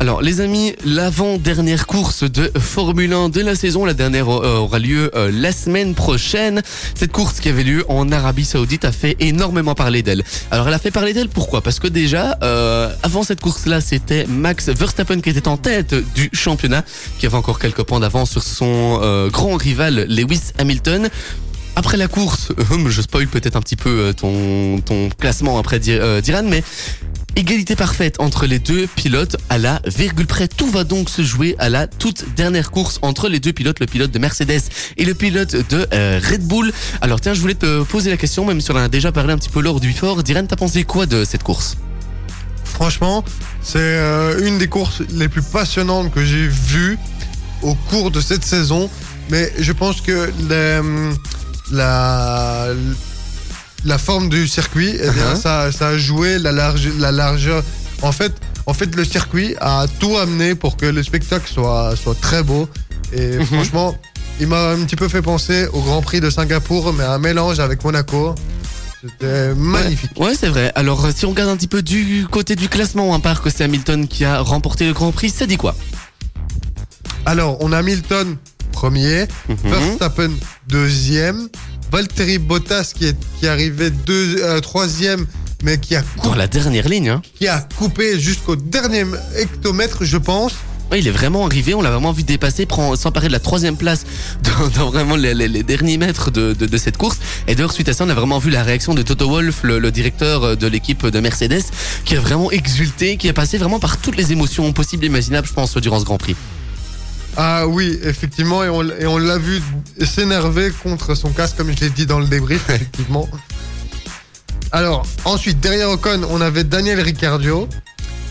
Alors 0.00 0.20
les 0.22 0.40
amis, 0.40 0.74
l'avant-dernière 0.84 1.86
course 1.86 2.24
de 2.24 2.50
Formule 2.58 3.12
1 3.12 3.28
de 3.30 3.40
la 3.40 3.54
saison, 3.54 3.84
la 3.84 3.94
dernière 3.94 4.28
euh, 4.28 4.58
aura 4.58 4.78
lieu 4.78 5.10
euh, 5.14 5.30
la 5.32 5.50
semaine 5.52 5.94
prochaine. 5.94 6.62
Cette 6.94 7.12
course 7.12 7.40
qui 7.40 7.48
avait 7.48 7.62
lieu 7.62 7.84
en 7.88 8.10
Arabie 8.12 8.44
Saoudite 8.44 8.84
a 8.84 8.92
fait 8.92 9.16
énormément 9.20 9.74
parler 9.74 10.02
d'elle. 10.02 10.22
Alors 10.50 10.68
elle 10.68 10.74
a 10.74 10.78
fait 10.78 10.90
parler 10.90 11.14
d'elle 11.14 11.28
pourquoi? 11.28 11.62
Parce 11.62 11.78
que 11.78 11.86
déjà, 11.88 12.36
euh, 12.42 12.92
avant 13.02 13.22
cette 13.22 13.40
course-là, 13.40 13.80
c'était 13.80 14.26
Max 14.26 14.68
Verstappen 14.68 15.20
qui 15.20 15.30
était 15.30 15.48
en 15.48 15.56
tête 15.56 15.94
du 16.14 16.28
championnat, 16.32 16.82
qui 17.18 17.26
avait 17.26 17.36
encore 17.36 17.58
quelques 17.58 17.84
points 17.84 18.00
d'avance 18.00 18.32
sur 18.32 18.42
son 18.42 18.98
euh, 19.02 19.30
grand 19.30 19.54
rival 19.56 20.06
Lewis 20.08 20.50
Hamilton. 20.58 21.08
Après 21.76 21.96
la 21.96 22.06
course, 22.08 22.52
je 22.88 23.02
spoil 23.02 23.26
peut-être 23.26 23.56
un 23.56 23.60
petit 23.60 23.74
peu 23.76 23.88
euh, 23.90 24.12
ton, 24.12 24.80
ton 24.80 25.08
classement 25.18 25.58
après 25.58 25.78
Di- 25.80 25.92
euh, 25.92 26.20
Diran, 26.20 26.44
mais 26.44 26.62
Égalité 27.36 27.74
parfaite 27.74 28.20
entre 28.20 28.46
les 28.46 28.60
deux 28.60 28.86
pilotes 28.86 29.36
à 29.50 29.58
la 29.58 29.82
virgule 29.86 30.26
près. 30.26 30.46
Tout 30.46 30.68
va 30.68 30.84
donc 30.84 31.10
se 31.10 31.22
jouer 31.22 31.56
à 31.58 31.68
la 31.68 31.88
toute 31.88 32.24
dernière 32.36 32.70
course 32.70 33.00
entre 33.02 33.28
les 33.28 33.40
deux 33.40 33.52
pilotes, 33.52 33.80
le 33.80 33.86
pilote 33.86 34.12
de 34.12 34.20
Mercedes 34.20 34.62
et 34.96 35.04
le 35.04 35.14
pilote 35.14 35.56
de 35.68 35.84
euh, 35.92 36.20
Red 36.22 36.46
Bull. 36.46 36.72
Alors 37.00 37.20
tiens, 37.20 37.34
je 37.34 37.40
voulais 37.40 37.56
te 37.56 37.82
poser 37.82 38.10
la 38.10 38.16
question, 38.16 38.44
même 38.44 38.60
si 38.60 38.70
on 38.70 38.74
en 38.74 38.84
a 38.84 38.88
déjà 38.88 39.10
parlé 39.10 39.32
un 39.32 39.36
petit 39.36 39.48
peu 39.48 39.60
lors 39.60 39.80
du 39.80 39.88
before. 39.88 40.22
Diran, 40.22 40.46
t'as 40.46 40.54
pensé 40.54 40.84
quoi 40.84 41.06
de 41.06 41.24
cette 41.24 41.42
course? 41.42 41.76
Franchement, 42.64 43.24
c'est 43.62 43.78
euh, 43.78 44.46
une 44.46 44.58
des 44.58 44.68
courses 44.68 45.02
les 45.10 45.28
plus 45.28 45.42
passionnantes 45.42 46.12
que 46.12 46.24
j'ai 46.24 46.46
vues 46.46 46.98
au 47.62 47.74
cours 47.74 48.12
de 48.12 48.20
cette 48.20 48.44
saison. 48.44 48.88
Mais 49.30 49.52
je 49.58 49.72
pense 49.72 50.00
que 50.00 50.30
hum, 50.78 51.16
la, 51.72 52.68
la 53.84 53.98
forme 53.98 54.28
du 54.28 54.46
circuit, 54.48 54.92
eh 54.94 55.10
bien, 55.10 55.34
Uh-huh. 55.34 55.40
ça, 55.40 55.72
ça 55.72 55.88
a 55.88 55.98
joué 55.98 56.38
la, 56.38 56.52
large, 56.52 56.88
la 56.98 57.12
largeur. 57.12 57.62
En 58.02 58.12
fait, 58.12 58.32
en 58.66 58.74
fait, 58.74 58.94
le 58.96 59.04
circuit 59.04 59.54
a 59.60 59.86
tout 60.00 60.16
amené 60.16 60.54
pour 60.54 60.76
que 60.76 60.86
le 60.86 61.02
spectacle 61.02 61.50
soit, 61.52 61.94
soit 61.96 62.18
très 62.20 62.42
beau. 62.42 62.68
Et 63.12 63.36
Mhm. 63.38 63.44
franchement, 63.46 63.94
il 64.40 64.46
m'a 64.48 64.70
un 64.70 64.82
petit 64.84 64.96
peu 64.96 65.08
fait 65.08 65.22
penser 65.22 65.66
au 65.72 65.80
Grand 65.80 66.02
Prix 66.02 66.20
de 66.20 66.30
Singapour, 66.30 66.92
mais 66.92 67.04
un 67.04 67.18
mélange 67.18 67.60
avec 67.60 67.84
Monaco. 67.84 68.34
C'était 69.02 69.54
magnifique. 69.54 70.12
Ouais, 70.18 70.34
c'est 70.34 70.48
vrai. 70.48 70.72
Alors, 70.74 71.04
euh, 71.04 71.10
si 71.14 71.26
on 71.26 71.30
regarde 71.30 71.50
un 71.50 71.56
petit 71.56 71.68
peu 71.68 71.82
du 71.82 72.26
côté 72.30 72.56
du 72.56 72.70
classement, 72.70 73.14
à 73.14 73.18
part 73.20 73.42
que 73.42 73.50
c'est 73.50 73.62
Hamilton 73.64 74.08
qui 74.08 74.24
a 74.24 74.40
remporté 74.40 74.86
le 74.86 74.94
Grand 74.94 75.12
Prix, 75.12 75.28
ça 75.28 75.44
dit 75.46 75.58
quoi? 75.58 75.76
Alors, 77.26 77.58
on 77.60 77.72
a 77.72 77.78
Hamilton 77.78 78.36
premier, 78.72 79.26
Mhm. 79.48 79.56
Verstappen 79.64 80.30
deuxième, 80.68 81.48
Valtteri 81.98 82.38
Bottas 82.38 82.90
qui 82.92 83.04
est 83.06 83.16
qui 83.38 83.46
est 83.46 83.48
arrivé 83.48 83.88
deux, 83.90 84.38
euh, 84.42 84.58
troisième, 84.60 85.26
mais 85.62 85.78
qui 85.78 85.94
a, 85.94 86.02
cou- 86.02 86.28
Dans 86.28 86.34
la 86.34 86.48
dernière 86.48 86.88
ligne, 86.88 87.08
hein. 87.08 87.22
qui 87.38 87.46
a 87.46 87.60
coupé 87.78 88.18
jusqu'au 88.18 88.56
dernier 88.56 89.04
hectomètre, 89.38 90.04
je 90.04 90.16
pense. 90.16 90.54
Ouais, 90.90 90.98
il 90.98 91.06
est 91.06 91.12
vraiment 91.12 91.46
arrivé, 91.46 91.72
on 91.72 91.82
l'a 91.82 91.92
vraiment 91.92 92.10
vu 92.10 92.24
dépasser, 92.24 92.66
s'emparer 92.96 93.28
de 93.28 93.32
la 93.32 93.38
troisième 93.38 93.76
place 93.76 94.06
dans, 94.42 94.66
dans 94.76 94.90
vraiment 94.90 95.14
les, 95.14 95.34
les- 95.34 95.46
les 95.46 95.62
derniers 95.62 95.96
mètres 95.96 96.32
de, 96.32 96.52
de- 96.52 96.66
de 96.66 96.76
cette 96.78 96.96
course. 96.96 97.18
Et 97.46 97.54
d'ailleurs, 97.54 97.72
suite 97.72 97.88
à 97.88 97.92
ça, 97.92 98.04
on 98.04 98.08
a 98.08 98.14
vraiment 98.14 98.40
vu 98.40 98.50
la 98.50 98.64
réaction 98.64 98.92
de 98.94 99.02
Toto 99.02 99.28
Wolff, 99.28 99.62
le, 99.62 99.78
le 99.78 99.92
directeur 99.92 100.56
de 100.56 100.66
l'équipe 100.66 101.06
de 101.06 101.20
Mercedes, 101.20 101.62
qui 102.04 102.16
a 102.16 102.20
vraiment 102.20 102.50
exulté, 102.50 103.18
qui 103.18 103.28
a 103.28 103.32
passé 103.32 103.56
vraiment 103.56 103.78
par 103.78 103.98
toutes 103.98 104.16
les 104.16 104.32
émotions 104.32 104.72
possibles 104.72 105.04
et 105.04 105.06
imaginables, 105.06 105.46
je 105.46 105.52
pense, 105.52 105.76
durant 105.76 106.00
ce 106.00 106.04
Grand 106.04 106.18
Prix. 106.18 106.34
Ah 107.36 107.66
oui, 107.66 107.98
effectivement, 108.02 108.62
et 108.62 108.68
on, 108.68 108.82
l- 108.82 108.94
et 109.00 109.06
on 109.06 109.18
l'a 109.18 109.38
vu 109.38 109.60
s'énerver 110.04 110.70
contre 110.82 111.14
son 111.16 111.30
casque, 111.30 111.56
comme 111.56 111.72
je 111.74 111.80
l'ai 111.80 111.90
dit 111.90 112.06
dans 112.06 112.20
le 112.20 112.26
débrief, 112.26 112.68
effectivement. 112.70 113.28
Alors, 114.72 115.04
ensuite, 115.24 115.60
derrière 115.60 115.90
Ocon, 115.90 116.22
on 116.30 116.40
avait 116.40 116.64
Daniel 116.64 117.00
Ricciardo, 117.00 117.68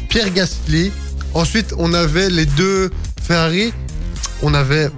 Pierre 0.10 0.32
Gasly. 0.32 0.92
Ensuite, 1.34 1.74
on 1.78 1.94
avait 1.94 2.30
les 2.30 2.46
deux 2.46 2.92
Ferrari. 3.22 3.74
On 4.42 4.54
avait, 4.54 4.90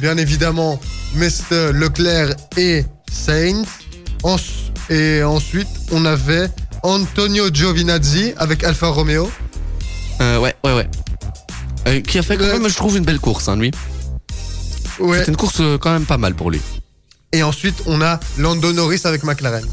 bien 0.00 0.16
évidemment, 0.16 0.80
Mr. 1.14 1.72
Leclerc 1.72 2.34
et 2.56 2.84
Sainz. 3.10 3.66
Et 4.90 5.22
ensuite, 5.22 5.68
on 5.92 6.04
avait 6.04 6.48
Antonio 6.82 7.48
Giovinazzi 7.52 8.32
avec 8.36 8.64
Alfa 8.64 8.88
Romeo. 8.88 9.30
Euh, 10.20 10.38
ouais, 10.38 10.54
ouais, 10.64 10.72
ouais. 10.74 10.88
Euh, 11.86 12.00
qui 12.00 12.18
a 12.18 12.22
fait 12.22 12.36
quand 12.36 12.46
même, 12.46 12.68
je 12.68 12.74
trouve, 12.74 12.96
une 12.96 13.04
belle 13.04 13.20
course, 13.20 13.48
hein, 13.48 13.56
lui. 13.56 13.70
Ouais. 14.98 15.18
C'était 15.18 15.30
une 15.30 15.36
course 15.36 15.60
euh, 15.60 15.78
quand 15.78 15.92
même 15.92 16.06
pas 16.06 16.18
mal 16.18 16.34
pour 16.34 16.50
lui. 16.50 16.60
Et 17.32 17.42
ensuite, 17.42 17.82
on 17.86 18.00
a 18.02 18.18
Lando 18.38 18.72
Norris 18.72 19.02
avec 19.04 19.22
McLaren. 19.24 19.64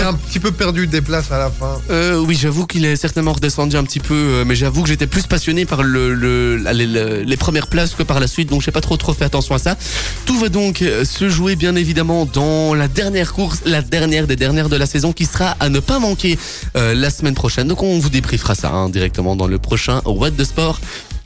A 0.00 0.08
un 0.08 0.14
petit 0.14 0.40
peu 0.40 0.50
perdu 0.52 0.86
des 0.86 1.00
places 1.02 1.30
à 1.30 1.38
la 1.38 1.50
fin. 1.50 1.78
Euh, 1.90 2.18
oui, 2.18 2.34
j'avoue 2.40 2.66
qu'il 2.66 2.84
est 2.86 2.96
certainement 2.96 3.32
redescendu 3.34 3.76
un 3.76 3.84
petit 3.84 4.00
peu, 4.00 4.14
euh, 4.14 4.44
mais 4.46 4.54
j'avoue 4.56 4.82
que 4.82 4.88
j'étais 4.88 5.06
plus 5.06 5.26
passionné 5.26 5.64
par 5.66 5.82
le, 5.82 6.14
le- 6.14 6.56
les, 6.72 6.86
le- 6.86 7.22
les 7.22 7.36
premières 7.36 7.66
places 7.68 7.94
que 7.94 8.02
par 8.02 8.18
la 8.18 8.26
suite, 8.26 8.48
donc 8.48 8.62
j'ai 8.62 8.70
pas 8.72 8.80
trop 8.80 8.96
trop 8.96 9.12
fait 9.12 9.24
attention 9.24 9.54
à 9.54 9.58
ça. 9.58 9.76
Tout 10.24 10.38
va 10.38 10.48
donc 10.48 10.82
euh, 10.82 11.04
se 11.04 11.28
jouer 11.28 11.56
bien 11.56 11.76
évidemment 11.76 12.24
dans 12.26 12.74
la 12.74 12.88
dernière 12.88 13.32
course, 13.32 13.60
la 13.66 13.82
dernière 13.82 14.26
des 14.26 14.36
dernières 14.36 14.68
de 14.68 14.76
la 14.76 14.86
saison, 14.86 15.12
qui 15.12 15.26
sera 15.26 15.56
à 15.60 15.68
ne 15.68 15.78
pas 15.78 15.98
manquer 15.98 16.38
euh, 16.76 16.94
la 16.94 17.10
semaine 17.10 17.34
prochaine. 17.34 17.68
Donc 17.68 17.82
on 17.82 17.98
vous 17.98 18.10
débriefera 18.10 18.54
ça 18.54 18.70
hein, 18.72 18.88
directement 18.88 19.36
dans 19.36 19.46
le 19.46 19.58
prochain 19.58 20.00
What 20.06 20.32
the 20.32 20.44
Sport. 20.44 20.80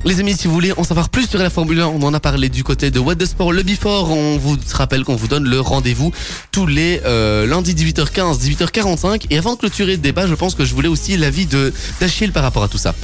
Les 0.07 0.21
amis, 0.21 0.35
si 0.37 0.47
vous 0.47 0.55
voulez 0.55 0.73
en 0.77 0.85
savoir 0.85 1.09
plus 1.09 1.29
sur 1.29 1.41
la 1.41 1.51
Formule 1.51 1.81
1, 1.81 1.87
on 1.89 2.01
en 2.03 2.15
a 2.15 2.21
parlé 2.21 2.49
du 2.49 2.63
côté 2.63 2.93
de 2.93 3.01
What 3.01 3.17
the 3.17 3.27
Sport 3.27 3.53
le 3.53 3.65
Before. 3.65 4.09
On 4.13 4.39
vous 4.39 4.57
rappelle 4.73 5.03
qu'on 5.03 5.17
vous 5.17 5.27
donne 5.27 5.49
le 5.49 5.59
rendez-vous 5.61 6.13
tous 6.53 6.67
les 6.67 7.01
euh, 7.05 7.45
lundis 7.45 7.75
18h15, 7.75 8.39
18h45. 8.39 9.25
Et 9.31 9.39
avant 9.39 9.55
de 9.55 9.59
clôturer 9.59 9.93
le 9.93 9.99
débat, 9.99 10.29
je 10.29 10.35
pense 10.35 10.55
que 10.55 10.65
je 10.65 10.75
voulais 10.75 10.87
aussi 10.89 11.17
l'avis 11.17 11.47
de 11.47 11.73
d'Achille 12.01 12.31
par 12.31 12.45
rapport 12.45 12.63
à 12.63 12.69
tout 12.69 12.79
ça. 12.79 12.95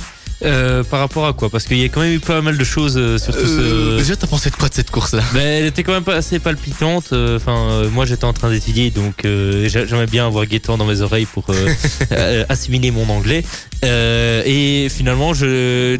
Euh, 0.44 0.84
par 0.84 1.00
rapport 1.00 1.26
à 1.26 1.32
quoi? 1.32 1.50
Parce 1.50 1.64
qu'il 1.64 1.78
y 1.78 1.84
a 1.84 1.88
quand 1.88 2.00
même 2.00 2.14
eu 2.14 2.20
pas 2.20 2.40
mal 2.40 2.56
de 2.56 2.64
choses 2.64 2.96
euh, 2.96 3.18
sur 3.18 3.32
tout 3.34 3.40
Euh, 3.46 3.96
ce... 3.96 4.02
Déjà, 4.02 4.14
t'as 4.16 4.26
pensé 4.28 4.50
de 4.50 4.56
quoi 4.56 4.68
de 4.68 4.74
cette 4.74 4.90
course-là? 4.92 5.22
Ben, 5.34 5.40
elle 5.40 5.66
était 5.66 5.82
quand 5.82 5.92
même 5.92 6.02
pas 6.04 6.14
assez 6.16 6.38
palpitante. 6.38 7.06
euh, 7.12 7.36
Enfin, 7.36 7.56
euh, 7.70 7.90
moi 7.90 8.06
j'étais 8.06 8.24
en 8.24 8.32
train 8.32 8.50
d'étudier, 8.50 8.90
donc 8.90 9.24
euh, 9.24 9.68
j'a- 9.68 9.86
j'aimais 9.86 10.06
bien 10.06 10.26
avoir 10.26 10.46
Gaëtan 10.46 10.78
dans 10.78 10.86
mes 10.86 11.00
oreilles 11.00 11.26
pour 11.26 11.44
euh, 11.50 11.68
euh, 12.12 12.44
assimiler 12.48 12.90
mon 12.92 13.08
anglais. 13.08 13.44
Euh, 13.84 14.42
et 14.46 14.88
finalement, 14.88 15.32
je 15.34 15.96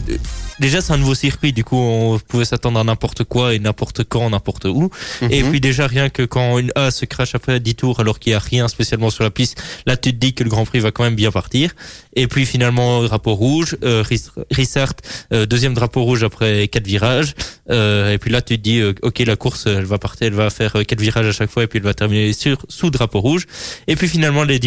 déjà 0.63 0.81
c'est 0.81 0.93
un 0.95 0.97
nouveau 0.97 1.15
circuit, 1.15 1.53
du 1.53 1.65
coup 1.65 1.77
on 1.77 2.19
pouvait 2.19 2.47
s'attendre 2.47 2.79
à 2.81 2.85
n'importe 2.85 3.25
quoi 3.25 3.53
et 3.55 3.59
n'importe 3.59 4.05
quand, 4.05 4.31
n'importe 4.31 4.65
où. 4.65 4.89
Et 5.31 5.43
Mhm. 5.43 5.51
puis 5.51 5.61
déjà 5.61 5.87
rien 5.87 6.09
que 6.09 6.23
quand 6.23 6.59
une 6.59 6.73
A 6.75 6.91
se 6.91 7.05
crache 7.05 7.35
après 7.35 7.61
10 7.61 7.75
tours 7.75 8.01
alors 8.01 8.19
qu'il 8.19 8.33
y 8.33 8.35
a 8.35 8.39
rien 8.39 8.67
spécialement 8.69 9.11
sur 9.11 9.25
la 9.25 9.31
piste, 9.31 9.61
là 9.87 9.97
tu 9.99 10.13
te 10.13 10.17
dis 10.17 10.33
que 10.33 10.43
le 10.45 10.49
Grand 10.51 10.65
Prix 10.65 10.81
va 10.81 10.91
quand 10.91 11.05
même 11.05 11.15
bien 11.17 11.31
partir. 11.31 11.73
Et 12.15 12.27
puis 12.27 12.47
finalement 12.47 13.03
drapeau 13.03 13.35
rouge, 13.35 13.77
euh, 13.85 14.03
Ris- 14.03 14.31
Rissart, 14.51 14.95
euh, 15.33 15.45
deuxième 15.47 15.75
drapeau 15.75 16.03
rouge 16.03 16.23
après 16.25 16.69
quatre 16.69 16.87
virages. 16.87 17.35
Euh, 17.71 18.13
et 18.13 18.19
puis 18.19 18.31
là 18.31 18.41
tu 18.43 18.57
te 18.59 18.63
dis 18.63 18.79
euh, 18.81 18.93
ok 19.03 19.19
la 19.21 19.37
course 19.37 19.67
elle 19.67 19.85
va 19.85 19.99
partir, 19.99 20.27
elle 20.29 20.35
va 20.35 20.51
faire 20.51 20.77
euh, 20.77 20.85
quatre 20.85 21.01
virages 21.01 21.27
à 21.27 21.33
chaque 21.33 21.51
fois 21.51 21.63
et 21.63 21.67
puis 21.67 21.79
elle 21.79 21.85
va 21.85 21.95
terminer 21.95 22.33
sur 22.33 22.65
sous 22.69 22.91
drapeau 22.91 23.21
rouge. 23.21 23.47
Et 23.89 23.97
puis 23.97 24.09
finalement 24.09 24.45
les 24.45 24.59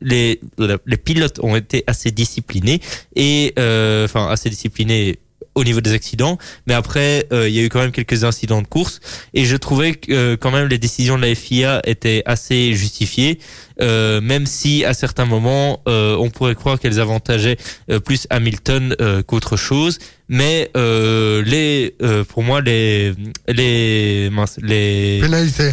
les 0.00 0.40
les 0.86 0.96
pilotes 0.96 1.38
ont 1.42 1.56
été 1.56 1.84
assez 1.86 2.10
disciplinés 2.10 2.80
et 3.16 3.52
euh, 3.58 4.04
enfin 4.04 4.28
assez 4.28 4.48
disciplinés 4.50 5.18
au 5.54 5.64
niveau 5.64 5.80
des 5.80 5.92
accidents, 5.92 6.38
mais 6.66 6.74
après 6.74 7.26
euh, 7.32 7.48
il 7.48 7.54
y 7.54 7.58
a 7.60 7.62
eu 7.62 7.68
quand 7.68 7.80
même 7.80 7.92
quelques 7.92 8.24
incidents 8.24 8.62
de 8.62 8.66
course 8.66 9.00
et 9.34 9.44
je 9.44 9.56
trouvais 9.56 9.94
que 9.94 10.10
euh, 10.12 10.36
quand 10.38 10.50
même 10.50 10.66
les 10.68 10.78
décisions 10.78 11.16
de 11.18 11.22
la 11.26 11.34
FIA 11.34 11.82
étaient 11.84 12.22
assez 12.24 12.72
justifiées, 12.74 13.38
euh, 13.80 14.20
même 14.20 14.46
si 14.46 14.84
à 14.84 14.94
certains 14.94 15.26
moments 15.26 15.82
euh, 15.88 16.16
on 16.18 16.30
pourrait 16.30 16.54
croire 16.54 16.78
qu'elles 16.80 17.00
avantageaient 17.00 17.58
euh, 17.90 18.00
plus 18.00 18.26
Hamilton 18.30 18.96
euh, 19.00 19.22
qu'autre 19.22 19.56
chose, 19.58 19.98
mais 20.28 20.70
euh, 20.76 21.42
les 21.44 21.94
euh, 22.02 22.24
pour 22.24 22.42
moi 22.42 22.60
les 22.62 23.12
les 23.48 24.30
mince, 24.30 24.58
les 24.62 25.18
Pénalité. 25.20 25.70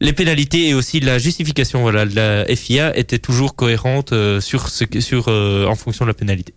les 0.00 0.12
pénalités 0.12 0.68
et 0.68 0.74
aussi 0.74 0.98
la 0.98 1.18
justification 1.18 1.82
voilà, 1.82 2.06
de 2.06 2.16
la 2.16 2.44
FIA 2.56 2.96
étaient 2.98 3.18
toujours 3.20 3.54
cohérentes 3.54 4.12
euh, 4.12 4.40
sur 4.40 4.68
ce, 4.68 4.82
que- 4.84 5.00
sur, 5.00 5.26
euh, 5.28 5.66
en 5.66 5.76
fonction 5.76 6.04
de 6.04 6.10
la 6.10 6.14
pénalité. 6.14 6.54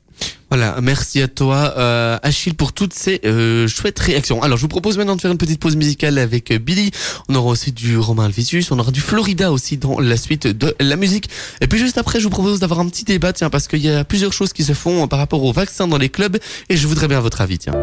Voilà, 0.49 0.80
merci 0.82 1.21
à 1.21 1.28
toi 1.28 1.73
euh, 1.78 2.17
Achille 2.21 2.54
pour 2.54 2.71
toutes 2.71 2.93
ces 2.93 3.19
euh, 3.25 3.67
chouettes 3.67 3.99
réactions. 3.99 4.41
Alors 4.43 4.58
je 4.58 4.62
vous 4.62 4.67
propose 4.67 4.97
maintenant 4.97 5.15
de 5.15 5.21
faire 5.21 5.32
une 5.32 5.38
petite 5.38 5.60
pause 5.60 5.75
musicale 5.75 6.17
avec 6.17 6.51
euh, 6.51 6.60
Billy. 6.60 6.91
On 7.28 7.36
aura 7.36 7.49
aussi 7.49 7.71
du 7.71 7.97
Romain 7.97 8.25
Alvisius, 8.25 8.71
on 8.71 8.80
aura 8.80 8.91
du 8.91 9.01
Florida 9.01 9.51
aussi 9.51 9.78
dans 9.78 9.99
la 9.99 10.17
suite 10.17 10.47
de 10.47 10.75
la 10.80 10.95
musique. 10.95 11.30
Et 11.62 11.67
puis 11.67 11.80
juste 11.80 11.97
après, 11.97 12.19
je 12.19 12.25
vous 12.25 12.30
propose 12.30 12.60
d'avoir 12.60 12.80
un 12.80 12.88
petit 12.88 13.04
débat, 13.04 13.34
tiens, 13.34 13.49
parce 13.49 13.67
qu'il 13.67 13.82
y 13.82 13.89
a 13.89 14.04
plusieurs 14.04 14.34
choses 14.34 14.54
qui 14.54 14.63
se 14.63 14.73
font 14.73 15.08
par 15.08 15.19
rapport 15.19 15.43
au 15.43 15.51
vaccin 15.51 15.88
dans 15.88 15.97
les 15.97 16.10
clubs, 16.10 16.38
et 16.69 16.78
je 16.78 16.88
voudrais 16.88 17.08
bien 17.08 17.19
votre 17.19 17.41
avis, 17.41 17.58
tiens. 17.58 17.73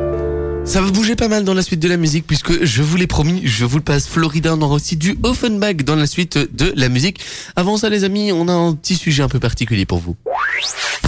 Ça 0.64 0.80
va 0.80 0.90
bouger 0.90 1.16
pas 1.16 1.28
mal 1.28 1.44
dans 1.44 1.54
la 1.54 1.62
suite 1.62 1.80
de 1.80 1.88
la 1.88 1.96
musique 1.96 2.26
puisque 2.26 2.64
je 2.64 2.82
vous 2.82 2.96
l'ai 2.96 3.06
promis, 3.06 3.42
je 3.44 3.64
vous 3.64 3.76
le 3.78 3.82
passe 3.82 4.06
Florida, 4.06 4.54
on 4.54 4.62
aura 4.62 4.76
aussi 4.76 4.96
du 4.96 5.18
Offenbach 5.22 5.76
dans 5.84 5.96
la 5.96 6.06
suite 6.06 6.38
de 6.38 6.72
la 6.76 6.88
musique. 6.88 7.20
Avant 7.56 7.76
ça 7.76 7.88
les 7.88 8.04
amis, 8.04 8.32
on 8.32 8.48
a 8.48 8.52
un 8.52 8.72
petit 8.74 8.94
sujet 8.94 9.22
un 9.22 9.28
peu 9.28 9.40
particulier 9.40 9.86
pour 9.86 9.98
vous. 9.98 10.16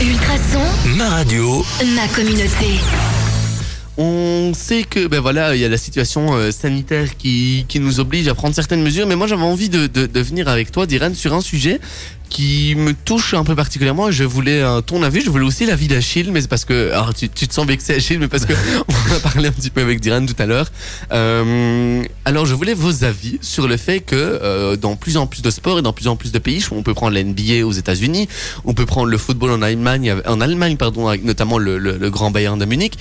Ultrason, 0.03 0.61
Ma 0.97 1.09
radio, 1.09 1.64
ma 1.95 2.07
communauté. 2.09 2.81
On 3.97 4.53
sait 4.55 4.83
que 4.83 5.07
ben 5.07 5.21
voilà, 5.21 5.55
il 5.55 5.61
y 5.62 5.64
a 5.64 5.69
la 5.69 5.77
situation 5.77 6.35
euh, 6.35 6.51
sanitaire 6.51 7.17
qui, 7.17 7.64
qui 7.69 7.79
nous 7.79 8.01
oblige 8.01 8.27
à 8.27 8.35
prendre 8.35 8.53
certaines 8.53 8.83
mesures, 8.83 9.07
mais 9.07 9.14
moi 9.14 9.29
j'avais 9.29 9.45
envie 9.45 9.69
de, 9.69 9.87
de, 9.87 10.07
de 10.07 10.21
venir 10.21 10.49
avec 10.49 10.73
toi, 10.73 10.85
Diran, 10.85 11.14
sur 11.14 11.33
un 11.33 11.40
sujet 11.40 11.81
qui 12.28 12.74
me 12.76 12.92
touche 12.92 13.34
un 13.34 13.44
peu 13.44 13.54
particulièrement. 13.54 14.10
Je 14.10 14.24
voulais 14.24 14.60
euh, 14.60 14.80
ton 14.80 15.02
avis, 15.02 15.20
je 15.20 15.30
voulais 15.30 15.44
aussi 15.44 15.66
l'avis 15.66 15.88
d'Achille, 15.88 16.30
mais 16.32 16.40
c'est 16.40 16.48
parce 16.48 16.64
que 16.64 16.90
alors 16.90 17.14
tu, 17.14 17.28
tu 17.28 17.46
te 17.46 17.54
sens 17.54 17.66
vexé 17.66 17.94
Achille, 17.94 18.18
mais 18.18 18.28
parce 18.28 18.44
que 18.44 18.52
on 18.88 19.14
a 19.14 19.20
parlé 19.20 19.48
un 19.48 19.52
petit 19.52 19.70
peu 19.70 19.80
avec 19.80 20.00
Diran 20.00 20.26
tout 20.26 20.34
à 20.38 20.46
l'heure. 20.46 20.70
Euh, 21.12 22.02
alors 22.24 22.46
je 22.46 22.54
voulais 22.54 22.74
vos 22.74 23.04
avis 23.04 23.38
sur 23.40 23.68
le 23.68 23.76
fait 23.76 24.00
que 24.00 24.16
euh, 24.16 24.76
dans 24.76 24.96
plus 24.96 25.16
en 25.16 25.26
plus 25.26 25.42
de 25.42 25.50
sports 25.50 25.78
et 25.78 25.82
dans 25.82 25.92
plus 25.92 26.08
en 26.08 26.16
plus 26.16 26.32
de 26.32 26.38
pays, 26.38 26.64
on 26.70 26.82
peut 26.82 26.94
prendre 26.94 27.14
la 27.14 27.22
NBA 27.22 27.64
aux 27.64 27.72
États-Unis, 27.72 28.28
on 28.64 28.74
peut 28.74 28.87
prendre 28.87 29.08
le 29.08 29.18
football 29.18 29.50
en 29.50 29.62
Allemagne, 29.62 30.14
en 30.26 30.40
Allemagne 30.40 30.76
pardon, 30.76 31.08
avec 31.08 31.24
notamment 31.24 31.58
le, 31.58 31.78
le, 31.78 31.96
le 31.98 32.10
grand 32.10 32.30
Bayern 32.30 32.58
de 32.58 32.64
Munich. 32.64 32.94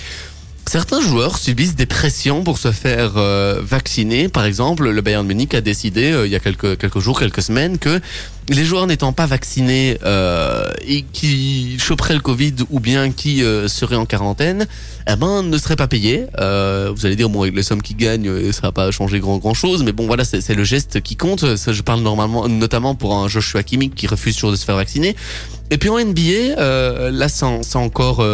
Certains 0.73 1.01
joueurs 1.01 1.37
subissent 1.37 1.75
des 1.75 1.85
pressions 1.85 2.43
pour 2.43 2.57
se 2.57 2.71
faire 2.71 3.11
euh, 3.17 3.61
vacciner. 3.63 4.27
Par 4.27 4.43
exemple, 4.43 4.89
le 4.89 5.01
Bayern 5.01 5.23
Munich 5.23 5.53
a 5.53 5.61
décidé 5.61 6.11
euh, 6.11 6.25
il 6.25 6.31
y 6.31 6.35
a 6.35 6.39
quelques 6.39 6.79
quelques 6.79 6.97
jours, 6.97 7.19
quelques 7.19 7.43
semaines 7.43 7.77
que 7.77 8.01
les 8.49 8.65
joueurs 8.65 8.87
n'étant 8.87 9.13
pas 9.13 9.27
vaccinés 9.27 9.99
euh, 10.03 10.71
et 10.87 11.03
qui 11.03 11.77
choperaient 11.77 12.15
le 12.15 12.21
Covid 12.21 12.55
ou 12.71 12.79
bien 12.79 13.11
qui 13.11 13.43
euh, 13.43 13.67
seraient 13.67 13.97
en 13.97 14.07
quarantaine, 14.07 14.65
eh 15.07 15.15
ben 15.15 15.43
ne 15.43 15.57
seraient 15.59 15.75
pas 15.75 15.87
payés. 15.87 16.25
Euh, 16.39 16.91
vous 16.95 17.05
allez 17.05 17.15
dire 17.15 17.29
bon 17.29 17.43
les 17.43 17.61
sommes 17.61 17.83
qu'ils 17.83 17.97
gagnent, 17.97 18.27
euh, 18.27 18.51
ça 18.51 18.61
va 18.63 18.71
pas 18.71 18.89
changer 18.89 19.19
grand 19.19 19.37
grand 19.37 19.53
chose, 19.53 19.83
mais 19.83 19.91
bon 19.91 20.07
voilà 20.07 20.23
c'est 20.25 20.55
le 20.55 20.63
geste 20.63 21.01
qui 21.01 21.15
compte. 21.15 21.55
Ça, 21.55 21.71
je 21.71 21.83
parle 21.83 22.01
normalement 22.01 22.47
notamment 22.49 22.95
pour 22.95 23.13
un 23.13 23.27
Joshua 23.27 23.61
Kimmich 23.61 23.93
qui 23.93 24.07
refuse 24.07 24.33
toujours 24.33 24.49
de 24.49 24.55
se 24.55 24.65
faire 24.65 24.77
vacciner. 24.77 25.15
Et 25.69 25.77
puis 25.77 25.89
en 25.89 25.99
NBA, 25.99 27.11
là 27.11 27.29
c'est 27.29 27.45
en- 27.45 27.61
c'est 27.61 27.77
encore 27.77 28.25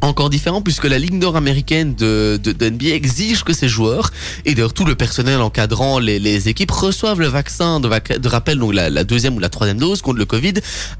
encore 0.00 0.30
différent 0.30 0.62
puisque 0.62 0.84
la 0.84 0.98
Ligue 0.98 1.14
nord-américaine 1.14 1.94
de, 1.94 2.38
de, 2.42 2.70
NBA 2.70 2.90
exige 2.90 3.44
que 3.44 3.52
ses 3.52 3.68
joueurs 3.68 4.12
et 4.44 4.54
d'ailleurs 4.54 4.72
tout 4.72 4.84
le 4.84 4.94
personnel 4.94 5.40
encadrant 5.40 5.98
les, 5.98 6.18
les 6.18 6.48
équipes 6.48 6.70
reçoivent 6.70 7.20
le 7.20 7.28
vaccin 7.28 7.80
de, 7.80 7.88
de 8.18 8.28
rappel, 8.28 8.58
donc 8.58 8.74
la, 8.74 9.04
deuxième 9.04 9.36
ou 9.36 9.38
la 9.38 9.48
troisième 9.48 9.78
dose 9.78 10.02
contre 10.02 10.18
le 10.18 10.26
Covid 10.26 10.54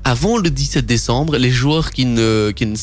avant 0.04 0.38
le 0.38 0.50
17 0.50 0.86
décembre. 0.86 1.36
Les 1.36 1.50
joueurs 1.50 1.90
qui 1.90 2.06
ne, 2.06 2.52
qui 2.54 2.66
ne, 2.66 2.76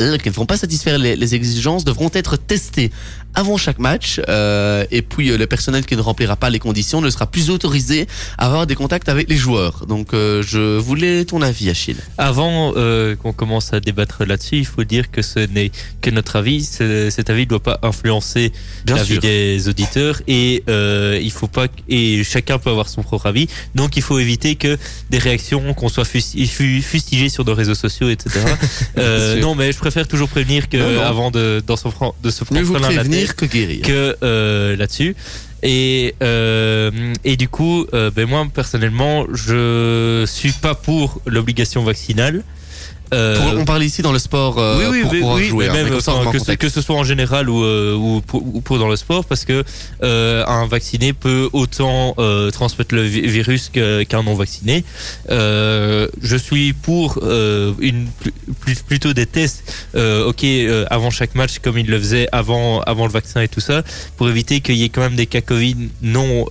euh, 0.00 0.18
qui 0.18 0.28
ne 0.28 0.44
pas 0.44 0.56
satisfaire 0.56 0.98
les 0.98 1.34
exigences 1.34 1.84
devront 1.84 2.10
être 2.14 2.36
testés 2.36 2.90
avant 3.34 3.56
chaque 3.56 3.78
match 3.78 4.20
euh, 4.28 4.84
et 4.90 5.02
puis 5.02 5.30
euh, 5.30 5.36
le 5.38 5.46
personnel 5.46 5.86
qui 5.86 5.94
ne 5.96 6.00
remplira 6.00 6.34
pas 6.34 6.50
les 6.50 6.58
conditions 6.58 7.00
ne 7.00 7.08
sera 7.10 7.26
plus 7.26 7.50
autorisé 7.50 8.06
à 8.36 8.46
avoir 8.46 8.66
des 8.66 8.74
contacts 8.74 9.08
avec 9.08 9.28
les 9.28 9.36
joueurs. 9.36 9.86
Donc 9.86 10.12
euh, 10.12 10.42
je 10.42 10.76
voulais 10.78 11.24
ton 11.24 11.40
avis 11.42 11.70
Achille. 11.70 11.98
Avant 12.16 12.72
euh, 12.76 13.14
qu'on 13.14 13.32
commence 13.32 13.72
à 13.72 13.80
débattre 13.80 14.24
là-dessus, 14.24 14.56
il 14.58 14.66
faut 14.66 14.82
dire 14.82 15.10
que 15.10 15.22
ce 15.22 15.38
n'est 15.40 15.70
que 16.00 16.10
notre 16.10 16.36
avis. 16.36 16.64
Ce- 16.64 17.10
cet 17.10 17.30
avis 17.30 17.42
ne 17.42 17.48
doit 17.50 17.62
pas 17.62 17.78
influencer 17.82 18.52
l'avis 18.86 19.18
des 19.20 19.68
auditeurs 19.68 20.20
et 20.26 20.64
euh, 20.68 21.20
il 21.22 21.30
faut 21.30 21.46
pas 21.48 21.66
et 21.88 22.24
chacun 22.24 22.58
peut 22.58 22.70
avoir 22.70 22.88
son 22.88 23.02
propre 23.02 23.26
avis. 23.26 23.46
Donc 23.74 23.96
il 23.96 24.02
faut 24.02 24.18
éviter 24.18 24.56
que 24.56 24.76
des 25.10 25.18
réactions 25.18 25.74
qu'on 25.74 25.88
soit 25.88 26.04
fusti- 26.04 26.46
fu- 26.46 26.82
fustigés 26.82 27.28
sur 27.28 27.44
nos 27.44 27.54
réseaux 27.54 27.74
sociaux, 27.76 28.08
etc. 28.10 28.40
Euh, 28.98 29.40
non, 29.40 29.54
mais 29.54 29.70
je 29.70 29.78
préfère 29.78 30.08
toujours 30.08 30.28
prévenir 30.28 30.68
que 30.68 30.76
Non, 30.76 30.92
non. 30.92 31.02
avant 31.02 31.30
de 31.30 31.62
dans 31.64 31.76
son 31.76 31.92
de 32.22 32.30
se 32.30 32.42
prendre 32.44 32.60
vous 32.62 32.74
que 33.34 33.46
guérir. 33.46 33.82
que 33.82 34.16
euh, 34.22 34.76
là-dessus. 34.76 35.16
Et 35.62 36.14
euh, 36.22 37.14
et 37.24 37.36
du 37.36 37.48
coup, 37.48 37.86
euh, 37.92 38.10
ben 38.10 38.28
moi 38.28 38.46
personnellement, 38.52 39.26
je 39.32 40.24
suis 40.26 40.52
pas 40.52 40.74
pour 40.74 41.20
l'obligation 41.26 41.82
vaccinale. 41.82 42.42
Euh, 43.14 43.54
on 43.56 43.64
parle 43.64 43.82
ici 43.84 44.02
dans 44.02 44.12
le 44.12 44.18
sport 44.18 44.58
euh, 44.58 44.76
oui, 44.80 44.84
oui, 44.90 45.00
pour 45.00 45.12
oui, 45.12 45.18
pouvoir 45.20 45.36
oui, 45.36 45.48
jouer. 45.48 45.68
hein, 45.68 45.72
même 45.72 45.88
comme 45.88 46.00
ça, 46.02 46.12
enfin, 46.12 46.30
que, 46.30 46.36
ce, 46.38 46.44
contexte. 46.44 46.60
que 46.60 46.68
ce 46.68 46.82
soit 46.82 46.94
en 46.96 47.04
général 47.04 47.48
ou, 47.48 47.64
euh, 47.64 47.94
ou, 47.94 48.20
pour, 48.20 48.42
ou 48.54 48.60
pour 48.60 48.78
dans 48.78 48.86
le 48.88 48.96
sport, 48.96 49.24
parce 49.24 49.46
que 49.46 49.64
euh, 50.02 50.44
un 50.46 50.66
vacciné 50.66 51.14
peut 51.14 51.48
autant 51.54 52.14
transmettre 52.52 52.94
le 52.94 53.06
vi- 53.06 53.26
virus 53.26 53.70
qu'un 53.72 54.22
non 54.22 54.34
vacciné. 54.34 54.84
Je 55.30 56.36
suis 56.36 56.74
pour 56.74 57.18
une 57.80 58.08
plutôt 58.86 59.14
des 59.14 59.24
tests, 59.24 59.62
ok, 59.94 60.44
avant 60.90 61.08
chaque 61.10 61.34
match 61.34 61.60
comme 61.60 61.78
il 61.78 61.86
le 61.86 61.98
faisait 61.98 62.28
avant 62.32 62.80
avant 62.82 63.06
le 63.06 63.12
vaccin 63.12 63.40
et 63.40 63.48
tout 63.48 63.60
ça, 63.60 63.82
pour 64.18 64.28
éviter 64.28 64.60
qu'il 64.60 64.76
y 64.76 64.84
ait 64.84 64.90
quand 64.90 65.00
même 65.00 65.16
des 65.16 65.24
cas 65.26 65.40
Covid 65.40 65.76
non, 66.02 66.44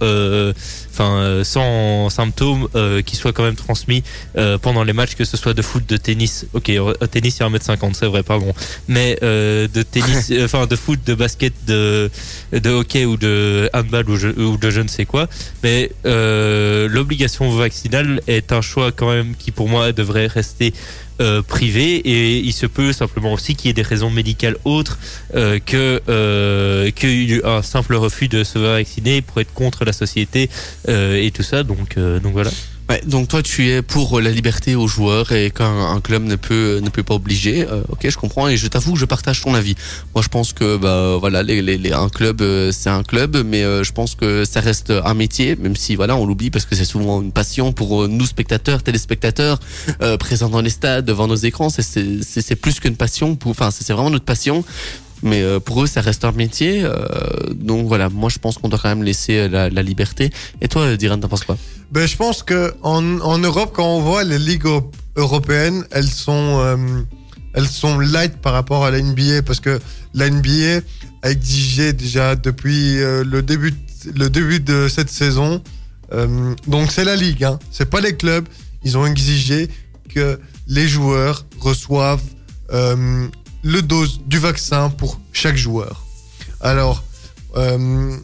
enfin 0.97 1.17
euh, 1.19 1.43
sans 1.43 2.09
symptômes 2.09 2.67
euh, 2.75 3.03
qui 3.03 3.15
soient 3.15 3.31
quand 3.31 3.43
même 3.43 3.55
transmis 3.55 4.03
euh, 4.35 4.57
pendant 4.57 4.83
les 4.83 4.93
matchs, 4.93 5.13
que 5.15 5.25
ce 5.25 5.37
soit 5.37 5.53
de 5.53 5.61
foot, 5.61 5.87
de 5.87 5.95
tennis. 5.97 6.47
Ok, 6.53 6.71
au 6.79 6.93
tennis 7.07 7.37
il 7.37 7.43
y 7.43 7.45
a 7.45 7.49
1m50, 7.49 7.93
c'est 7.93 8.07
vrai, 8.07 8.23
pardon. 8.23 8.51
Mais 8.87 9.19
euh, 9.21 9.67
de 9.67 9.83
tennis, 9.83 10.31
enfin 10.43 10.65
de 10.65 10.75
foot, 10.75 10.99
de 11.05 11.13
basket, 11.13 11.53
de, 11.67 12.09
de 12.51 12.69
hockey 12.71 13.05
ou 13.05 13.15
de 13.17 13.69
handball 13.73 14.09
ou, 14.09 14.15
je- 14.15 14.29
ou 14.29 14.57
de 14.57 14.69
je 14.71 14.81
ne 14.81 14.87
sais 14.87 15.05
quoi. 15.05 15.27
Mais 15.63 15.91
euh, 16.05 16.87
l'obligation 16.89 17.49
vaccinale 17.51 18.21
est 18.27 18.51
un 18.51 18.61
choix 18.61 18.91
quand 18.91 19.09
même 19.11 19.35
qui 19.37 19.51
pour 19.51 19.69
moi 19.69 19.91
devrait 19.91 20.27
rester 20.27 20.73
euh, 21.21 21.41
privé 21.41 21.95
et 21.95 22.39
il 22.39 22.53
se 22.53 22.65
peut 22.65 22.93
simplement 22.93 23.33
aussi 23.33 23.55
qu'il 23.55 23.67
y 23.67 23.71
ait 23.71 23.73
des 23.73 23.81
raisons 23.81 24.09
médicales 24.09 24.57
autres 24.65 24.97
euh, 25.35 25.59
que 25.59 26.01
euh, 26.09 26.91
qu'un 26.91 27.61
simple 27.61 27.95
refus 27.95 28.27
de 28.27 28.43
se 28.43 28.59
vacciner 28.59 29.21
pour 29.21 29.39
être 29.41 29.53
contre 29.53 29.85
la 29.85 29.93
société 29.93 30.49
euh, 30.89 31.21
et 31.21 31.31
tout 31.31 31.43
ça. 31.43 31.63
Donc 31.63 31.97
euh, 31.97 32.19
donc 32.19 32.33
voilà 32.33 32.51
Ouais, 32.89 33.01
donc 33.05 33.27
toi 33.27 33.43
tu 33.43 33.67
es 33.69 33.81
pour 33.81 34.21
la 34.21 34.31
liberté 34.31 34.75
aux 34.75 34.87
joueurs 34.87 35.33
et 35.33 35.51
qu'un 35.51 35.87
un 35.89 35.99
club 35.99 36.23
ne 36.23 36.37
peut 36.37 36.79
ne 36.81 36.87
peut 36.89 37.03
pas 37.03 37.15
obliger. 37.15 37.67
Euh, 37.67 37.81
ok, 37.89 38.07
je 38.09 38.15
comprends 38.17 38.47
et 38.47 38.55
je 38.55 38.65
t'avoue 38.67 38.93
que 38.93 38.99
je 38.99 39.03
partage 39.03 39.41
ton 39.41 39.53
avis. 39.55 39.75
Moi 40.15 40.21
je 40.23 40.29
pense 40.29 40.53
que 40.53 40.77
bah 40.77 41.17
voilà 41.19 41.43
les, 41.43 41.61
les, 41.61 41.77
les- 41.77 41.91
un 41.91 42.07
club 42.07 42.41
euh, 42.41 42.71
c'est 42.71 42.89
un 42.89 43.03
club, 43.03 43.43
mais 43.45 43.61
euh, 43.63 43.83
je 43.83 43.91
pense 43.91 44.15
que 44.15 44.45
ça 44.45 44.61
reste 44.61 44.91
un 45.03 45.13
métier, 45.15 45.57
même 45.57 45.75
si 45.75 45.97
voilà 45.97 46.15
on 46.15 46.25
l'oublie 46.25 46.49
parce 46.49 46.63
que 46.63 46.75
c'est 46.77 46.85
souvent 46.85 47.21
une 47.21 47.33
passion 47.33 47.73
pour 47.73 48.03
euh, 48.03 48.07
nous 48.07 48.25
spectateurs, 48.25 48.81
téléspectateurs 48.81 49.59
euh, 50.01 50.15
présents 50.15 50.47
dans 50.49 50.61
les 50.61 50.69
stades, 50.69 51.03
devant 51.03 51.27
nos 51.27 51.35
écrans. 51.35 51.69
C'est 51.69 51.83
c'est 52.23 52.55
plus 52.55 52.79
qu'une 52.79 52.95
passion. 52.95 53.37
Enfin 53.43 53.69
c'est 53.69 53.91
vraiment 53.91 54.11
notre 54.11 54.23
passion. 54.23 54.63
Mais 55.23 55.41
euh, 55.41 55.59
pour 55.59 55.83
eux, 55.83 55.87
ça 55.87 56.01
reste 56.01 56.25
un 56.25 56.31
métier. 56.31 56.83
euh, 56.83 56.97
donc 57.53 57.87
voilà, 57.87 58.09
moi 58.09 58.29
je 58.29 58.39
pense 58.39 58.57
qu'on 58.57 58.69
doit 58.69 58.79
quand 58.79 58.89
même 58.89 59.03
laisser 59.03 59.37
euh, 59.37 59.69
la, 59.69 59.83
liberté. 59.83 60.31
Et 60.61 60.67
toi, 60.67 60.95
Diran, 60.95 61.17
t'en 61.17 61.27
penses 61.27 61.43
quoi? 61.43 61.57
Ben, 61.91 62.05
je 62.05 62.15
pense 62.15 62.43
que 62.43 62.73
en, 62.83 63.01
Europe, 63.01 63.71
quand 63.73 63.87
on 63.87 64.01
voit 64.01 64.23
les 64.23 64.37
ligues 64.39 64.65
eu- 64.65 64.81
européennes, 65.15 65.85
elles 65.91 66.09
sont, 66.09 66.77
elles 67.53 67.67
sont 67.67 67.97
light 67.97 68.37
par 68.37 68.53
rapport 68.53 68.85
à 68.85 68.91
la 68.91 69.01
NBA 69.01 69.41
parce 69.45 69.59
que 69.59 69.79
la 70.13 70.29
NBA 70.29 70.81
a 71.23 71.31
exigé 71.31 71.93
déjà 71.93 72.35
depuis 72.35 72.97
le 72.97 73.41
début, 73.41 73.73
le 74.15 74.29
début 74.29 74.59
de 74.59 74.87
cette 74.89 75.09
saison. 75.09 75.63
donc 76.67 76.91
c'est 76.91 77.05
la 77.05 77.15
ligue, 77.15 77.43
hein, 77.45 77.57
c'est 77.71 77.89
pas 77.89 78.01
les 78.01 78.15
clubs. 78.15 78.47
Ils 78.83 78.97
ont 78.97 79.07
exigé 79.07 79.69
que 80.13 80.39
les 80.67 80.87
joueurs 80.87 81.45
reçoivent 81.59 82.21
le 83.67 83.81
dose 83.81 84.21
du 84.25 84.39
vaccin 84.39 84.89
pour 84.89 85.19
chaque 85.33 85.57
joueur. 85.57 86.05
Alors, 86.61 87.03
euh, 87.57 88.15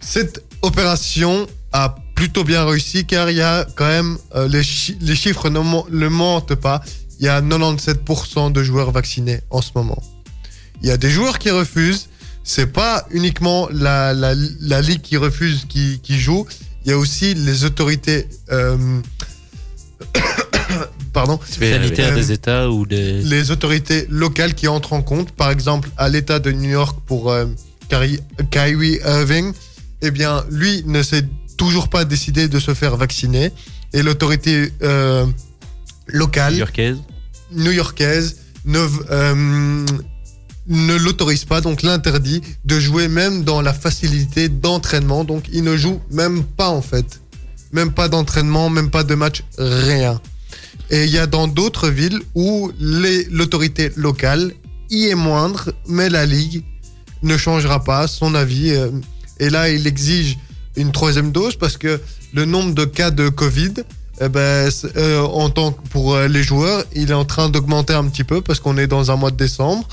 cette 0.00 0.44
opération 0.62 1.46
a 1.72 1.96
plutôt 2.14 2.44
bien 2.44 2.64
réussi 2.64 3.04
car 3.04 3.28
il 3.30 3.36
y 3.36 3.42
a 3.42 3.66
quand 3.76 3.86
même 3.88 4.16
euh, 4.36 4.46
les, 4.48 4.62
chi- 4.62 4.96
les 5.00 5.16
chiffres 5.16 5.50
ne 5.50 5.58
ne 5.90 6.08
mentent 6.08 6.54
pas. 6.54 6.80
Il 7.18 7.26
y 7.26 7.28
a 7.28 7.40
97% 7.40 8.52
de 8.52 8.62
joueurs 8.62 8.92
vaccinés 8.92 9.40
en 9.50 9.60
ce 9.60 9.70
moment. 9.74 10.00
Il 10.82 10.88
y 10.88 10.92
a 10.92 10.96
des 10.96 11.10
joueurs 11.10 11.38
qui 11.38 11.50
refusent. 11.50 12.08
C'est 12.44 12.72
pas 12.72 13.04
uniquement 13.10 13.68
la, 13.72 14.14
ligue 14.82 15.00
qui 15.02 15.16
refuse 15.16 15.64
qui, 15.68 15.98
qui 16.00 16.16
joue. 16.20 16.46
Il 16.84 16.90
y 16.90 16.92
a 16.94 16.98
aussi 16.98 17.34
les 17.34 17.64
autorités. 17.64 18.28
euh, 18.52 19.00
Pardon 21.12 21.38
euh, 21.62 22.14
des 22.14 22.32
États 22.32 22.70
ou 22.70 22.86
des 22.86 23.22
les 23.22 23.50
autorités 23.50 24.06
locales 24.10 24.54
qui 24.54 24.68
entrent 24.68 24.92
en 24.92 25.02
compte. 25.02 25.32
Par 25.32 25.50
exemple, 25.50 25.88
à 25.96 26.08
l'État 26.08 26.38
de 26.38 26.52
New 26.52 26.70
York 26.70 26.98
pour 27.06 27.30
euh, 27.30 27.46
Kyrie, 27.88 28.20
Kyrie 28.50 28.98
Irving, 29.04 29.52
eh 30.02 30.10
bien, 30.10 30.44
lui 30.50 30.82
ne 30.86 31.02
s'est 31.02 31.24
toujours 31.56 31.88
pas 31.88 32.04
décidé 32.04 32.48
de 32.48 32.58
se 32.58 32.74
faire 32.74 32.96
vacciner. 32.96 33.52
Et 33.92 34.02
l'autorité 34.02 34.72
euh, 34.82 35.26
locale 36.06 36.52
New-Yorkaise. 36.52 36.98
new-yorkaise 37.52 38.36
ne, 38.64 38.86
euh, 39.10 39.86
ne 40.66 40.94
l'autorise 40.96 41.44
pas, 41.44 41.60
donc 41.60 41.82
l'interdit 41.82 42.42
de 42.64 42.78
jouer 42.78 43.08
même 43.08 43.44
dans 43.44 43.62
la 43.62 43.72
facilité 43.72 44.48
d'entraînement. 44.48 45.24
Donc 45.24 45.44
il 45.52 45.64
ne 45.64 45.76
joue 45.76 46.00
même 46.10 46.44
pas 46.44 46.68
en 46.68 46.82
fait. 46.82 47.20
Même 47.72 47.92
pas 47.92 48.08
d'entraînement, 48.08 48.70
même 48.70 48.90
pas 48.90 49.02
de 49.02 49.14
match, 49.14 49.42
rien. 49.58 50.20
Et 50.90 51.04
il 51.04 51.10
y 51.10 51.18
a 51.18 51.26
dans 51.26 51.48
d'autres 51.48 51.88
villes 51.88 52.20
où 52.34 52.70
l'autorité 52.78 53.90
locale 53.96 54.52
y 54.90 55.06
est 55.06 55.14
moindre, 55.14 55.72
mais 55.88 56.08
la 56.08 56.26
Ligue 56.26 56.62
ne 57.22 57.36
changera 57.36 57.82
pas 57.82 58.06
son 58.06 58.34
avis. 58.34 58.70
euh, 58.70 58.90
Et 59.40 59.50
là, 59.50 59.68
il 59.68 59.86
exige 59.86 60.38
une 60.76 60.92
troisième 60.92 61.32
dose 61.32 61.56
parce 61.56 61.76
que 61.76 62.00
le 62.34 62.44
nombre 62.44 62.74
de 62.74 62.84
cas 62.84 63.10
de 63.10 63.28
Covid, 63.28 63.74
eh 64.20 64.28
ben, 64.28 64.70
euh, 64.96 65.20
en 65.20 65.50
tant 65.50 65.72
pour 65.72 66.14
euh, 66.14 66.28
les 66.28 66.42
joueurs, 66.42 66.84
il 66.94 67.10
est 67.10 67.14
en 67.14 67.24
train 67.24 67.48
d'augmenter 67.48 67.94
un 67.94 68.04
petit 68.04 68.24
peu 68.24 68.40
parce 68.40 68.60
qu'on 68.60 68.78
est 68.78 68.86
dans 68.86 69.10
un 69.10 69.16
mois 69.16 69.30
de 69.30 69.36
décembre. 69.36 69.88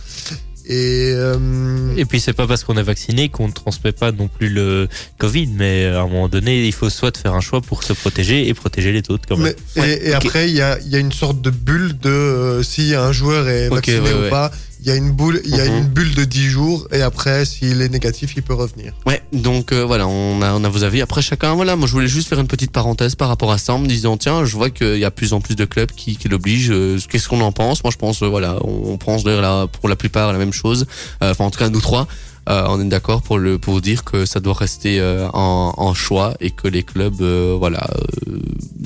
Et, 0.65 1.11
euh, 1.13 1.93
Et 1.97 2.05
puis 2.05 2.19
c'est 2.21 2.33
pas 2.33 2.47
parce 2.47 2.63
qu'on 2.63 2.77
est 2.77 2.83
vacciné 2.83 3.29
qu'on 3.29 3.47
ne 3.47 3.53
transmet 3.53 3.91
pas 3.91 4.11
non 4.11 4.27
plus 4.29 4.47
le 4.49 4.87
Covid, 5.17 5.47
mais 5.47 5.85
à 5.87 6.01
un 6.01 6.07
moment 6.07 6.29
donné, 6.29 6.65
il 6.65 6.71
faut 6.71 6.89
soit 6.89 7.15
faire 7.17 7.33
un 7.33 7.41
choix 7.41 7.59
pour 7.61 7.83
se 7.83 7.91
protéger 7.93 8.47
et 8.47 8.53
protéger 8.53 8.91
les 8.91 9.01
autres 9.09 9.25
quand 9.27 9.37
même. 9.37 9.53
mais- 9.75 9.99
et, 10.03 10.13
après, 10.13 10.49
il 10.49 10.55
y 10.55 10.61
a, 10.61 10.79
il 10.79 10.87
y 10.89 10.95
a 10.95 10.99
une 10.99 11.11
sorte 11.11 11.41
de 11.41 11.49
bulle 11.49 11.97
de 11.99 12.09
euh, 12.09 12.63
si 12.63 12.95
un 12.95 13.11
joueur 13.11 13.47
est 13.49 13.69
vacciné 13.69 13.99
ouais, 13.99 14.13
ou 14.13 14.21
ouais. 14.21 14.29
pas. 14.29 14.51
Il 14.85 14.89
y 14.89 14.91
a 14.91 14.95
une 14.95 15.11
boule, 15.11 15.39
il 15.45 15.55
y 15.55 15.61
a 15.61 15.65
Mhm. 15.65 15.77
une 15.77 15.87
bulle 15.87 16.13
de 16.13 16.25
10 16.25 16.49
jours 16.49 16.87
et 16.91 17.01
après, 17.01 17.45
s'il 17.45 17.81
est 17.81 17.87
négatif, 17.87 18.33
il 18.35 18.43
peut 18.43 18.53
revenir. 18.53 18.91
Ouais, 19.05 19.21
donc 19.31 19.71
euh, 19.71 19.85
voilà, 19.85 20.07
on 20.09 20.41
a, 20.41 20.51
on 20.53 20.61
a 20.65 20.67
vos 20.67 20.83
avis. 20.83 21.01
Après 21.01 21.21
chacun, 21.21 21.53
voilà, 21.55 21.77
moi 21.77 21.87
je 21.87 21.93
voulais 21.93 22.07
juste 22.09 22.27
faire 22.27 22.39
une 22.41 22.47
petite 22.47 22.71
parenthèse 22.71 23.15
par 23.15 23.29
rapport 23.29 23.53
à 23.53 23.57
ça 23.57 23.73
en 23.75 23.79
me 23.79 23.87
disant, 23.87 24.17
tiens, 24.17 24.43
je 24.43 24.53
vois 24.57 24.69
qu'il 24.69 24.97
y 24.97 25.05
a 25.05 25.11
plus 25.11 25.31
en 25.31 25.39
plus 25.39 25.55
de 25.55 25.63
clubs 25.63 25.91
qui, 25.91 26.17
qui 26.17 26.27
l'obligent. 26.27 26.71
euh, 26.71 26.99
Qu'est-ce 27.09 27.29
qu'on 27.29 27.39
en 27.39 27.53
pense? 27.53 27.81
Moi 27.81 27.91
je 27.91 27.97
pense, 27.97 28.21
euh, 28.23 28.27
voilà, 28.27 28.57
on, 28.65 28.91
on 28.91 28.97
pense 28.97 29.23
d'ailleurs 29.23 29.69
pour 29.69 29.87
la 29.87 29.95
plupart 29.95 30.33
la 30.33 30.37
même 30.39 30.51
chose. 30.53 30.85
Enfin 31.21 31.45
en 31.45 31.49
tout 31.49 31.59
cas 31.59 31.69
nous 31.69 31.79
trois, 31.79 32.05
euh, 32.49 32.65
on 32.67 32.81
est 32.81 32.89
d'accord 32.89 33.21
pour 33.21 33.37
le 33.39 33.57
pour 33.57 33.79
dire 33.79 34.03
que 34.03 34.25
ça 34.25 34.41
doit 34.41 34.53
rester 34.53 34.99
euh, 34.99 35.29
en, 35.33 35.73
en 35.77 35.93
choix 35.93 36.33
et 36.41 36.51
que 36.51 36.67
les 36.67 36.83
clubs, 36.83 37.21
euh, 37.21 37.55
voilà, 37.57 37.89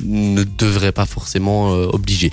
ne 0.04 0.43
devraient 0.43 0.91
pas 0.91 1.08
forcément 1.08 1.72
obliger. 1.72 2.30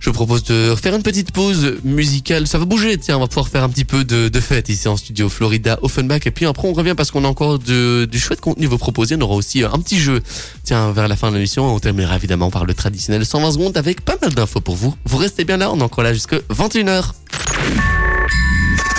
Je 0.00 0.10
vous 0.10 0.14
propose 0.14 0.44
de 0.44 0.74
faire 0.80 0.94
une 0.94 1.02
petite 1.02 1.32
pause 1.32 1.76
musicale. 1.82 2.46
Ça 2.46 2.58
va 2.58 2.64
bouger, 2.64 2.96
tiens, 2.98 3.16
on 3.16 3.20
va 3.20 3.26
pouvoir 3.26 3.48
faire 3.48 3.64
un 3.64 3.68
petit 3.68 3.84
peu 3.84 4.04
de, 4.04 4.30
fête 4.40 4.68
ici 4.68 4.86
en 4.86 4.96
studio 4.96 5.28
Florida 5.28 5.78
Offenbach. 5.82 6.20
Et 6.26 6.30
puis 6.30 6.46
après, 6.46 6.68
on 6.68 6.72
revient 6.72 6.94
parce 6.96 7.10
qu'on 7.10 7.24
a 7.24 7.28
encore 7.28 7.58
de, 7.58 8.04
du 8.10 8.20
chouette 8.20 8.40
contenu 8.40 8.66
à 8.66 8.68
vous 8.68 8.78
proposer. 8.78 9.16
On 9.18 9.20
aura 9.22 9.34
aussi 9.34 9.64
euh, 9.64 9.70
un 9.72 9.78
petit 9.80 9.98
jeu. 9.98 10.22
Tiens, 10.62 10.92
vers 10.92 11.08
la 11.08 11.16
fin 11.16 11.30
de 11.30 11.34
l'émission, 11.36 11.74
on 11.74 11.80
terminera 11.80 12.14
évidemment 12.16 12.50
par 12.50 12.64
le 12.64 12.74
traditionnel 12.74 13.26
120 13.26 13.52
secondes 13.52 13.76
avec 13.76 14.02
pas 14.04 14.16
mal 14.22 14.32
d'infos 14.34 14.60
pour 14.60 14.76
vous. 14.76 14.94
Vous 15.04 15.16
restez 15.16 15.44
bien 15.44 15.56
là, 15.56 15.72
on 15.72 15.78
est 15.78 15.82
encore 15.82 16.04
là 16.04 16.12
jusque 16.14 16.34
21h. 16.48 17.10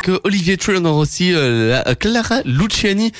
Que 0.04 0.20
Olivier 0.26 0.58
Tree, 0.58 0.76
on 0.80 0.86
aura 0.86 1.00
aussi 1.00 1.34
euh, 1.34 1.82
la- 1.86 1.96
Clara 1.96 2.42
Luciani. 2.44 3.12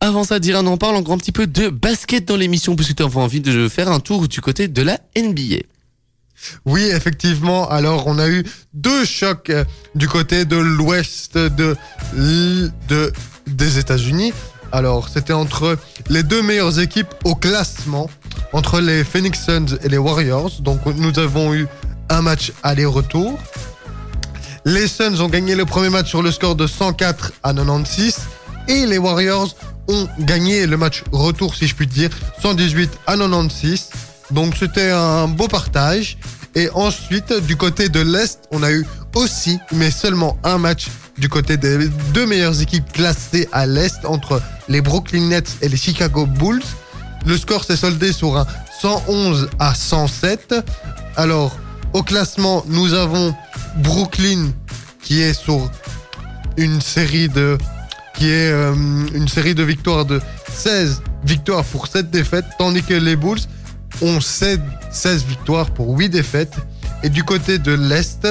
Avant 0.00 0.22
ça, 0.24 0.38
Dylan 0.38 0.66
en 0.68 0.76
parle 0.76 0.96
encore 0.96 1.14
un 1.14 1.18
petit 1.18 1.32
peu 1.32 1.46
de 1.46 1.68
basket 1.68 2.26
dans 2.26 2.36
l'émission 2.36 2.76
puisque 2.76 2.94
tu 2.94 3.02
as 3.02 3.06
envie 3.06 3.40
de 3.40 3.68
faire 3.68 3.90
un 3.90 4.00
tour 4.00 4.28
du 4.28 4.40
côté 4.40 4.68
de 4.68 4.82
la 4.82 4.98
NBA. 5.16 5.62
Oui, 6.64 6.82
effectivement. 6.92 7.68
Alors, 7.68 8.06
on 8.06 8.18
a 8.18 8.28
eu 8.28 8.44
deux 8.72 9.04
chocs 9.04 9.50
euh, 9.50 9.64
du 9.94 10.08
côté 10.08 10.44
de 10.44 10.56
l'ouest 10.56 11.38
des 13.46 13.78
États-Unis. 13.78 14.32
Alors, 14.72 15.08
c'était 15.08 15.32
entre 15.32 15.78
les 16.08 16.22
deux 16.22 16.42
meilleures 16.42 16.80
équipes 16.80 17.14
au 17.24 17.34
classement, 17.34 18.10
entre 18.52 18.80
les 18.80 19.04
Phoenix 19.04 19.44
Suns 19.44 19.78
et 19.82 19.88
les 19.88 19.98
Warriors. 19.98 20.60
Donc, 20.60 20.84
nous 20.86 21.18
avons 21.18 21.54
eu 21.54 21.66
un 22.08 22.22
match 22.22 22.52
aller-retour. 22.62 23.38
Les 24.64 24.88
Suns 24.88 25.20
ont 25.20 25.28
gagné 25.28 25.54
le 25.54 25.64
premier 25.64 25.90
match 25.90 26.08
sur 26.08 26.22
le 26.22 26.32
score 26.32 26.56
de 26.56 26.66
104 26.66 27.32
à 27.42 27.52
96. 27.52 28.20
Et 28.66 28.86
les 28.86 28.98
Warriors 28.98 29.54
ont 29.88 30.08
gagné 30.20 30.66
le 30.66 30.76
match 30.76 31.04
retour, 31.12 31.54
si 31.54 31.66
je 31.66 31.74
puis 31.74 31.86
dire, 31.86 32.10
118 32.40 32.90
à 33.06 33.16
96. 33.16 33.90
Donc 34.30 34.54
c'était 34.58 34.90
un 34.90 35.28
beau 35.28 35.48
partage. 35.48 36.16
Et 36.54 36.68
ensuite, 36.74 37.32
du 37.46 37.56
côté 37.56 37.88
de 37.88 38.00
l'Est, 38.00 38.48
on 38.50 38.62
a 38.62 38.70
eu 38.70 38.86
aussi, 39.14 39.58
mais 39.72 39.90
seulement 39.90 40.36
un 40.44 40.58
match 40.58 40.88
du 41.18 41.28
côté 41.28 41.56
des 41.56 41.88
deux 42.12 42.26
meilleures 42.26 42.60
équipes 42.60 42.90
classées 42.92 43.48
à 43.52 43.66
l'Est 43.66 44.04
entre 44.04 44.40
les 44.68 44.80
Brooklyn 44.80 45.28
Nets 45.28 45.56
et 45.62 45.68
les 45.68 45.76
Chicago 45.76 46.26
Bulls. 46.26 46.62
Le 47.26 47.36
score 47.36 47.64
s'est 47.64 47.76
soldé 47.76 48.12
sur 48.12 48.36
un 48.36 48.46
111 48.80 49.48
à 49.58 49.74
107. 49.74 50.54
Alors, 51.16 51.56
au 51.92 52.02
classement, 52.02 52.64
nous 52.68 52.94
avons 52.94 53.34
Brooklyn 53.76 54.50
qui 55.02 55.22
est 55.22 55.34
sur 55.34 55.70
une 56.56 56.80
série 56.80 57.28
de 57.28 57.58
euh, 58.22 58.74
victoires 59.64 60.04
de 60.04 60.20
16 60.52 61.02
victoires 61.24 61.64
pour 61.64 61.86
7 61.86 62.10
défaites, 62.10 62.44
tandis 62.58 62.82
que 62.82 62.94
les 62.94 63.16
Bulls 63.16 63.40
ont 64.02 64.20
16, 64.20 64.60
16 64.94 65.24
victoires 65.24 65.70
pour 65.70 65.96
8 65.96 66.08
défaites. 66.08 66.54
Et 67.02 67.10
du 67.10 67.24
côté 67.24 67.58
de 67.58 67.72
l'Est, 67.72 68.26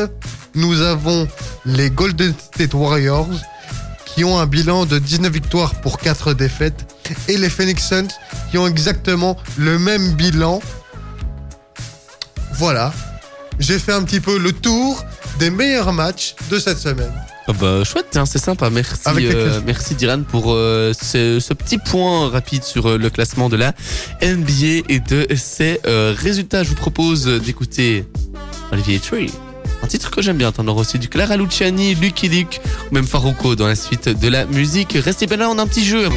nous 0.56 0.82
avons 0.82 1.28
les 1.66 1.90
Golden 1.90 2.34
State 2.34 2.74
Warriors 2.74 3.30
qui 4.06 4.24
ont 4.24 4.40
un 4.40 4.46
bilan 4.46 4.86
de 4.86 5.00
19 5.00 5.32
victoires 5.32 5.76
pour 5.82 5.98
4 5.98 6.34
défaites 6.34 6.86
et 7.28 7.38
les 7.38 7.50
Phoenix 7.50 7.88
Suns 7.88 8.08
qui 8.52 8.58
ont 8.58 8.68
exactement 8.68 9.38
le 9.58 9.78
même 9.80 10.14
bilan. 10.14 10.62
Voilà. 12.54 12.94
J'ai 13.60 13.80
fait 13.80 13.94
un 13.94 14.04
petit 14.04 14.20
peu 14.20 14.38
le 14.38 14.52
tour 14.52 15.04
des 15.40 15.50
meilleurs 15.50 15.94
matchs 15.94 16.36
de 16.50 16.60
cette 16.60 16.80
semaine. 16.80 17.14
Ah 17.48 17.54
bah 17.54 17.84
chouette, 17.84 18.08
tiens, 18.12 18.26
c'est 18.26 18.40
sympa. 18.40 18.70
Merci, 18.70 19.02
euh, 19.10 19.60
merci 19.66 19.96
Diran 19.96 20.22
pour 20.24 20.54
euh, 20.54 20.94
ce, 20.94 21.40
ce 21.42 21.54
petit 21.54 21.78
point 21.78 22.30
rapide 22.30 22.64
sur 22.64 22.88
euh, 22.88 22.98
le 22.98 23.10
classement 23.10 23.50
de 23.50 23.58
la 23.58 23.74
NBA 24.22 24.84
et 24.88 25.00
de 25.00 25.28
ses 25.36 25.82
euh, 25.86 26.16
résultats. 26.18 26.64
Je 26.64 26.70
vous 26.70 26.76
propose 26.76 27.26
d'écouter 27.26 28.06
Olivier 28.72 29.00
Tree. 29.00 29.30
Un 29.82 29.88
titre 29.88 30.10
que 30.10 30.22
j'aime 30.22 30.38
bien, 30.38 30.54
t'en 30.54 30.66
auras 30.68 30.82
aussi 30.82 30.98
du 31.00 31.10
Clara 31.10 31.36
Luciani, 31.36 31.96
Lucky 31.96 32.30
Luke, 32.30 32.62
ou 32.90 32.96
même 32.96 33.06
Farouko 33.06 33.56
dans 33.56 33.68
la 33.68 33.76
suite 33.76 34.08
de 34.08 34.28
la 34.30 34.46
musique. 34.46 34.94
Restez 34.94 35.26
bien 35.28 35.38
là, 35.38 35.50
on 35.50 35.58
a 35.58 35.64
un 35.64 35.68
petit 35.68 35.84
jeu. 35.84 36.08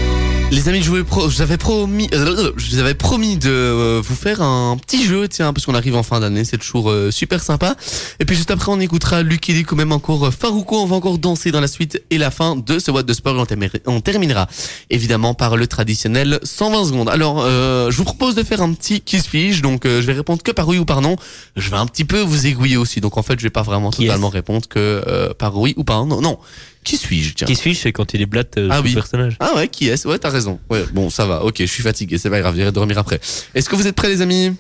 Les 0.53 0.69
amis, 0.69 0.81
je 0.81 0.91
vous 0.91 1.05
pro- 1.05 1.29
je 1.29 1.37
vous 1.37 1.43
avais 1.43 1.57
promis, 1.59 2.09
euh, 2.15 2.53
je 2.57 2.71
vous 2.71 2.79
avais 2.79 2.95
promis 2.95 3.37
de 3.37 3.51
euh, 3.51 4.01
vous 4.03 4.15
faire 4.15 4.41
un 4.41 4.77
petit 4.79 5.05
jeu, 5.05 5.27
tiens, 5.29 5.53
parce 5.53 5.67
qu'on 5.67 5.75
arrive 5.75 5.97
en 5.97 6.03
fin 6.05 6.21
d'année, 6.21 6.45
c'est 6.45 6.57
toujours 6.57 6.91
euh, 6.91 7.11
super 7.11 7.43
sympa. 7.43 7.75
Et 8.21 8.25
puis 8.25 8.37
juste 8.37 8.51
après, 8.53 8.71
on 8.71 8.79
écoutera 8.81 9.23
Lucky 9.23 9.53
Luke 9.53 9.73
ou 9.73 9.75
même 9.77 9.91
encore 9.93 10.33
Farouko. 10.33 10.79
On 10.81 10.87
va 10.87 10.97
encore 10.97 11.19
danser 11.19 11.51
dans 11.51 11.61
la 11.61 11.67
suite 11.67 12.01
et 12.11 12.17
la 12.19 12.31
fin 12.31 12.55
de 12.57 12.79
ce 12.79 12.91
Watt 12.93 13.05
de 13.05 13.13
Sport. 13.13 13.37
Et 13.37 13.41
on 13.41 13.45
termi- 13.45 13.71
On 13.87 14.01
terminera 14.01 14.47
évidemment 14.89 15.35
par 15.35 15.57
le 15.57 15.67
traditionnel 15.67 16.39
120 16.43 16.85
secondes. 16.87 17.09
Alors, 17.11 17.43
euh, 17.45 17.91
je 17.91 17.97
vous 17.97 18.05
propose 18.05 18.35
de 18.37 18.43
faire 18.45 18.63
un 18.63 18.73
petit 18.73 19.01
qui 19.01 19.21
suis-je. 19.21 19.63
Donc, 19.63 19.83
je 19.85 20.01
vais 20.01 20.13
répondre 20.15 20.43
que 20.43 20.53
par 20.53 20.69
oui 20.69 20.79
ou 20.79 20.85
par 20.85 21.01
non. 21.03 21.17
Je 21.57 21.71
vais 21.71 21.77
un 21.77 21.87
petit 21.87 22.05
peu 22.05 22.21
vous 22.21 22.47
aiguiller 22.47 22.77
aussi. 22.77 23.01
Donc, 23.01 23.19
en 23.19 23.23
fait, 23.23 23.39
je 23.39 23.43
vais 23.43 23.51
pas 23.51 23.63
vraiment 23.63 23.91
totalement 23.91 24.31
répondre 24.31 24.67
que 24.69 25.33
par 25.39 25.57
oui 25.59 25.75
ou 25.77 25.83
par 25.85 26.07
non. 26.07 26.21
Non. 26.21 26.39
Qui 26.87 26.97
suis-je 26.97 27.35
tiens 27.35 27.47
Qui 27.49 27.57
suis-je 27.57 27.81
C'est 27.81 27.93
quand 27.93 28.15
il 28.15 28.23
est 28.23 28.27
blatte 28.27 28.59
euh, 28.59 28.69
Ah 28.71 28.81
oui. 28.81 28.95
personnage. 28.95 29.37
Ah 29.41 29.55
ouais, 29.57 29.67
qui 29.67 29.89
est-ce? 29.89 30.07
Ouais, 30.07 30.19
t'as 30.21 30.31
raison. 30.31 30.61
Ouais, 30.71 30.85
bon, 30.93 31.11
ça 31.11 31.27
va. 31.27 31.43
Ok, 31.45 31.57
je 31.59 31.65
suis 31.67 31.83
fatigué. 31.83 32.17
C'est 32.17 32.31
pas 32.31 32.39
grave. 32.41 32.55
J'irai 32.55 32.71
dormir 32.71 32.97
après. 32.97 33.21
Est-ce 33.55 33.69
que 33.69 33.75
vous 33.75 33.89
êtes 33.89 33.97
prêts, 33.97 34.09
les 34.09 34.23
amis? 34.23 34.55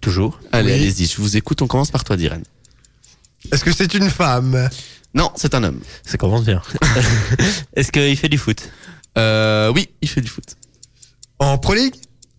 Toujours. 0.00 0.40
Allez, 0.50 0.72
Oui. 0.72 0.78
allez-y. 0.80 1.06
Je 1.06 1.16
vous 1.18 1.36
écoute. 1.36 1.62
On 1.62 1.68
commence 1.68 1.92
par 1.92 2.02
toi, 2.02 2.16
Diren. 2.16 2.42
Est-ce 3.52 3.62
que 3.64 3.72
c'est 3.72 3.94
une 3.94 4.10
femme? 4.10 4.68
Non, 5.14 5.30
c'est 5.36 5.54
un 5.54 5.62
homme. 5.62 5.80
Ça 6.04 6.18
commence 6.18 6.44
bien. 6.44 6.60
Est-ce 7.76 7.92
qu'il 7.92 8.16
fait 8.16 8.28
du 8.28 8.38
foot? 8.38 8.68
Euh, 9.16 9.72
oui, 9.72 9.88
il 10.02 10.08
fait 10.08 10.20
du 10.20 10.28
foot. 10.28 10.56
En 11.38 11.58
Pro 11.58 11.74
League? 11.74 11.94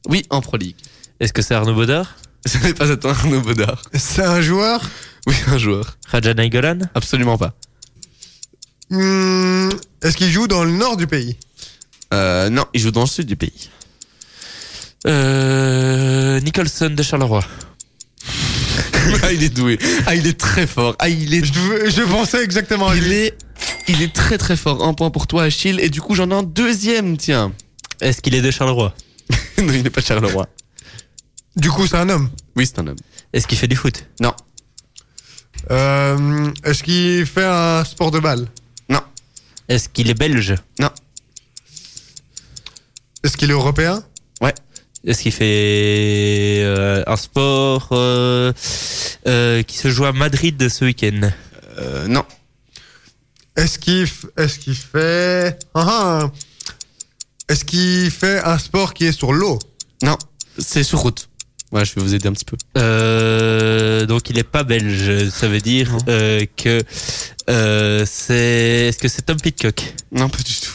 Oui, 0.09 0.25
en 0.29 0.41
Pro 0.41 0.57
League. 0.57 0.75
Est-ce 1.21 1.31
que 1.33 1.41
c'est 1.41 1.55
Arnaud 1.55 1.73
Baudard 1.73 2.15
Ce 2.45 2.57
n'est 2.59 2.73
pas 2.73 2.91
un 2.91 2.99
Arnaud 3.09 3.41
Baudard. 3.41 3.81
C'est 3.93 4.23
un 4.23 4.41
joueur? 4.41 4.81
Oui, 5.27 5.35
un 5.47 5.57
joueur. 5.57 5.97
Raja 6.07 6.33
Nainggolan 6.33 6.79
Absolument 6.93 7.37
pas. 7.37 7.53
Hmm, 8.89 9.69
Est-ce 10.01 10.17
qu'il 10.17 10.29
joue 10.31 10.47
dans 10.47 10.63
le 10.63 10.71
nord 10.71 10.97
du 10.97 11.07
pays? 11.07 11.37
Euh, 12.13 12.49
non, 12.49 12.65
il 12.73 12.81
joue 12.81 12.91
dans 12.91 13.01
le 13.01 13.07
sud 13.07 13.27
du 13.27 13.35
pays. 13.35 13.69
euh, 15.05 16.39
Nicholson 16.41 16.89
de 16.89 17.03
Charleroi. 17.03 17.43
ah, 19.23 19.31
il 19.31 19.43
est 19.43 19.49
doué. 19.49 19.77
Ah, 20.05 20.15
il 20.15 20.25
est 20.27 20.39
très 20.39 20.65
fort. 20.67 20.95
Ah, 20.99 21.09
il 21.09 21.33
est, 21.33 21.43
je, 21.45 21.89
je 21.89 22.01
pensais 22.03 22.43
exactement 22.43 22.89
à 22.89 22.95
il 22.95 23.03
lui. 23.03 23.13
est, 23.13 23.37
il 23.87 24.01
est 24.01 24.13
très 24.13 24.37
très 24.37 24.55
fort. 24.57 24.83
Un 24.83 24.93
point 24.93 25.11
pour 25.11 25.27
toi, 25.27 25.43
Achille. 25.43 25.79
Et 25.79 25.89
du 25.89 26.01
coup, 26.01 26.15
j'en 26.15 26.29
ai 26.31 26.33
un 26.33 26.43
deuxième, 26.43 27.17
tiens. 27.17 27.53
Est-ce 28.01 28.21
qu'il 28.21 28.33
est 28.35 28.41
de 28.41 28.51
Charleroi? 28.51 28.93
Non, 29.59 29.73
il 29.73 29.83
n'est 29.83 29.89
pas 29.89 30.01
Charleroi. 30.01 30.47
Du 31.55 31.69
coup, 31.69 31.85
c'est 31.85 31.97
un 31.97 32.07
homme. 32.09 32.29
Oui, 32.55 32.65
c'est 32.65 32.79
un 32.79 32.87
homme. 32.87 32.95
Est-ce 33.33 33.45
qu'il 33.45 33.57
fait 33.57 33.67
du 33.67 33.75
foot? 33.75 34.05
Non, 34.21 34.33
Euh, 35.69 36.49
Est-ce 36.63 36.81
qu'il 36.83 37.25
fait 37.25 37.43
un 37.45 37.83
sport 37.83 38.09
de 38.11 38.19
balle? 38.19 38.47
Est-ce 39.69 39.87
qu'il 39.89 40.09
est 40.09 40.13
belge 40.15 40.55
non. 40.79 40.89
Est-ce 43.23 43.37
qu'il 43.37 43.49
est 43.49 43.53
européen 43.53 44.03
Ouais. 44.41 44.53
Est-ce 45.05 45.21
qu'il 45.21 45.31
fait 45.31 46.61
euh, 46.63 47.03
un 47.07 47.15
sport 47.15 47.89
euh, 47.91 48.51
euh, 49.27 49.63
qui 49.63 49.77
se 49.77 49.89
joue 49.89 50.05
à 50.05 50.11
Madrid 50.13 50.67
ce 50.69 50.85
week-end 50.85 51.29
non. 52.07 52.25
Est-ce 53.55 53.79
qu'il 53.79 54.03
f- 54.03 54.29
est-ce 54.37 54.59
qu'il 54.59 54.75
fait. 54.75 55.57
Ah, 55.73 55.87
ah. 56.25 56.31
Est-ce 57.47 57.63
qu'il 57.63 58.11
fait 58.11 58.39
un 58.43 58.57
sport 58.57 58.93
qui 58.93 59.05
est 59.05 59.11
sur 59.13 59.31
l'eau? 59.31 59.59
Non. 60.03 60.17
C'est 60.57 60.83
sur 60.83 60.99
route. 60.99 61.28
Ouais, 61.71 61.85
je 61.85 61.93
vais 61.93 62.01
vous 62.01 62.15
aider 62.15 62.27
un 62.27 62.33
petit 62.33 62.45
peu. 62.45 62.57
Euh, 62.77 64.07
donc 64.07 64.29
il 64.31 64.39
est 64.39 64.43
pas 64.43 64.63
belge, 64.63 65.29
ça 65.29 65.47
veut 65.47 65.61
dire 65.61 65.95
euh, 66.07 66.43
que 66.57 66.81
euh, 67.49 68.05
c'est. 68.09 68.87
Est-ce 68.89 68.97
que 68.97 69.07
c'est 69.07 69.21
Tom 69.21 69.37
Pitcock? 69.39 69.93
Non, 70.11 70.29
pas 70.29 70.39
du 70.39 70.55
tout. 70.55 70.71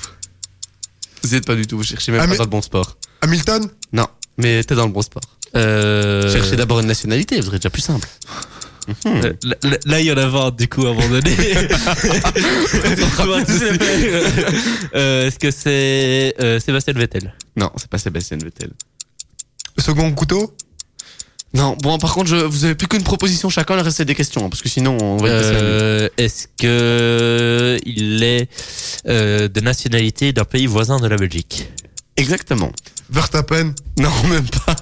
Vous 1.25 1.35
êtes 1.35 1.45
pas 1.47 1.57
du 1.57 1.67
tout. 1.67 1.77
Vous 1.79 1.83
cherchez 1.83 2.13
même 2.13 2.21
Ah, 2.23 2.29
pas 2.29 2.37
dans 2.37 2.45
le 2.45 2.51
bon 2.51 2.63
sport. 2.63 2.97
Hamilton? 3.23 3.69
Non. 3.93 4.07
Mais 4.39 4.63
t'es 4.63 4.75
dans 4.77 4.87
le 4.87 4.93
bon 4.93 5.03
sport. 5.03 5.23
euh, 5.57 6.33
Cherchez 6.33 6.55
d'abord 6.57 6.79
une 6.81 6.87
nationalité, 6.87 7.41
vous 7.41 7.47
serez 7.47 7.59
déjà 7.59 7.71
plus 7.71 7.83
simple. 7.83 8.09
euh, 9.07 9.33
là- 9.43 9.57
là- 9.63 9.79
Là, 9.87 10.01
il 10.01 10.07
y 10.07 10.13
en 10.13 10.17
a 10.17 10.27
20 10.27 10.57
du 10.57 10.69
coup 10.69 10.87
à 10.87 10.91
un 10.91 10.95
moment 10.95 11.09
donné. 11.09 11.25
Euh, 14.95 15.27
Est-ce 15.27 15.39
que 15.39 15.51
c'est 15.51 16.35
euh, 16.41 16.61
Sébastien 16.61 16.93
Vettel? 16.95 17.35
Non, 17.57 17.71
c'est 17.77 17.89
pas 17.89 17.99
Sébastien 17.99 18.37
Vettel. 18.37 18.71
Second 19.79 20.13
couteau? 20.13 20.55
Non, 21.55 21.77
bon, 21.81 21.99
par 21.99 22.13
contre, 22.15 22.29
je, 22.29 22.37
vous 22.37 22.65
avez 22.65 22.75
plus 22.75 22.89
qu'une 22.89 23.05
proposition 23.05 23.49
chacun, 23.49 23.77
le 23.77 23.83
reste 23.83 23.99
c'est 23.99 24.05
des 24.05 24.17
questions, 24.17 24.45
hein, 24.45 24.49
parce 24.51 24.61
que 24.61 24.69
sinon 24.69 24.99
on 25.01 25.17
va 25.19 25.29
la 25.29 25.41
nuit. 25.51 25.57
Euh, 25.63 26.09
Est-ce 26.19 26.49
que 26.59 27.79
il 27.87 28.23
est 28.25 28.49
euh, 29.07 29.47
de 29.47 29.61
nationalité 29.61 30.33
d'un 30.33 30.45
pays 30.45 30.67
voisin 30.67 30.99
de 30.99 31.07
la 31.07 31.17
Belgique? 31.17 31.69
Exactement. 32.17 32.73
Verstappen? 33.11 33.73
Non, 33.99 34.11
même 34.29 34.47
pas. 34.67 34.75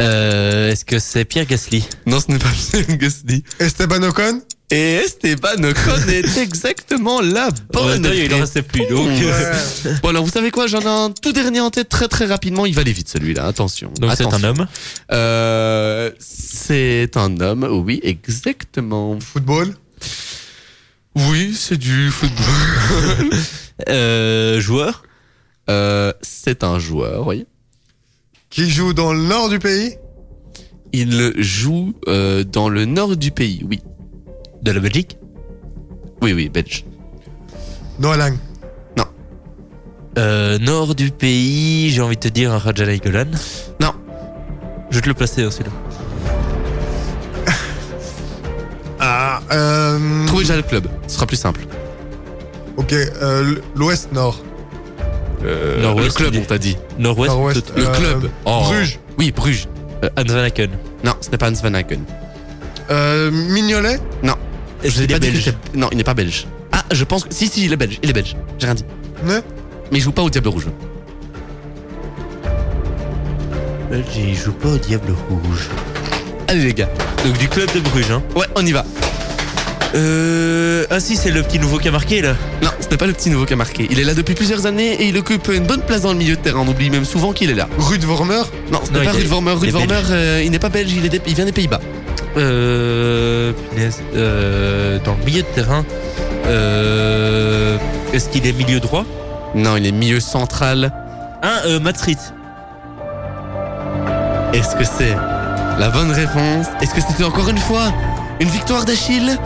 euh, 0.00 0.70
Est-ce 0.70 0.84
que 0.86 0.98
c'est 0.98 1.26
Pierre 1.26 1.44
Gasly? 1.46 1.84
Non, 2.06 2.20
ce 2.20 2.30
n'est 2.32 2.38
pas 2.38 2.48
Pierre 2.70 2.96
Gasly. 2.96 3.44
Esteban 3.60 4.02
Ocon? 4.04 4.40
Et 4.70 4.96
Esteban 4.96 5.62
est 5.62 6.36
exactement 6.38 7.22
la 7.22 7.48
bonne 7.72 8.04
Ouais, 8.06 8.26
il 8.26 8.34
en 8.34 8.40
restait 8.40 8.62
plus 8.62 8.86
donc. 8.86 9.08
Ouais. 9.08 9.92
Bon 10.02 10.10
alors 10.10 10.24
vous 10.24 10.30
savez 10.30 10.50
quoi, 10.50 10.66
j'en 10.66 10.80
ai 10.80 10.86
un 10.86 11.10
tout 11.10 11.32
dernier 11.32 11.60
en 11.60 11.70
tête 11.70 11.88
très 11.88 12.06
très 12.06 12.26
rapidement, 12.26 12.66
il 12.66 12.74
va 12.74 12.82
aller 12.82 12.92
vite 12.92 13.08
celui-là, 13.08 13.46
attention. 13.46 13.90
Donc 13.98 14.12
c'est 14.14 14.26
un 14.26 14.44
homme. 14.44 14.66
Euh, 15.10 16.10
c'est 16.18 17.16
un 17.16 17.40
homme, 17.40 17.66
oui, 17.70 18.00
exactement. 18.02 19.18
Football 19.20 19.74
Oui, 21.14 21.56
c'est 21.58 21.78
du 21.78 22.10
football. 22.10 23.30
Euh, 23.88 24.60
joueur. 24.60 25.04
Euh, 25.70 26.12
c'est 26.20 26.64
un 26.64 26.80
joueur, 26.80 27.28
oui. 27.28 27.46
Qui 28.50 28.68
joue 28.68 28.92
dans 28.92 29.12
le 29.12 29.20
nord 29.20 29.48
du 29.48 29.60
pays 29.60 29.96
Il 30.92 31.32
joue 31.40 31.94
euh, 32.08 32.42
dans 32.42 32.68
le 32.68 32.86
nord 32.86 33.16
du 33.16 33.30
pays, 33.30 33.62
oui. 33.68 33.80
De 34.62 34.72
la 34.72 34.80
Belgique? 34.80 35.18
Oui, 36.20 36.32
oui, 36.32 36.48
belge. 36.48 36.84
Noah 37.98 38.16
Lang. 38.16 38.36
euh, 40.18 40.58
Nord 40.58 40.96
du 40.96 41.10
pays, 41.12 41.90
j'ai 41.90 42.00
envie 42.02 42.16
de 42.16 42.20
te 42.20 42.28
dire 42.28 42.52
un 42.52 42.58
Raja 42.58 42.84
Nainggolan. 42.84 43.26
Non. 43.80 43.92
Je 44.90 44.96
vais 44.96 45.02
te 45.02 45.08
le 45.08 45.14
placer 45.14 45.44
hein, 45.44 45.50
celui-là. 45.50 45.70
Ah, 49.00 49.40
euh, 49.52 50.26
Trouvez 50.26 50.42
déjà 50.42 50.56
le 50.56 50.62
club, 50.62 50.88
ce 51.06 51.14
sera 51.14 51.26
plus 51.26 51.36
simple. 51.36 51.60
ok, 52.76 52.92
euh, 52.92 53.54
l'ouest-nord. 53.76 54.40
Euh, 55.44 55.94
le 55.94 56.10
club, 56.10 56.34
on 56.36 56.44
t'a 56.44 56.58
dit. 56.58 56.76
Nord-ouest. 56.98 57.30
Nord-ouest. 57.32 57.66
tout- 57.66 57.72
Le 57.76 57.86
Euh, 57.86 57.94
club. 57.94 58.30
Oh. 58.44 58.62
Bruges. 58.64 58.98
Oui, 59.16 59.30
Bruges. 59.30 59.68
euh, 60.02 60.08
Hans 60.18 60.24
Van 60.32 60.42
Aken. 60.42 60.70
Non, 61.04 61.12
ce 61.20 61.30
n'est 61.30 61.38
pas 61.38 61.48
Hans 61.48 61.54
Van 61.62 61.74
Aken. 61.74 62.02
Euh, 62.90 63.30
Mignolet? 63.30 64.00
Est-ce 64.82 65.02
qu'il 65.02 65.12
est 65.12 65.18
belge 65.18 65.52
Non, 65.74 65.88
il 65.92 65.98
n'est 65.98 66.04
pas 66.04 66.14
belge. 66.14 66.46
Ah, 66.72 66.84
je 66.92 67.04
pense 67.04 67.24
que... 67.24 67.34
Si, 67.34 67.48
si, 67.48 67.64
il 67.64 67.72
est 67.72 67.76
belge. 67.76 67.98
Il 68.02 68.10
est 68.10 68.12
belge. 68.12 68.36
J'ai 68.58 68.66
rien 68.66 68.74
dit. 68.74 68.84
Ouais. 69.26 69.40
Mais 69.90 69.98
il 69.98 70.00
joue 70.00 70.12
pas 70.12 70.22
au 70.22 70.30
Diable 70.30 70.48
Rouge. 70.48 70.66
Belge, 73.90 74.04
il 74.16 74.34
joue 74.36 74.52
pas 74.52 74.68
au 74.68 74.78
Diable 74.78 75.14
Rouge. 75.28 75.68
Allez 76.46 76.64
les 76.64 76.74
gars. 76.74 76.88
Donc 77.24 77.36
du 77.38 77.48
club 77.48 77.68
de 77.74 77.80
Bruges. 77.80 78.10
Hein. 78.10 78.22
Ouais, 78.36 78.46
on 78.54 78.64
y 78.64 78.72
va. 78.72 78.84
Euh... 79.94 80.84
Ah 80.90 81.00
si, 81.00 81.16
c'est 81.16 81.30
le 81.30 81.42
petit 81.42 81.58
nouveau 81.58 81.78
qui 81.78 81.88
a 81.88 81.90
marqué 81.90 82.20
là. 82.20 82.34
Non, 82.62 82.68
ce 82.80 82.88
n'est 82.88 82.98
pas 82.98 83.06
le 83.06 83.12
petit 83.14 83.30
nouveau 83.30 83.46
qui 83.46 83.54
a 83.54 83.56
marqué. 83.56 83.86
Il 83.90 83.98
est 83.98 84.04
là 84.04 84.12
depuis 84.14 84.34
plusieurs 84.34 84.66
années 84.66 84.92
et 85.02 85.08
il 85.08 85.16
occupe 85.16 85.48
une 85.48 85.64
bonne 85.66 85.80
place 85.80 86.02
dans 86.02 86.12
le 86.12 86.18
milieu 86.18 86.36
de 86.36 86.40
terrain. 86.40 86.60
On 86.60 86.68
oublie 86.68 86.90
même 86.90 87.06
souvent 87.06 87.32
qu'il 87.32 87.50
est 87.50 87.54
là. 87.54 87.68
Ruud 87.78 88.04
Vormer 88.04 88.42
Non, 88.70 88.80
ce 88.86 88.92
n'est 88.92 89.04
pas 89.04 89.12
Ruud 89.12 89.26
Vormer. 89.26 89.52
est 89.66 89.70
Vormer, 89.70 90.02
euh, 90.10 90.42
il 90.44 90.50
n'est 90.50 90.58
pas 90.58 90.68
belge, 90.68 90.92
il, 90.94 91.06
est 91.06 91.08
des- 91.08 91.20
il 91.26 91.34
vient 91.34 91.46
des 91.46 91.52
Pays-Bas. 91.52 91.80
Euh... 92.36 93.52
punaise, 93.70 94.02
euh, 94.14 94.98
Dans 95.04 95.14
le 95.14 95.24
milieu 95.24 95.42
de 95.42 95.46
terrain. 95.48 95.84
Euh... 96.46 97.78
Est-ce 98.12 98.28
qu'il 98.28 98.46
est 98.46 98.52
milieu 98.52 98.80
droit? 98.80 99.04
Non, 99.54 99.76
il 99.76 99.86
est 99.86 99.92
milieu 99.92 100.20
central. 100.20 100.92
Un 101.42 101.66
euh, 101.66 101.80
Matrit. 101.80 102.16
Est-ce 104.52 104.76
que 104.76 104.84
c'est 104.84 105.14
la 105.78 105.90
bonne 105.90 106.10
réponse? 106.10 106.66
Est-ce 106.80 106.94
que 106.94 107.00
c'était 107.00 107.24
encore 107.24 107.48
une 107.48 107.58
fois 107.58 107.92
une 108.40 108.48
victoire 108.48 108.84
d'Achille? 108.84 109.38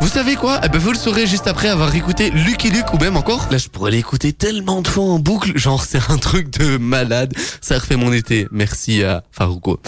Vous 0.00 0.08
savez 0.08 0.34
quoi? 0.34 0.60
Eh 0.64 0.68
ben 0.68 0.78
vous 0.78 0.90
le 0.90 0.98
saurez 0.98 1.28
juste 1.28 1.46
après 1.46 1.68
avoir 1.68 1.94
écouté 1.94 2.30
Lucky 2.30 2.70
Luke 2.70 2.92
ou 2.92 2.98
même 2.98 3.16
encore. 3.16 3.46
Là, 3.52 3.58
je 3.58 3.68
pourrais 3.68 3.92
l'écouter 3.92 4.32
tellement 4.32 4.82
de 4.82 4.88
fois 4.88 5.04
en 5.04 5.20
boucle. 5.20 5.56
Genre, 5.56 5.84
c'est 5.84 6.00
un 6.10 6.18
truc 6.18 6.50
de 6.58 6.76
malade. 6.76 7.32
Ça 7.60 7.78
refait 7.78 7.94
mon 7.96 8.12
été. 8.12 8.48
Merci 8.50 9.04
à 9.04 9.22
Farouko. 9.30 9.80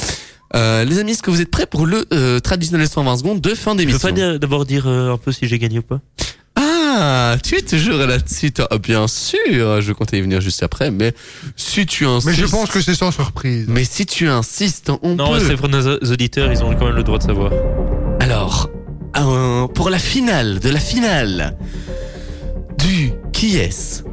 Euh, 0.54 0.84
les 0.84 0.98
amis, 0.98 1.12
est-ce 1.12 1.22
que 1.22 1.30
vous 1.30 1.40
êtes 1.40 1.50
prêts 1.50 1.66
pour 1.66 1.86
le 1.86 2.04
euh, 2.12 2.38
traditionnel 2.40 2.88
120 2.88 3.16
secondes 3.18 3.40
de 3.40 3.54
fin 3.54 3.72
Je 3.72 3.76
peux 3.76 3.84
d'émission 3.84 4.08
pas 4.14 4.38
d'abord 4.38 4.64
dire 4.64 4.84
euh, 4.86 5.12
un 5.12 5.16
peu 5.18 5.32
si 5.32 5.48
j'ai 5.48 5.58
gagné 5.58 5.80
ou 5.80 5.82
pas 5.82 6.00
Ah, 6.56 7.36
tu 7.42 7.56
es 7.56 7.62
toujours 7.62 7.98
là-dessus, 7.98 8.52
toi. 8.52 8.68
Ah, 8.70 8.78
Bien 8.78 9.08
sûr, 9.08 9.80
je 9.80 9.92
comptais 9.92 10.18
y 10.18 10.20
venir 10.20 10.40
juste 10.40 10.62
après, 10.62 10.90
mais 10.92 11.12
si 11.56 11.86
tu 11.86 12.06
insistes... 12.06 12.26
Mais 12.28 12.34
je 12.34 12.46
pense 12.46 12.70
que 12.70 12.80
c'est 12.80 12.94
sans 12.94 13.10
surprise. 13.10 13.66
Mais 13.68 13.84
si 13.84 14.06
tu 14.06 14.28
insistes, 14.28 14.92
on 15.02 15.16
Non, 15.16 15.32
peut... 15.32 15.40
c'est 15.44 15.56
pour 15.56 15.68
nos 15.68 15.96
auditeurs, 15.96 16.52
ils 16.52 16.62
ont 16.62 16.72
quand 16.76 16.86
même 16.86 16.94
le 16.96 17.02
droit 17.02 17.18
de 17.18 17.24
savoir. 17.24 17.50
Alors, 18.20 18.70
euh, 19.16 19.66
pour 19.66 19.90
la 19.90 19.98
finale 19.98 20.60
de 20.60 20.68
la 20.68 20.80
finale 20.80 21.56
du 22.78 23.12
qui 23.32 23.56
est 23.56 24.04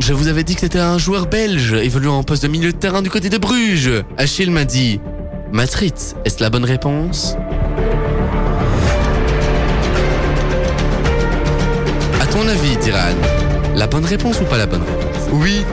Je 0.00 0.12
vous 0.12 0.26
avais 0.26 0.42
dit 0.42 0.54
que 0.54 0.60
c'était 0.62 0.80
un 0.80 0.98
joueur 0.98 1.26
belge 1.26 1.74
évoluant 1.74 2.18
en 2.18 2.22
poste 2.24 2.42
de 2.42 2.48
milieu 2.48 2.72
de 2.72 2.76
terrain 2.76 3.02
du 3.02 3.10
côté 3.10 3.28
de 3.30 3.38
Bruges. 3.38 4.02
Achille 4.18 4.50
m'a 4.50 4.64
dit 4.64 4.98
Matrit, 5.54 5.94
est-ce 6.24 6.42
la 6.42 6.50
bonne 6.50 6.64
réponse? 6.64 7.36
À 12.20 12.26
ton 12.26 12.48
avis, 12.48 12.76
Diran, 12.78 13.14
la 13.76 13.86
bonne 13.86 14.04
réponse 14.04 14.40
ou 14.40 14.44
pas 14.46 14.58
la 14.58 14.66
bonne 14.66 14.82
réponse? 14.82 15.28
Oui. 15.30 15.64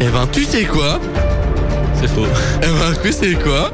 Eh 0.00 0.08
ben, 0.10 0.28
tu 0.30 0.44
sais 0.44 0.62
quoi? 0.62 1.00
C'est 2.00 2.06
faux. 2.06 2.24
Eh 2.62 2.66
ben, 2.66 2.96
tu 3.02 3.10
sais 3.10 3.34
quoi? 3.34 3.72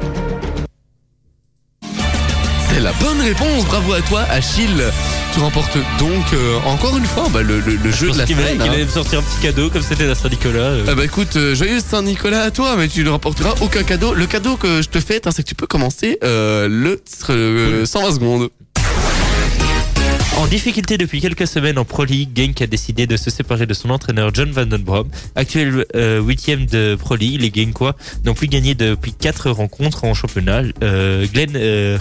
C'est 2.77 2.83
la 2.83 2.93
bonne 2.93 3.19
réponse, 3.21 3.65
bravo 3.65 3.93
à 3.93 4.01
toi 4.01 4.21
Achille 4.29 4.83
Tu 5.33 5.39
remportes 5.39 5.75
donc 5.97 6.23
euh, 6.33 6.57
encore 6.63 6.95
une 6.95 7.05
fois 7.05 7.25
bah, 7.33 7.41
le, 7.41 7.59
le- 7.59 7.73
le 7.75 7.91
jeu 7.91 8.11
de 8.11 8.17
la 8.19 8.25
Il 8.25 8.35
semaine. 8.35 8.61
allait 8.61 8.83
hein. 8.83 8.85
me 8.85 8.91
sortir 8.91 9.17
un 9.17 9.23
petit 9.23 9.39
cadeau 9.41 9.71
comme 9.71 9.81
c'était 9.81 10.05
la 10.05 10.13
Saint-Nicolas. 10.13 10.59
euh. 10.59 10.85
Ah 10.87 10.93
bah 10.93 11.03
écoute, 11.03 11.37
euh, 11.37 11.55
joyeux 11.55 11.79
Saint-Nicolas 11.79 12.43
à 12.43 12.51
toi, 12.51 12.75
mais 12.77 12.87
tu 12.87 13.03
ne 13.03 13.09
remporteras 13.09 13.55
aucun 13.61 13.81
cadeau. 13.81 14.13
Le 14.13 14.27
cadeau 14.27 14.57
que 14.57 14.83
je 14.83 14.89
te 14.89 14.99
fais, 14.99 15.25
hein, 15.25 15.31
c'est 15.35 15.41
que 15.41 15.47
tu 15.49 15.55
peux 15.55 15.65
commencer 15.65 16.19
euh, 16.23 16.67
le 16.69 17.01
euh, 17.31 17.83
120 17.87 18.11
secondes. 18.13 18.49
En 20.37 20.45
difficulté 20.45 20.99
depuis 20.99 21.19
quelques 21.19 21.47
semaines 21.47 21.79
en 21.79 21.83
Pro 21.83 22.05
League, 22.05 22.29
Genk 22.35 22.61
a 22.61 22.67
décidé 22.67 23.07
de 23.07 23.17
se 23.17 23.31
séparer 23.31 23.65
de 23.65 23.73
son 23.73 23.89
entraîneur 23.89 24.29
John 24.31 24.51
Van 24.51 24.67
Den 24.67 24.83
Brom. 24.83 25.09
Actuel 25.35 25.83
euh, 25.95 26.21
huitième 26.21 26.67
de 26.67 26.95
Pro 26.95 27.15
League, 27.15 27.41
les 27.41 27.51
Genkois 27.51 27.95
n'ont 28.23 28.35
plus 28.35 28.47
gagné 28.47 28.75
depuis 28.75 29.13
quatre 29.13 29.49
rencontres 29.49 30.03
en 30.03 30.13
championnat. 30.13 30.61
Euh, 30.83 31.25
Glenn 31.33 31.53
euh, 31.55 31.97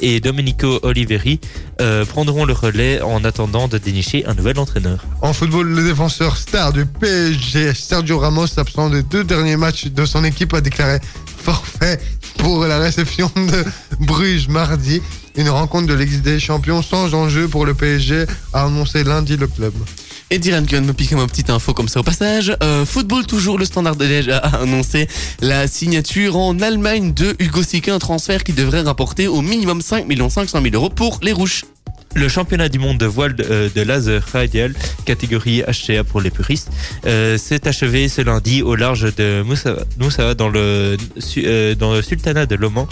et 0.00 0.20
Domenico 0.20 0.80
Oliveri 0.82 1.38
euh, 1.82 2.06
prendront 2.06 2.46
le 2.46 2.54
relais 2.54 3.02
en 3.02 3.24
attendant 3.24 3.68
de 3.68 3.76
dénicher 3.76 4.24
un 4.24 4.32
nouvel 4.32 4.58
entraîneur. 4.58 5.04
En 5.20 5.34
football, 5.34 5.68
le 5.68 5.84
défenseur 5.84 6.38
star 6.38 6.72
du 6.72 6.86
PSG, 6.86 7.74
Sergio 7.74 8.18
Ramos, 8.18 8.58
absent 8.58 8.88
des 8.88 9.02
deux 9.02 9.22
derniers 9.22 9.58
matchs 9.58 9.88
de 9.88 10.06
son 10.06 10.24
équipe, 10.24 10.54
a 10.54 10.62
déclaré 10.62 11.00
forfait 11.36 12.00
pour 12.38 12.64
la 12.64 12.78
réception 12.78 13.30
de 13.36 13.64
Bruges 14.00 14.48
mardi. 14.48 15.02
Une 15.36 15.50
rencontre 15.50 15.86
de 15.86 15.94
Ligue 15.94 16.22
des 16.22 16.40
Champions 16.40 16.80
sans 16.80 17.12
enjeu 17.14 17.46
pour 17.46 17.66
le 17.66 17.74
PSG, 17.74 18.24
a 18.54 18.64
annoncé 18.64 19.04
lundi 19.04 19.36
le 19.36 19.46
club. 19.46 19.74
Et 20.30 20.38
Diran 20.38 20.62
vient 20.62 20.80
de 20.80 20.86
me 20.86 20.92
piquer 20.92 21.14
ma 21.14 21.26
petite 21.26 21.50
info 21.50 21.72
comme 21.74 21.88
ça 21.88 22.00
au 22.00 22.02
passage. 22.02 22.56
Euh, 22.62 22.84
football 22.86 23.26
toujours, 23.26 23.58
le 23.58 23.64
standard 23.64 23.96
de 23.96 24.04
Liège 24.04 24.28
a 24.28 24.38
annoncé 24.38 25.08
la 25.40 25.68
signature 25.68 26.36
en 26.36 26.58
Allemagne 26.60 27.12
de 27.12 27.36
Hugo 27.38 27.62
Sique, 27.62 27.88
un 27.88 27.98
transfert 27.98 28.42
qui 28.44 28.54
devrait 28.54 28.80
rapporter 28.80 29.28
au 29.28 29.42
minimum 29.42 29.82
5 29.82 30.06
500 30.30 30.62
000 30.62 30.74
euros 30.74 30.90
pour 30.90 31.20
les 31.22 31.32
Rouges. 31.32 31.62
Le 32.16 32.28
championnat 32.28 32.70
du 32.70 32.78
monde 32.78 32.96
de 32.96 33.04
voile 33.04 33.34
de, 33.34 33.44
euh, 33.44 33.68
de 33.74 33.82
laser 33.82 34.22
radial, 34.32 34.72
catégorie 35.06 35.62
HCA 35.62 36.02
pour 36.02 36.20
les 36.20 36.30
puristes, 36.30 36.70
euh, 37.06 37.38
s'est 37.38 37.68
achevé 37.68 38.08
ce 38.08 38.22
lundi 38.22 38.62
au 38.62 38.74
large 38.74 39.14
de 39.14 39.42
Moussa, 39.42 39.76
euh, 40.20 40.34
dans 40.34 40.48
le 41.94 42.02
sultanat 42.02 42.46
de 42.46 42.56
l'Oman 42.56 42.86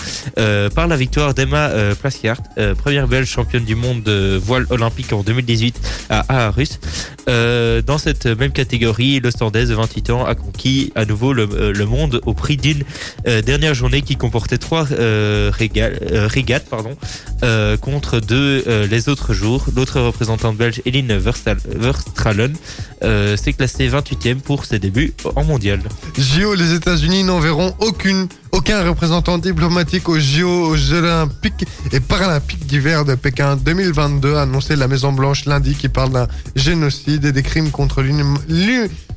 par 0.74 0.86
la 0.86 0.96
victoire 0.96 1.34
d'Emma 1.34 1.70
Plaskiart, 2.00 2.38
euh, 2.58 2.74
première 2.74 3.08
belge 3.08 3.28
championne 3.28 3.64
du 3.64 3.74
monde 3.74 4.02
de 4.02 4.40
voile 4.42 4.66
olympique 4.70 5.12
en 5.12 5.22
2018 5.22 5.80
à 6.10 6.46
Aarhus. 6.46 6.78
Dans 7.26 7.98
cette 7.98 8.26
même 8.26 8.52
catégorie, 8.52 9.18
l'Ostandaise 9.20 9.70
de 9.70 9.74
28 9.74 10.10
ans 10.10 10.24
a 10.24 10.34
conquis 10.34 10.92
à 10.94 11.04
nouveau 11.04 11.32
le, 11.32 11.46
monde 11.86 12.20
au 12.26 12.34
prix 12.34 12.56
d'une 12.56 12.84
dernière 13.24 13.74
journée 13.74 14.02
qui 14.02 14.16
comportait 14.16 14.58
trois 14.58 14.84
régates 14.84 15.98
contre 17.80 18.20
deux 18.20 18.64
les 18.90 19.08
autres 19.08 19.13
jours. 19.32 19.64
L'autre 19.76 20.00
représentante 20.00 20.56
belge, 20.56 20.82
Eline 20.84 21.16
Verstralen, 21.16 22.54
euh, 23.02 23.36
s'est 23.36 23.52
classée 23.52 23.88
28e 23.88 24.40
pour 24.40 24.64
ses 24.64 24.78
débuts 24.78 25.12
en 25.36 25.44
mondial. 25.44 25.80
JO, 26.18 26.54
les 26.54 26.72
États-Unis 26.74 27.22
n'enverront 27.24 27.74
aucune, 27.80 28.26
aucun 28.52 28.82
représentant 28.84 29.38
diplomatique 29.38 30.08
aux 30.08 30.18
JO 30.18 30.48
aux 30.70 30.76
Jeux 30.76 30.98
olympiques 30.98 31.64
et 31.92 32.00
paralympiques 32.00 32.66
d'hiver 32.66 33.04
de 33.04 33.14
Pékin 33.14 33.56
2022, 33.56 34.34
a 34.36 34.42
annoncé 34.42 34.76
la 34.76 34.88
Maison 34.88 35.12
Blanche 35.12 35.44
lundi, 35.44 35.74
qui 35.74 35.88
parle 35.88 36.12
d'un 36.12 36.28
génocide 36.56 37.24
et 37.24 37.32
des 37.32 37.42
crimes 37.42 37.70
contre 37.70 38.02
l'hum- 38.02 38.38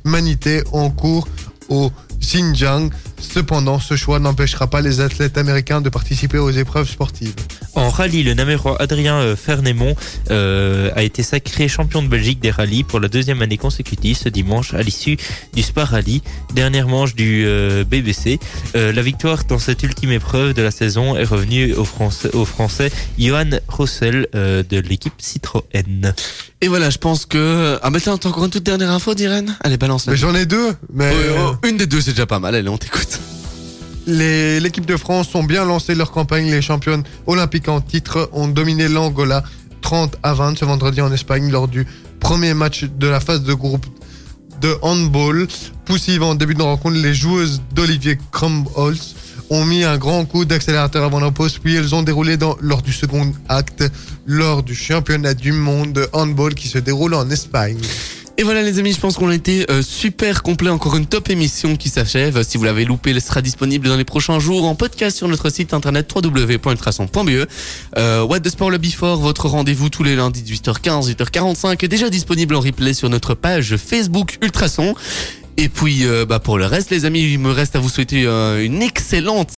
l'humanité 0.04 0.62
en 0.72 0.90
cours 0.90 1.28
au 1.68 1.90
Xinjiang. 2.20 2.90
Cependant, 3.20 3.80
ce 3.80 3.96
choix 3.96 4.18
n'empêchera 4.18 4.68
pas 4.68 4.80
les 4.80 5.00
athlètes 5.00 5.38
américains 5.38 5.80
de 5.80 5.88
participer 5.88 6.38
aux 6.38 6.50
épreuves 6.50 6.88
sportives. 6.88 7.34
En 7.74 7.90
rallye, 7.90 8.22
le 8.22 8.34
Namérois 8.34 8.80
Adrien 8.80 9.16
euh, 9.16 9.36
Fernémont 9.36 9.94
euh, 10.30 10.90
a 10.96 11.02
été 11.02 11.22
sacré 11.22 11.68
champion 11.68 12.02
de 12.02 12.08
Belgique 12.08 12.40
des 12.40 12.50
rallyes 12.50 12.84
pour 12.84 13.00
la 13.00 13.08
deuxième 13.08 13.42
année 13.42 13.58
consécutive 13.58 14.16
ce 14.16 14.28
dimanche 14.28 14.74
à 14.74 14.82
l'issue 14.82 15.16
du 15.54 15.62
Spa 15.62 15.84
Rally, 15.84 16.22
dernière 16.54 16.88
manche 16.88 17.14
du 17.14 17.44
euh, 17.46 17.84
BBC. 17.84 18.38
Euh, 18.74 18.92
la 18.92 19.02
victoire 19.02 19.44
dans 19.44 19.58
cette 19.58 19.82
ultime 19.82 20.12
épreuve 20.12 20.54
de 20.54 20.62
la 20.62 20.70
saison 20.70 21.16
est 21.16 21.24
revenue 21.24 21.74
au 21.74 21.84
Français, 21.84 22.30
au 22.34 22.44
français 22.44 22.90
Johan 23.18 23.50
Rossel 23.68 24.28
euh, 24.34 24.62
de 24.68 24.78
l'équipe 24.78 25.14
Citroën. 25.18 26.14
Et 26.60 26.68
voilà, 26.68 26.90
je 26.90 26.98
pense 26.98 27.26
que... 27.26 27.78
Ah 27.82 27.90
mais 27.90 28.00
t'as 28.00 28.18
t'as 28.18 28.28
encore 28.28 28.44
une 28.44 28.50
toute 28.50 28.64
dernière 28.64 28.90
info 28.90 29.14
d'Irène 29.14 29.56
Allez, 29.60 29.76
balance 29.76 30.06
la 30.06 30.12
Mais 30.12 30.18
j'en 30.18 30.34
ai 30.34 30.44
deux, 30.44 30.74
mais... 30.92 31.14
Une 31.64 31.76
des 31.76 31.86
deux, 31.86 32.00
c'est 32.00 32.10
déjà 32.10 32.26
pas 32.26 32.40
mal. 32.40 32.54
Allez, 32.54 32.68
on 32.68 32.78
t'écoute. 32.78 33.07
L'équipe 34.06 34.86
de 34.86 34.96
France 34.96 35.34
ont 35.34 35.44
bien 35.44 35.64
lancé 35.64 35.94
leur 35.94 36.10
campagne. 36.10 36.50
Les 36.50 36.62
championnes 36.62 37.02
olympiques 37.26 37.68
en 37.68 37.80
titre 37.80 38.30
ont 38.32 38.48
dominé 38.48 38.88
l'Angola 38.88 39.44
30 39.82 40.16
à 40.22 40.32
20 40.32 40.58
ce 40.58 40.64
vendredi 40.64 41.00
en 41.00 41.12
Espagne 41.12 41.50
lors 41.50 41.68
du 41.68 41.86
premier 42.20 42.54
match 42.54 42.84
de 42.84 43.06
la 43.06 43.20
phase 43.20 43.42
de 43.42 43.52
groupe 43.52 43.86
de 44.60 44.74
handball. 44.82 45.46
Poussive 45.84 46.22
en 46.22 46.34
début 46.34 46.54
de 46.54 46.62
rencontre, 46.62 46.96
les 46.96 47.14
joueuses 47.14 47.62
d'Olivier 47.74 48.18
Crumholz 48.32 49.14
ont 49.50 49.64
mis 49.64 49.84
un 49.84 49.96
grand 49.96 50.24
coup 50.24 50.44
d'accélérateur 50.44 51.04
avant 51.04 51.20
la 51.20 51.30
pause, 51.30 51.58
puis 51.58 51.74
elles 51.74 51.94
ont 51.94 52.02
déroulé 52.02 52.36
lors 52.60 52.82
du 52.82 52.92
second 52.92 53.32
acte 53.48 53.84
lors 54.26 54.62
du 54.62 54.74
championnat 54.74 55.34
du 55.34 55.52
monde 55.52 55.92
de 55.92 56.08
handball 56.12 56.54
qui 56.54 56.68
se 56.68 56.78
déroule 56.78 57.14
en 57.14 57.28
Espagne. 57.30 57.78
Et 58.40 58.44
voilà 58.44 58.62
les 58.62 58.78
amis, 58.78 58.92
je 58.92 59.00
pense 59.00 59.16
qu'on 59.16 59.30
a 59.30 59.34
été 59.34 59.68
euh, 59.68 59.82
super 59.82 60.44
complet. 60.44 60.70
Encore 60.70 60.96
une 60.96 61.06
top 61.06 61.28
émission 61.28 61.74
qui 61.74 61.88
s'achève. 61.88 62.40
Si 62.44 62.56
vous 62.56 62.62
l'avez 62.62 62.84
loupé, 62.84 63.10
elle 63.10 63.20
sera 63.20 63.42
disponible 63.42 63.88
dans 63.88 63.96
les 63.96 64.04
prochains 64.04 64.38
jours 64.38 64.64
en 64.64 64.76
podcast 64.76 65.16
sur 65.16 65.26
notre 65.26 65.50
site 65.50 65.74
internet 65.74 66.08
www.ultrason.be. 66.14 67.48
Euh, 67.96 68.22
What 68.22 68.38
the 68.38 68.50
Sport 68.50 68.70
Lobby 68.70 68.92
Fort, 68.92 69.18
votre 69.18 69.48
rendez-vous 69.48 69.88
tous 69.88 70.04
les 70.04 70.14
lundis 70.14 70.44
18h15, 70.44 71.16
18h45 71.16 71.84
est 71.84 71.88
déjà 71.88 72.10
disponible 72.10 72.54
en 72.54 72.60
replay 72.60 72.94
sur 72.94 73.10
notre 73.10 73.34
page 73.34 73.76
Facebook 73.76 74.38
Ultrason. 74.40 74.94
Et 75.60 75.68
puis, 75.68 76.06
euh, 76.06 76.24
bah, 76.24 76.38
pour 76.38 76.56
le 76.56 76.66
reste, 76.66 76.90
les 76.90 77.04
amis, 77.04 77.32
il 77.32 77.40
me 77.40 77.50
reste 77.50 77.74
à 77.74 77.80
vous 77.80 77.88
souhaiter 77.88 78.26
euh, 78.26 78.64
une 78.64 78.80
excellente 78.80 79.46